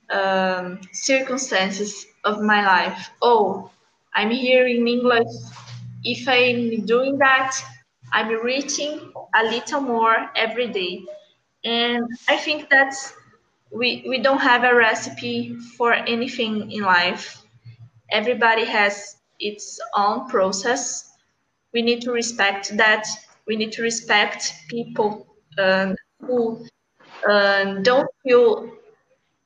um, 0.09 0.79
circumstances 0.93 2.05
of 2.23 2.41
my 2.41 2.65
life. 2.65 3.09
Oh, 3.21 3.71
I'm 4.13 4.31
here 4.31 4.67
in 4.67 4.87
English. 4.87 5.27
If 6.03 6.27
I'm 6.27 6.85
doing 6.85 7.17
that, 7.17 7.55
I'm 8.13 8.29
reaching 8.43 9.11
a 9.35 9.43
little 9.43 9.81
more 9.81 10.29
every 10.35 10.67
day. 10.67 11.03
And 11.63 12.05
I 12.29 12.37
think 12.37 12.69
that 12.69 12.95
we, 13.71 14.05
we 14.07 14.19
don't 14.19 14.39
have 14.39 14.63
a 14.63 14.73
recipe 14.73 15.57
for 15.77 15.93
anything 15.93 16.71
in 16.71 16.83
life. 16.83 17.43
Everybody 18.11 18.63
has 18.65 19.17
its 19.39 19.79
own 19.93 20.29
process. 20.29 21.11
We 21.73 21.81
need 21.81 22.01
to 22.01 22.11
respect 22.11 22.75
that. 22.77 23.05
We 23.45 23.55
need 23.55 23.71
to 23.73 23.81
respect 23.81 24.53
people 24.69 25.27
um, 25.59 25.95
who 26.21 26.65
don't 27.23 28.09
feel 28.23 28.69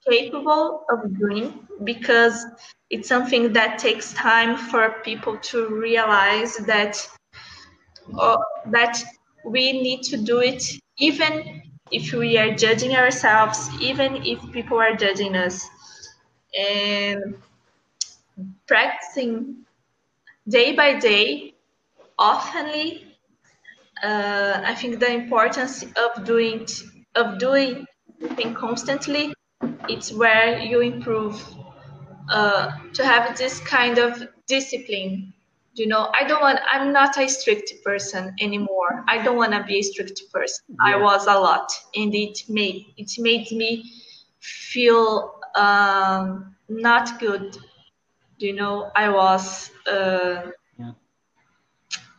capable 0.10 0.86
of 0.90 1.18
doing 1.20 1.68
because 1.84 2.46
it's 2.90 3.08
something 3.08 3.54
that 3.54 3.78
takes 3.80 4.14
time 4.14 4.58
for 4.58 4.96
people 5.04 5.38
to 5.38 5.68
realize 5.68 6.56
that 6.66 6.98
uh, 8.20 8.38
that 8.68 9.02
we 9.46 9.72
need 9.72 10.02
to 10.04 10.18
do 10.18 10.40
it 10.40 10.64
even 10.98 11.62
if 11.92 12.14
we 12.14 12.38
are 12.38 12.52
judging 12.56 12.96
ourselves 12.96 13.70
even 13.82 14.16
if 14.26 14.40
people 14.52 14.78
are 14.78 14.96
judging 14.96 15.36
us. 15.36 15.68
And 16.58 17.36
practicing 18.68 19.66
day 20.48 20.76
by 20.76 21.00
day 21.00 21.54
oftenly 22.20 23.04
uh, 24.04 24.62
i 24.66 24.74
think 24.76 25.00
the 25.00 25.12
importance 25.12 25.84
of 26.04 26.26
doing 26.26 26.66
of 27.16 27.38
doing 27.40 27.86
things 28.36 28.58
constantly, 28.58 29.34
it's 29.90 30.12
where 30.14 30.60
you 30.60 30.82
improve 30.82 31.44
uh, 32.30 32.72
to 32.94 33.06
have 33.06 33.38
this 33.38 33.60
kind 33.60 33.98
of 33.98 34.24
discipline. 34.48 35.34
You 35.74 35.88
know, 35.88 36.12
I 36.20 36.28
don't 36.28 36.42
want, 36.42 36.60
I'm 36.70 36.92
not 36.92 37.18
a 37.18 37.28
strict 37.28 37.74
person 37.84 38.36
anymore. 38.42 39.04
I 39.08 39.24
don't 39.24 39.38
want 39.38 39.54
to 39.54 39.64
be 39.64 39.80
a 39.80 39.82
strict 39.82 40.22
person. 40.34 40.64
Yeah. 40.70 40.96
I 40.96 40.96
was 40.98 41.28
a 41.28 41.34
lot, 41.34 41.72
and 41.96 42.14
it 42.14 42.44
made 42.50 42.94
it 42.98 43.12
made 43.18 43.50
me 43.52 43.90
feel 44.40 45.40
um, 45.56 46.56
not 46.68 47.20
good. 47.20 47.58
You 48.38 48.54
know, 48.54 48.92
I 48.96 49.10
was 49.10 49.72
uh, 49.90 50.52
yeah. 50.78 50.92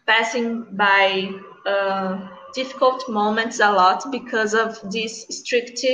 passing 0.06 0.64
by. 0.76 1.30
Uh, 1.66 2.28
difficult 2.54 3.08
moments 3.08 3.60
a 3.60 3.70
lot 3.70 4.04
because 4.10 4.54
of 4.54 4.78
this 4.90 5.26
strict 5.30 5.84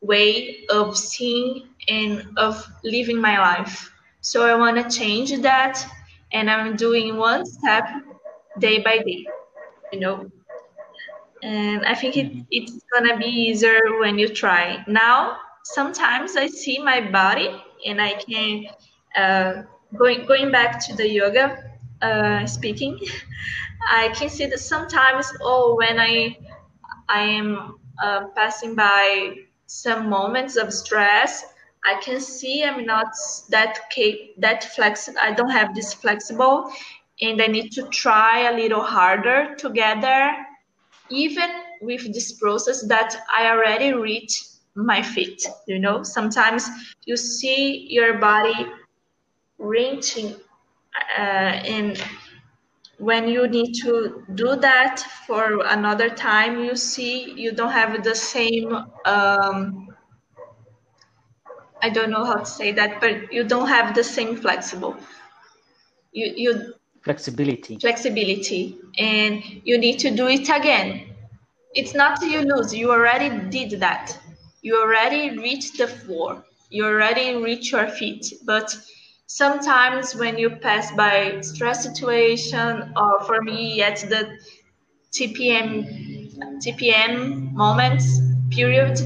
way 0.00 0.64
of 0.70 0.96
seeing 0.96 1.68
and 1.88 2.26
of 2.36 2.66
living 2.84 3.20
my 3.20 3.38
life. 3.38 3.90
So 4.20 4.44
I 4.46 4.54
want 4.54 4.76
to 4.76 4.98
change 4.98 5.32
that, 5.42 5.84
and 6.32 6.50
I'm 6.50 6.76
doing 6.76 7.16
one 7.16 7.44
step 7.46 7.84
day 8.58 8.78
by 8.80 8.98
day. 8.98 9.26
You 9.92 10.00
know. 10.00 10.30
and 11.42 11.84
I 11.84 11.94
think 11.94 12.16
it, 12.16 12.26
mm-hmm. 12.26 12.40
it's 12.50 12.78
gonna 12.92 13.16
be 13.16 13.26
easier 13.26 13.80
when 13.98 14.18
you 14.18 14.28
try. 14.28 14.84
Now, 14.86 15.38
sometimes 15.64 16.36
I 16.36 16.46
see 16.46 16.78
my 16.78 17.00
body, 17.00 17.50
and 17.86 18.00
I 18.00 18.12
can 18.14 18.66
uh, 19.16 19.62
going 19.96 20.26
going 20.26 20.50
back 20.52 20.84
to 20.86 20.96
the 20.96 21.08
yoga 21.08 21.64
uh, 22.02 22.46
speaking. 22.46 22.98
I 23.88 24.08
can 24.10 24.28
see 24.28 24.46
that 24.46 24.58
sometimes, 24.58 25.32
oh, 25.42 25.76
when 25.76 25.98
I 25.98 26.36
I 27.08 27.22
am 27.22 27.78
uh, 28.02 28.26
passing 28.36 28.74
by 28.74 29.34
some 29.66 30.08
moments 30.08 30.56
of 30.56 30.72
stress, 30.72 31.44
I 31.84 32.00
can 32.02 32.20
see 32.20 32.64
I'm 32.64 32.84
not 32.84 33.08
that 33.50 33.78
cap- 33.94 34.34
that 34.38 34.64
flexible. 34.64 35.18
I 35.22 35.32
don't 35.32 35.50
have 35.50 35.74
this 35.74 35.94
flexible, 35.94 36.70
and 37.20 37.40
I 37.42 37.46
need 37.46 37.72
to 37.72 37.82
try 37.88 38.48
a 38.50 38.56
little 38.56 38.82
harder 38.82 39.54
together, 39.56 40.32
even 41.10 41.50
with 41.82 42.12
this 42.14 42.32
process 42.32 42.86
that 42.88 43.16
I 43.36 43.48
already 43.50 43.92
reached 43.94 44.44
my 44.74 45.02
feet. 45.02 45.42
You 45.66 45.78
know, 45.78 46.02
sometimes 46.02 46.68
you 47.06 47.16
see 47.16 47.86
your 47.90 48.18
body 48.18 48.66
wrenching, 49.58 50.34
uh, 51.18 51.20
and 51.20 52.02
when 53.00 53.28
you 53.28 53.48
need 53.48 53.72
to 53.82 54.24
do 54.34 54.56
that 54.56 55.00
for 55.26 55.64
another 55.66 56.10
time, 56.10 56.62
you 56.62 56.76
see 56.76 57.32
you 57.32 57.52
don't 57.52 57.72
have 57.72 58.04
the 58.04 58.14
same. 58.14 58.72
Um, 59.06 59.88
I 61.82 61.88
don't 61.90 62.10
know 62.10 62.24
how 62.24 62.36
to 62.36 62.46
say 62.46 62.72
that, 62.72 63.00
but 63.00 63.32
you 63.32 63.44
don't 63.44 63.68
have 63.68 63.94
the 63.94 64.04
same 64.04 64.36
flexible. 64.36 64.96
You 66.12 66.32
you 66.36 66.74
flexibility. 67.02 67.78
Flexibility, 67.80 68.76
and 68.98 69.42
you 69.64 69.78
need 69.78 69.98
to 70.00 70.10
do 70.10 70.28
it 70.28 70.48
again. 70.48 71.14
It's 71.74 71.94
not 71.94 72.20
you 72.22 72.42
lose. 72.42 72.74
You 72.74 72.90
already 72.90 73.30
did 73.50 73.80
that. 73.80 74.18
You 74.62 74.80
already 74.82 75.38
reached 75.38 75.78
the 75.78 75.86
floor. 75.88 76.44
You 76.70 76.84
already 76.84 77.36
reached 77.36 77.72
your 77.72 77.88
feet. 77.88 78.34
But 78.44 78.76
sometimes 79.30 80.14
when 80.16 80.36
you 80.38 80.50
pass 80.50 80.90
by 80.92 81.40
stress 81.40 81.84
situation, 81.84 82.92
or 82.96 83.20
for 83.24 83.40
me 83.42 83.82
at 83.82 83.98
the 84.12 84.38
TPM 85.12 85.86
TPM 86.62 87.52
moments 87.52 88.06
period, 88.50 88.98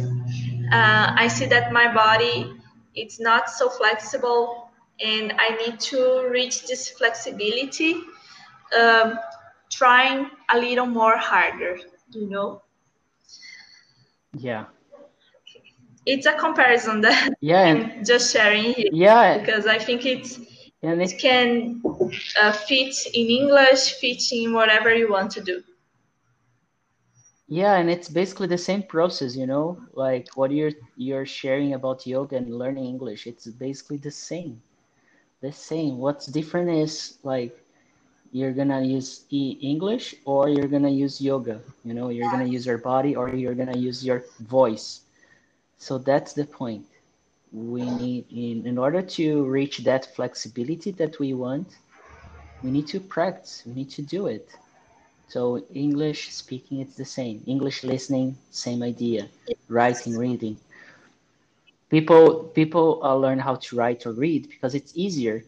uh, 0.73 1.13
I 1.17 1.29
see 1.29 1.47
that 1.47 1.73
my 1.73 1.93
body 1.93 2.51
it's 2.95 3.21
not 3.21 3.51
so 3.51 3.69
flexible 3.69 4.71
and 5.05 5.33
I 5.39 5.51
need 5.57 5.81
to 5.93 6.29
reach 6.31 6.67
this 6.67 6.89
flexibility 6.89 7.97
um, 8.79 9.19
trying 9.71 10.31
a 10.53 10.59
little 10.59 10.87
more 10.87 11.17
harder, 11.17 11.79
you 12.13 12.29
know? 12.31 12.63
Yeah. 14.35 14.67
It's 16.07 16.27
a 16.27 16.35
comparison 16.35 17.01
that 17.03 17.35
yeah, 17.41 17.63
I'm 17.63 18.05
just 18.05 18.33
sharing 18.33 18.75
here. 18.75 18.91
Yeah. 18.93 19.39
Because 19.39 19.67
I 19.67 19.79
think 19.79 20.05
it's, 20.05 20.39
and 20.83 21.01
it 21.03 21.19
can 21.19 21.83
uh, 22.41 22.53
fit 22.53 22.95
in 23.15 23.27
English, 23.29 23.95
fit 23.95 24.23
in 24.33 24.53
whatever 24.53 24.95
you 24.95 25.11
want 25.11 25.31
to 25.33 25.41
do. 25.41 25.63
Yeah, 27.49 27.77
and 27.77 27.91
it's 27.91 28.09
basically 28.09 28.49
the 28.49 28.59
same 28.59 28.83
process, 28.83 29.37
you 29.37 29.47
know, 29.47 29.79
like 29.93 30.29
what 30.35 30.51
you're 30.51 30.73
you're 30.97 31.27
sharing 31.27 31.75
about 31.75 32.07
yoga 32.07 32.37
and 32.37 32.59
learning 32.59 32.87
English. 32.87 33.27
It's 33.27 33.47
basically 33.47 33.99
the 33.99 34.11
same. 34.11 34.61
The 35.41 35.53
same. 35.53 35.99
What's 35.99 36.27
different 36.27 36.71
is 36.71 37.19
like 37.23 37.57
you're 38.33 38.53
gonna 38.53 38.83
use 38.83 39.25
e 39.31 39.59
English 39.61 40.17
or 40.25 40.49
you're 40.49 40.69
gonna 40.69 40.91
use 40.91 41.21
yoga. 41.21 41.61
You 41.85 41.95
know, 41.95 42.09
you're 42.09 42.31
gonna 42.31 42.49
use 42.49 42.67
your 42.67 42.79
body 42.79 43.15
or 43.15 43.29
you're 43.29 43.55
gonna 43.55 43.77
use 43.77 44.05
your 44.05 44.25
voice. 44.41 45.04
So 45.87 45.99
that's 45.99 46.33
the 46.35 46.47
point. 46.47 46.87
We 47.53 47.83
need 48.03 48.25
in 48.31 48.67
in 48.71 48.77
order 48.79 49.03
to 49.19 49.27
reach 49.59 49.77
that 49.91 50.05
flexibility 50.17 50.91
that 51.01 51.15
we 51.21 51.35
want, 51.35 51.69
we 52.63 52.71
need 52.71 52.89
to 52.95 53.01
practice. 53.01 53.63
We 53.67 53.73
need 53.75 53.91
to 53.99 54.03
do 54.03 54.27
it. 54.27 54.47
So 55.29 55.41
English 55.75 56.21
speaking, 56.43 56.81
it's 56.81 56.97
the 56.97 57.05
same. 57.19 57.37
English 57.47 57.85
listening, 57.85 58.29
same 58.51 58.83
idea. 58.83 59.23
Writing, 59.69 60.17
reading. 60.17 60.57
People 61.91 62.45
people 62.55 63.01
uh, 63.05 63.15
learn 63.17 63.39
how 63.39 63.57
to 63.57 63.77
write 63.77 64.07
or 64.07 64.13
read 64.13 64.49
because 64.49 64.75
it's 64.75 64.93
easier. 64.97 65.45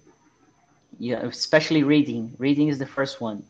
Yeah, 0.98 1.20
especially 1.26 1.82
reading. 1.82 2.34
Reading 2.38 2.68
is 2.68 2.78
the 2.78 2.86
first 2.86 3.20
one. 3.20 3.42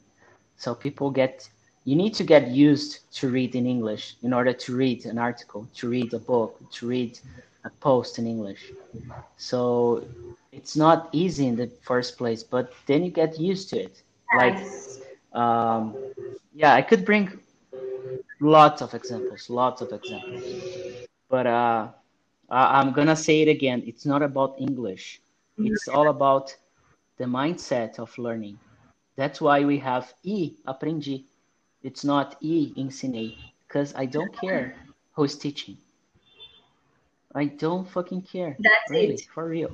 So 0.57 0.74
people 0.74 1.11
get 1.11 1.49
you 1.87 1.95
need 1.95 2.14
to 2.14 2.24
get 2.24 2.49
used 2.49 3.11
to 3.14 3.30
read 3.30 3.55
in 3.55 3.66
English 3.66 4.16
in 4.22 4.34
order 4.34 4.53
to 4.53 4.76
read 4.76 5.07
an 5.07 5.18
article, 5.18 5.68
to 5.76 5.89
read 5.89 6.12
a 6.12 6.18
book, 6.18 6.61
to 6.72 6.87
read 6.87 7.18
a 7.64 7.70
post 7.70 8.18
in 8.18 8.26
English. 8.26 8.74
So 9.39 10.05
it's 10.53 10.76
not 10.76 11.09
easy 11.12 11.47
in 11.47 11.57
the 11.57 11.68
first 11.82 12.18
place, 12.18 12.43
but 12.43 12.72
then 12.87 13.05
you 13.05 13.11
get 13.11 13.39
used 13.39 13.70
to 13.70 13.78
it. 13.78 14.03
Like 14.34 14.59
um, 15.32 15.95
yeah, 16.55 16.74
I 16.74 16.82
could 16.82 17.05
bring 17.05 17.41
lots 18.41 18.82
of 18.82 18.95
examples, 18.95 19.49
lots 19.49 19.80
of 19.80 19.93
examples. 19.93 20.43
But 21.28 21.47
uh, 21.47 21.89
I'm 22.51 22.93
gonna 22.93 23.16
say 23.16 23.43
it 23.43 23.49
again. 23.49 23.82
It's 23.87 24.05
not 24.07 24.22
about 24.22 24.57
English. 24.59 25.20
It's 25.59 25.89
all 25.89 26.09
about 26.09 26.55
the 27.18 27.24
mindset 27.24 27.99
of 28.01 28.16
learning. 28.18 28.59
That's 29.16 29.41
why 29.41 29.64
we 29.64 29.78
have 29.78 30.12
e 30.24 30.55
aprendi. 30.66 31.24
It's 31.89 32.05
not 32.05 32.37
e 32.41 32.74
ensinei 32.76 33.30
because 33.62 33.95
I 33.95 34.07
don't 34.07 34.32
care 34.45 34.74
who's 35.14 35.37
teaching. 35.39 35.76
I 37.34 37.45
don't 37.47 37.87
fucking 37.89 38.22
care. 38.22 38.57
That's 38.59 38.91
really, 38.91 39.14
it. 39.14 39.28
For 39.34 39.45
real 39.49 39.70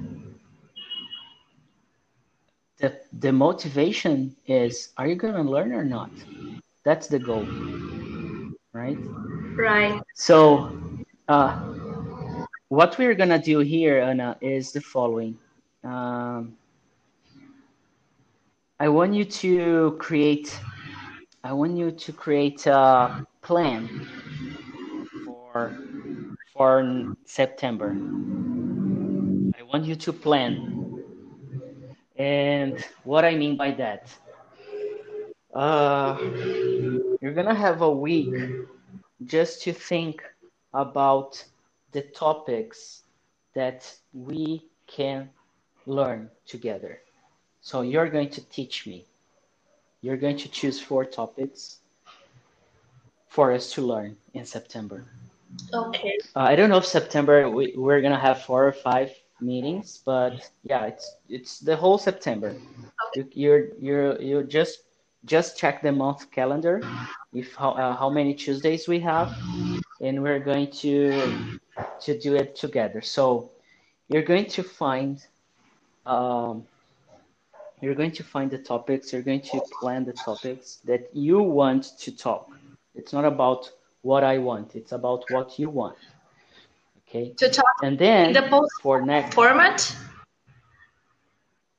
the 2.82 3.00
the 3.20 3.32
motivation 3.32 4.34
is 4.46 4.90
are 4.98 5.06
you 5.06 5.14
going 5.14 5.34
to 5.34 5.42
learn 5.42 5.72
or 5.72 5.84
not 5.84 6.10
that's 6.84 7.06
the 7.06 7.18
goal 7.18 7.46
right 8.72 8.98
right 9.54 10.02
so 10.14 10.68
uh, 11.28 11.52
what 12.68 12.98
we're 12.98 13.14
going 13.14 13.28
to 13.28 13.38
do 13.38 13.60
here 13.60 14.00
Anna, 14.00 14.36
is 14.40 14.72
the 14.72 14.80
following 14.80 15.38
um, 15.84 16.56
i 18.80 18.88
want 18.88 19.14
you 19.14 19.24
to 19.24 19.96
create 20.00 20.58
i 21.44 21.52
want 21.52 21.76
you 21.76 21.90
to 21.90 22.12
create 22.12 22.66
a 22.66 23.26
plan 23.42 23.88
for 25.24 25.72
for 26.52 27.14
september 27.24 27.90
i 29.58 29.62
want 29.62 29.84
you 29.84 29.94
to 29.96 30.12
plan 30.12 30.82
and 32.16 32.84
what 33.04 33.24
I 33.24 33.34
mean 33.34 33.56
by 33.56 33.72
that, 33.72 34.12
uh, 35.54 36.16
you're 37.20 37.32
gonna 37.34 37.54
have 37.54 37.82
a 37.82 37.90
week 37.90 38.34
just 39.24 39.62
to 39.62 39.72
think 39.72 40.22
about 40.74 41.44
the 41.92 42.02
topics 42.02 43.02
that 43.54 43.92
we 44.12 44.66
can 44.86 45.30
learn 45.86 46.30
together. 46.46 47.00
So 47.60 47.82
you're 47.82 48.08
going 48.08 48.30
to 48.30 48.40
teach 48.48 48.86
me. 48.86 49.04
You're 50.02 50.16
going 50.16 50.36
to 50.38 50.48
choose 50.48 50.80
four 50.80 51.04
topics 51.04 51.78
for 53.28 53.52
us 53.52 53.72
to 53.72 53.82
learn 53.82 54.16
in 54.34 54.44
September. 54.44 55.04
Okay. 55.72 56.18
Uh, 56.36 56.40
I 56.40 56.56
don't 56.56 56.68
know 56.68 56.78
if 56.78 56.86
September 56.86 57.48
we, 57.48 57.72
we're 57.76 58.00
gonna 58.00 58.18
have 58.18 58.42
four 58.42 58.66
or 58.66 58.72
five 58.72 59.10
meetings, 59.40 60.02
but 60.04 60.50
yeah, 60.64 60.84
it's 60.86 61.16
it's 61.28 61.60
the 61.60 61.76
whole 61.76 61.98
September. 61.98 62.54
You, 63.14 63.28
you're 63.32 63.64
you're 63.78 64.20
you 64.20 64.42
just 64.44 64.80
just 65.24 65.56
check 65.56 65.82
the 65.82 65.92
month 65.92 66.30
calendar, 66.30 66.82
if 67.32 67.54
how 67.54 67.70
uh, 67.72 67.96
how 67.96 68.10
many 68.10 68.34
Tuesdays 68.34 68.88
we 68.88 69.00
have, 69.00 69.32
and 70.00 70.22
we're 70.22 70.40
going 70.40 70.70
to 70.82 71.58
to 72.00 72.18
do 72.18 72.34
it 72.34 72.56
together. 72.56 73.00
So 73.00 73.50
you're 74.08 74.22
going 74.22 74.46
to 74.46 74.62
find 74.62 75.24
um, 76.06 76.64
you're 77.82 77.96
going 77.96 78.12
to 78.12 78.22
find 78.22 78.50
the 78.50 78.58
topics. 78.58 79.12
You're 79.12 79.22
going 79.22 79.42
to 79.42 79.60
plan 79.80 80.04
the 80.04 80.12
topics 80.12 80.76
that 80.84 81.10
you 81.12 81.42
want 81.42 81.98
to 81.98 82.16
talk. 82.16 82.48
It's 82.94 83.12
not 83.12 83.24
about 83.24 83.70
what 84.02 84.22
I 84.22 84.38
want. 84.38 84.76
It's 84.76 84.92
about 84.92 85.24
what 85.30 85.58
you 85.58 85.68
want. 85.68 85.98
Okay. 87.08 87.34
To 87.36 87.50
talk 87.50 87.74
and 87.82 87.98
then 87.98 88.32
the 88.32 88.42
post 88.42 88.72
for 88.80 89.02
next 89.02 89.34
format. 89.34 89.94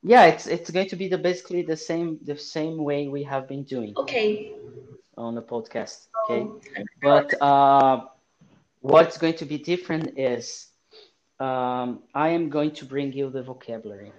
Yeah, 0.02 0.26
it's 0.26 0.46
it's 0.46 0.70
going 0.70 0.88
to 0.90 0.96
be 0.96 1.08
the 1.08 1.16
basically 1.16 1.62
the 1.62 1.76
same 1.76 2.18
the 2.22 2.36
same 2.36 2.76
way 2.76 3.08
we 3.08 3.22
have 3.24 3.48
been 3.48 3.64
doing. 3.64 3.94
Okay. 3.96 4.52
On 5.16 5.34
the 5.34 5.42
podcast. 5.42 6.08
Okay. 6.28 6.42
Oh, 6.46 6.60
but 7.02 7.42
uh, 7.42 8.04
what's 8.82 9.16
going 9.16 9.34
to 9.34 9.46
be 9.46 9.56
different 9.56 10.18
is 10.18 10.68
um, 11.40 12.02
I 12.14 12.28
am 12.28 12.50
going 12.50 12.72
to 12.72 12.84
bring 12.84 13.12
you 13.12 13.30
the 13.30 13.42
vocabulary. 13.42 14.12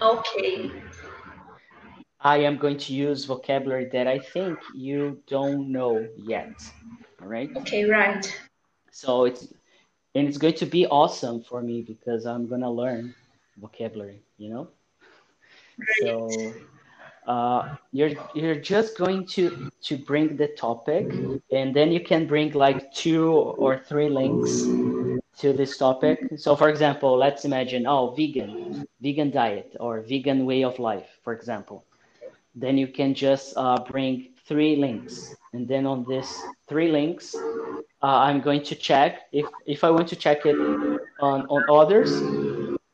Okay. 0.00 0.70
I 2.20 2.38
am 2.38 2.56
going 2.56 2.78
to 2.78 2.92
use 2.92 3.24
vocabulary 3.24 3.88
that 3.92 4.06
I 4.06 4.18
think 4.18 4.58
you 4.74 5.20
don't 5.28 5.70
know 5.70 6.06
yet. 6.16 6.50
All 7.20 7.28
right. 7.28 7.50
Okay, 7.56 7.84
right. 7.88 8.24
So 8.90 9.24
it's 9.24 9.52
and 10.14 10.26
it's 10.26 10.38
going 10.38 10.54
to 10.54 10.66
be 10.66 10.86
awesome 10.86 11.42
for 11.42 11.62
me 11.62 11.82
because 11.82 12.26
I'm 12.26 12.48
gonna 12.48 12.70
learn 12.70 13.14
vocabulary. 13.60 14.20
You 14.38 14.50
know. 14.50 14.68
Great. 15.76 15.88
So 16.00 16.54
uh, 17.26 17.76
you're 17.92 18.10
you're 18.34 18.60
just 18.60 18.98
going 18.98 19.26
to 19.26 19.70
to 19.82 19.96
bring 19.98 20.36
the 20.36 20.48
topic, 20.48 21.06
and 21.52 21.74
then 21.74 21.92
you 21.92 22.00
can 22.00 22.26
bring 22.26 22.52
like 22.52 22.92
two 22.92 23.32
or 23.32 23.78
three 23.78 24.08
links 24.08 24.64
to 25.40 25.52
this 25.52 25.76
topic. 25.76 26.18
So, 26.36 26.56
for 26.56 26.68
example, 26.68 27.16
let's 27.16 27.44
imagine 27.44 27.86
oh, 27.86 28.10
vegan, 28.10 28.86
vegan 29.00 29.30
diet, 29.30 29.76
or 29.80 30.00
vegan 30.00 30.46
way 30.46 30.64
of 30.64 30.78
life, 30.78 31.08
for 31.22 31.32
example. 31.32 31.84
Then 32.54 32.76
you 32.76 32.88
can 32.88 33.14
just 33.14 33.54
uh, 33.56 33.78
bring 33.84 34.30
three 34.46 34.76
links, 34.76 35.36
and 35.52 35.68
then 35.68 35.86
on 35.86 36.04
this 36.08 36.42
three 36.68 36.90
links, 36.90 37.34
uh, 38.02 38.06
I'm 38.26 38.40
going 38.40 38.62
to 38.64 38.74
check 38.74 39.28
if 39.32 39.46
if 39.66 39.84
I 39.84 39.90
want 39.90 40.08
to 40.08 40.16
check 40.16 40.44
it 40.44 40.56
on 41.20 41.46
on 41.46 41.62
others, 41.70 42.10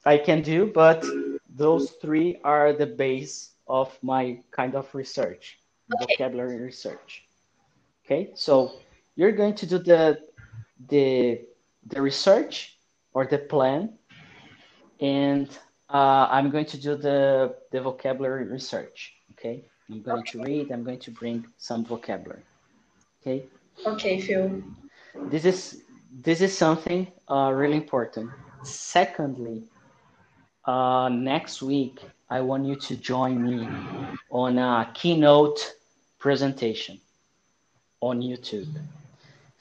I 0.05 0.19
can 0.19 0.43
do, 0.43 0.67
but 0.67 1.05
those 1.49 1.93
three 2.03 2.37
are 2.45 2.73
the 2.73 2.87
base 2.87 3.53
of 3.69 3.97
my 4.03 4.41
kind 4.51 4.75
of 4.75 4.93
research, 4.95 5.59
okay. 5.95 6.05
vocabulary 6.05 6.61
research. 6.61 7.25
Okay, 8.05 8.33
so 8.35 8.73
you're 9.17 9.33
going 9.33 9.55
to 9.55 9.67
do 9.67 9.79
the 9.79 10.21
the 10.89 11.41
the 11.87 12.01
research 12.01 12.77
or 13.13 13.27
the 13.27 13.39
plan, 13.39 13.93
and 15.01 15.49
uh, 15.91 16.29
I'm 16.31 16.51
going 16.51 16.67
to 16.67 16.79
do 16.79 16.97
the 16.97 17.55
the 17.71 17.81
vocabulary 17.81 18.47
research. 18.47 19.15
Okay, 19.33 19.65
I'm 19.91 20.03
going 20.03 20.21
okay. 20.21 20.33
to 20.33 20.43
read. 20.43 20.71
I'm 20.73 20.85
going 20.85 21.01
to 21.01 21.11
bring 21.11 21.47
some 21.59 21.85
vocabulary. 21.85 22.43
Okay. 23.21 23.47
Okay, 23.87 24.21
Phil. 24.21 24.63
This 25.31 25.45
is 25.45 25.83
this 26.11 26.41
is 26.41 26.57
something 26.57 27.07
uh, 27.29 27.53
really 27.55 27.77
important. 27.77 28.31
Secondly, 28.63 29.65
uh, 30.65 31.09
next 31.09 31.63
week, 31.63 32.01
I 32.31 32.41
want 32.41 32.67
you 32.67 32.77
to 32.77 32.97
join 32.97 33.43
me 33.43 33.69
on 34.31 34.59
a 34.59 34.91
keynote 34.95 35.75
presentation 36.19 36.99
on 38.01 38.21
YouTube. 38.21 38.69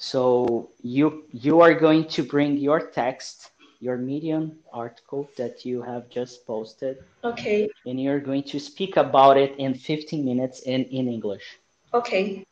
So 0.04 0.70
you 0.82 1.24
you 1.32 1.62
are 1.62 1.74
going 1.74 2.10
to 2.10 2.24
bring 2.24 2.58
your 2.58 2.82
text, 2.92 3.52
your 3.80 3.96
Medium 3.96 4.60
article 4.74 5.30
that 5.38 5.64
you 5.64 5.82
have 5.82 6.10
just 6.10 6.46
posted. 6.46 6.98
Okay. 7.24 7.70
And 7.86 8.02
you're 8.04 8.20
going 8.20 8.44
to 8.52 8.60
speak 8.60 8.98
about 8.98 9.38
it 9.38 9.56
in 9.56 9.74
15 9.74 10.26
minutes 10.26 10.64
in, 10.64 10.84
in 10.92 11.08
English. 11.08 11.58
Okay. 11.94 12.44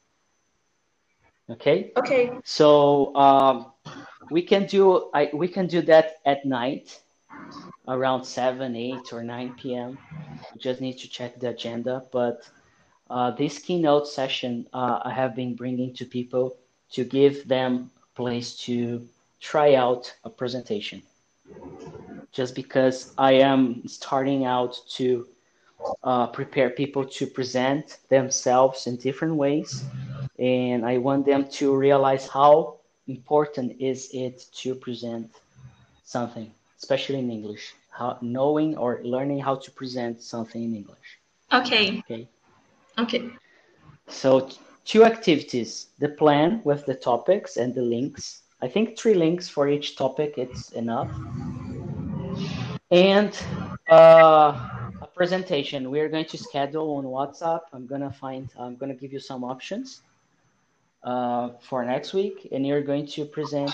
Okay. 1.49 1.91
Okay. 1.97 2.31
So 2.45 3.13
um, 3.17 3.73
we 4.31 4.41
can 4.43 4.65
do 4.65 5.11
I 5.13 5.29
we 5.33 5.49
can 5.49 5.67
do 5.67 5.81
that 5.81 6.21
at 6.25 6.45
night 6.45 7.01
around 7.85 8.23
7, 8.23 8.75
8, 8.77 9.11
or 9.11 9.23
9 9.23 9.55
p.m. 9.59 9.97
You 10.55 10.61
just 10.61 10.79
need 10.79 10.97
to 10.99 11.09
check 11.09 11.37
the 11.37 11.49
agenda. 11.49 12.03
But 12.13 12.47
uh, 13.09 13.31
this 13.31 13.59
keynote 13.59 14.07
session 14.07 14.67
uh, 14.71 15.01
I 15.03 15.11
have 15.11 15.35
been 15.35 15.53
bringing 15.53 15.93
to 15.95 16.05
people 16.05 16.55
to 16.91 17.03
give 17.03 17.47
them 17.47 17.91
a 18.03 18.15
place 18.15 18.55
to 18.65 19.07
try 19.39 19.75
out 19.75 20.13
a 20.23 20.29
presentation. 20.29 21.01
Just 22.31 22.55
because 22.55 23.13
I 23.17 23.33
am 23.33 23.87
starting 23.87 24.45
out 24.45 24.79
to 24.91 25.27
uh, 26.03 26.27
prepare 26.27 26.69
people 26.69 27.03
to 27.05 27.25
present 27.25 27.97
themselves 28.09 28.87
in 28.87 28.97
different 28.97 29.35
ways. 29.35 29.83
And 30.39 30.85
I 30.85 30.97
want 30.97 31.25
them 31.25 31.49
to 31.59 31.75
realize 31.75 32.27
how 32.27 32.77
important 33.07 33.81
is 33.81 34.09
it 34.13 34.45
to 34.61 34.75
present 34.75 35.29
something 36.03 36.51
especially 36.81 37.19
in 37.19 37.29
English, 37.29 37.73
how, 37.91 38.17
knowing 38.21 38.75
or 38.77 39.01
learning 39.03 39.39
how 39.39 39.55
to 39.55 39.71
present 39.71 40.21
something 40.21 40.63
in 40.63 40.75
English. 40.75 41.19
Okay. 41.53 41.99
Okay. 41.99 42.27
Okay. 42.97 43.29
So 44.07 44.49
two 44.85 45.03
activities, 45.03 45.87
the 45.99 46.09
plan 46.09 46.61
with 46.63 46.85
the 46.85 46.95
topics 46.95 47.57
and 47.57 47.73
the 47.73 47.81
links. 47.81 48.41
I 48.61 48.67
think 48.67 48.97
three 48.97 49.13
links 49.13 49.49
for 49.49 49.67
each 49.67 49.95
topic, 49.95 50.35
it's 50.37 50.71
enough. 50.71 51.11
And 52.91 53.35
uh, 53.89 54.69
a 55.01 55.07
presentation. 55.13 55.89
We 55.89 55.99
are 55.99 56.09
going 56.09 56.25
to 56.25 56.37
schedule 56.37 56.95
on 56.97 57.05
WhatsApp. 57.05 57.61
I'm 57.73 57.87
gonna 57.87 58.11
find. 58.11 58.49
I'm 58.57 58.75
gonna 58.75 58.93
give 58.93 59.11
you 59.13 59.19
some 59.19 59.43
options 59.43 60.01
uh, 61.03 61.49
for 61.61 61.83
next 61.85 62.13
week, 62.13 62.47
and 62.51 62.65
you're 62.65 62.81
going 62.81 63.07
to 63.07 63.25
present 63.25 63.73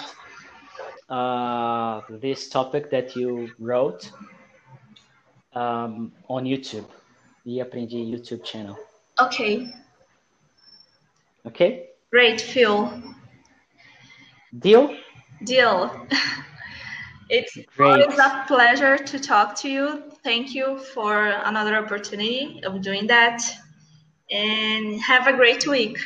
uh, 1.09 2.01
this 2.09 2.49
topic 2.49 2.89
that 2.91 3.15
you 3.15 3.49
wrote 3.59 4.11
um, 5.53 6.11
on 6.27 6.45
YouTube, 6.45 6.87
the 7.45 7.59
Aprendi 7.59 8.11
YouTube 8.11 8.43
channel. 8.43 8.77
Okay. 9.19 9.73
Okay. 11.47 11.87
Great, 12.11 12.41
Phil. 12.41 13.01
Deal. 14.59 14.95
Deal. 15.43 16.07
it's 17.29 17.57
Great. 17.75 18.03
always 18.03 18.19
a 18.19 18.43
pleasure 18.47 18.97
to 18.97 19.19
talk 19.19 19.55
to 19.61 19.69
you. 19.69 20.03
Thank 20.23 20.53
you 20.53 20.79
for 20.93 21.27
another 21.45 21.75
opportunity 21.77 22.61
of 22.65 22.81
doing 22.81 23.07
that. 23.07 23.41
And 24.29 24.99
have 24.99 25.27
a 25.27 25.33
great 25.33 25.65
week. 25.67 25.97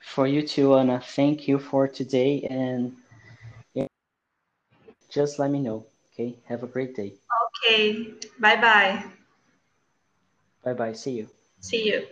For 0.00 0.26
you 0.26 0.46
too, 0.46 0.74
Anna. 0.76 1.00
Thank 1.00 1.46
you 1.46 1.58
for 1.58 1.86
today 1.86 2.46
and 2.48 2.96
just 5.10 5.38
let 5.38 5.50
me 5.50 5.60
know. 5.60 5.84
Okay. 6.12 6.36
Have 6.46 6.62
a 6.62 6.66
great 6.66 6.96
day. 6.96 7.12
Okay. 7.68 8.14
Bye 8.40 8.56
bye. 8.56 9.04
Bye 10.64 10.72
bye. 10.72 10.92
See 10.92 11.12
you. 11.12 11.28
See 11.60 11.86
you. 11.86 12.06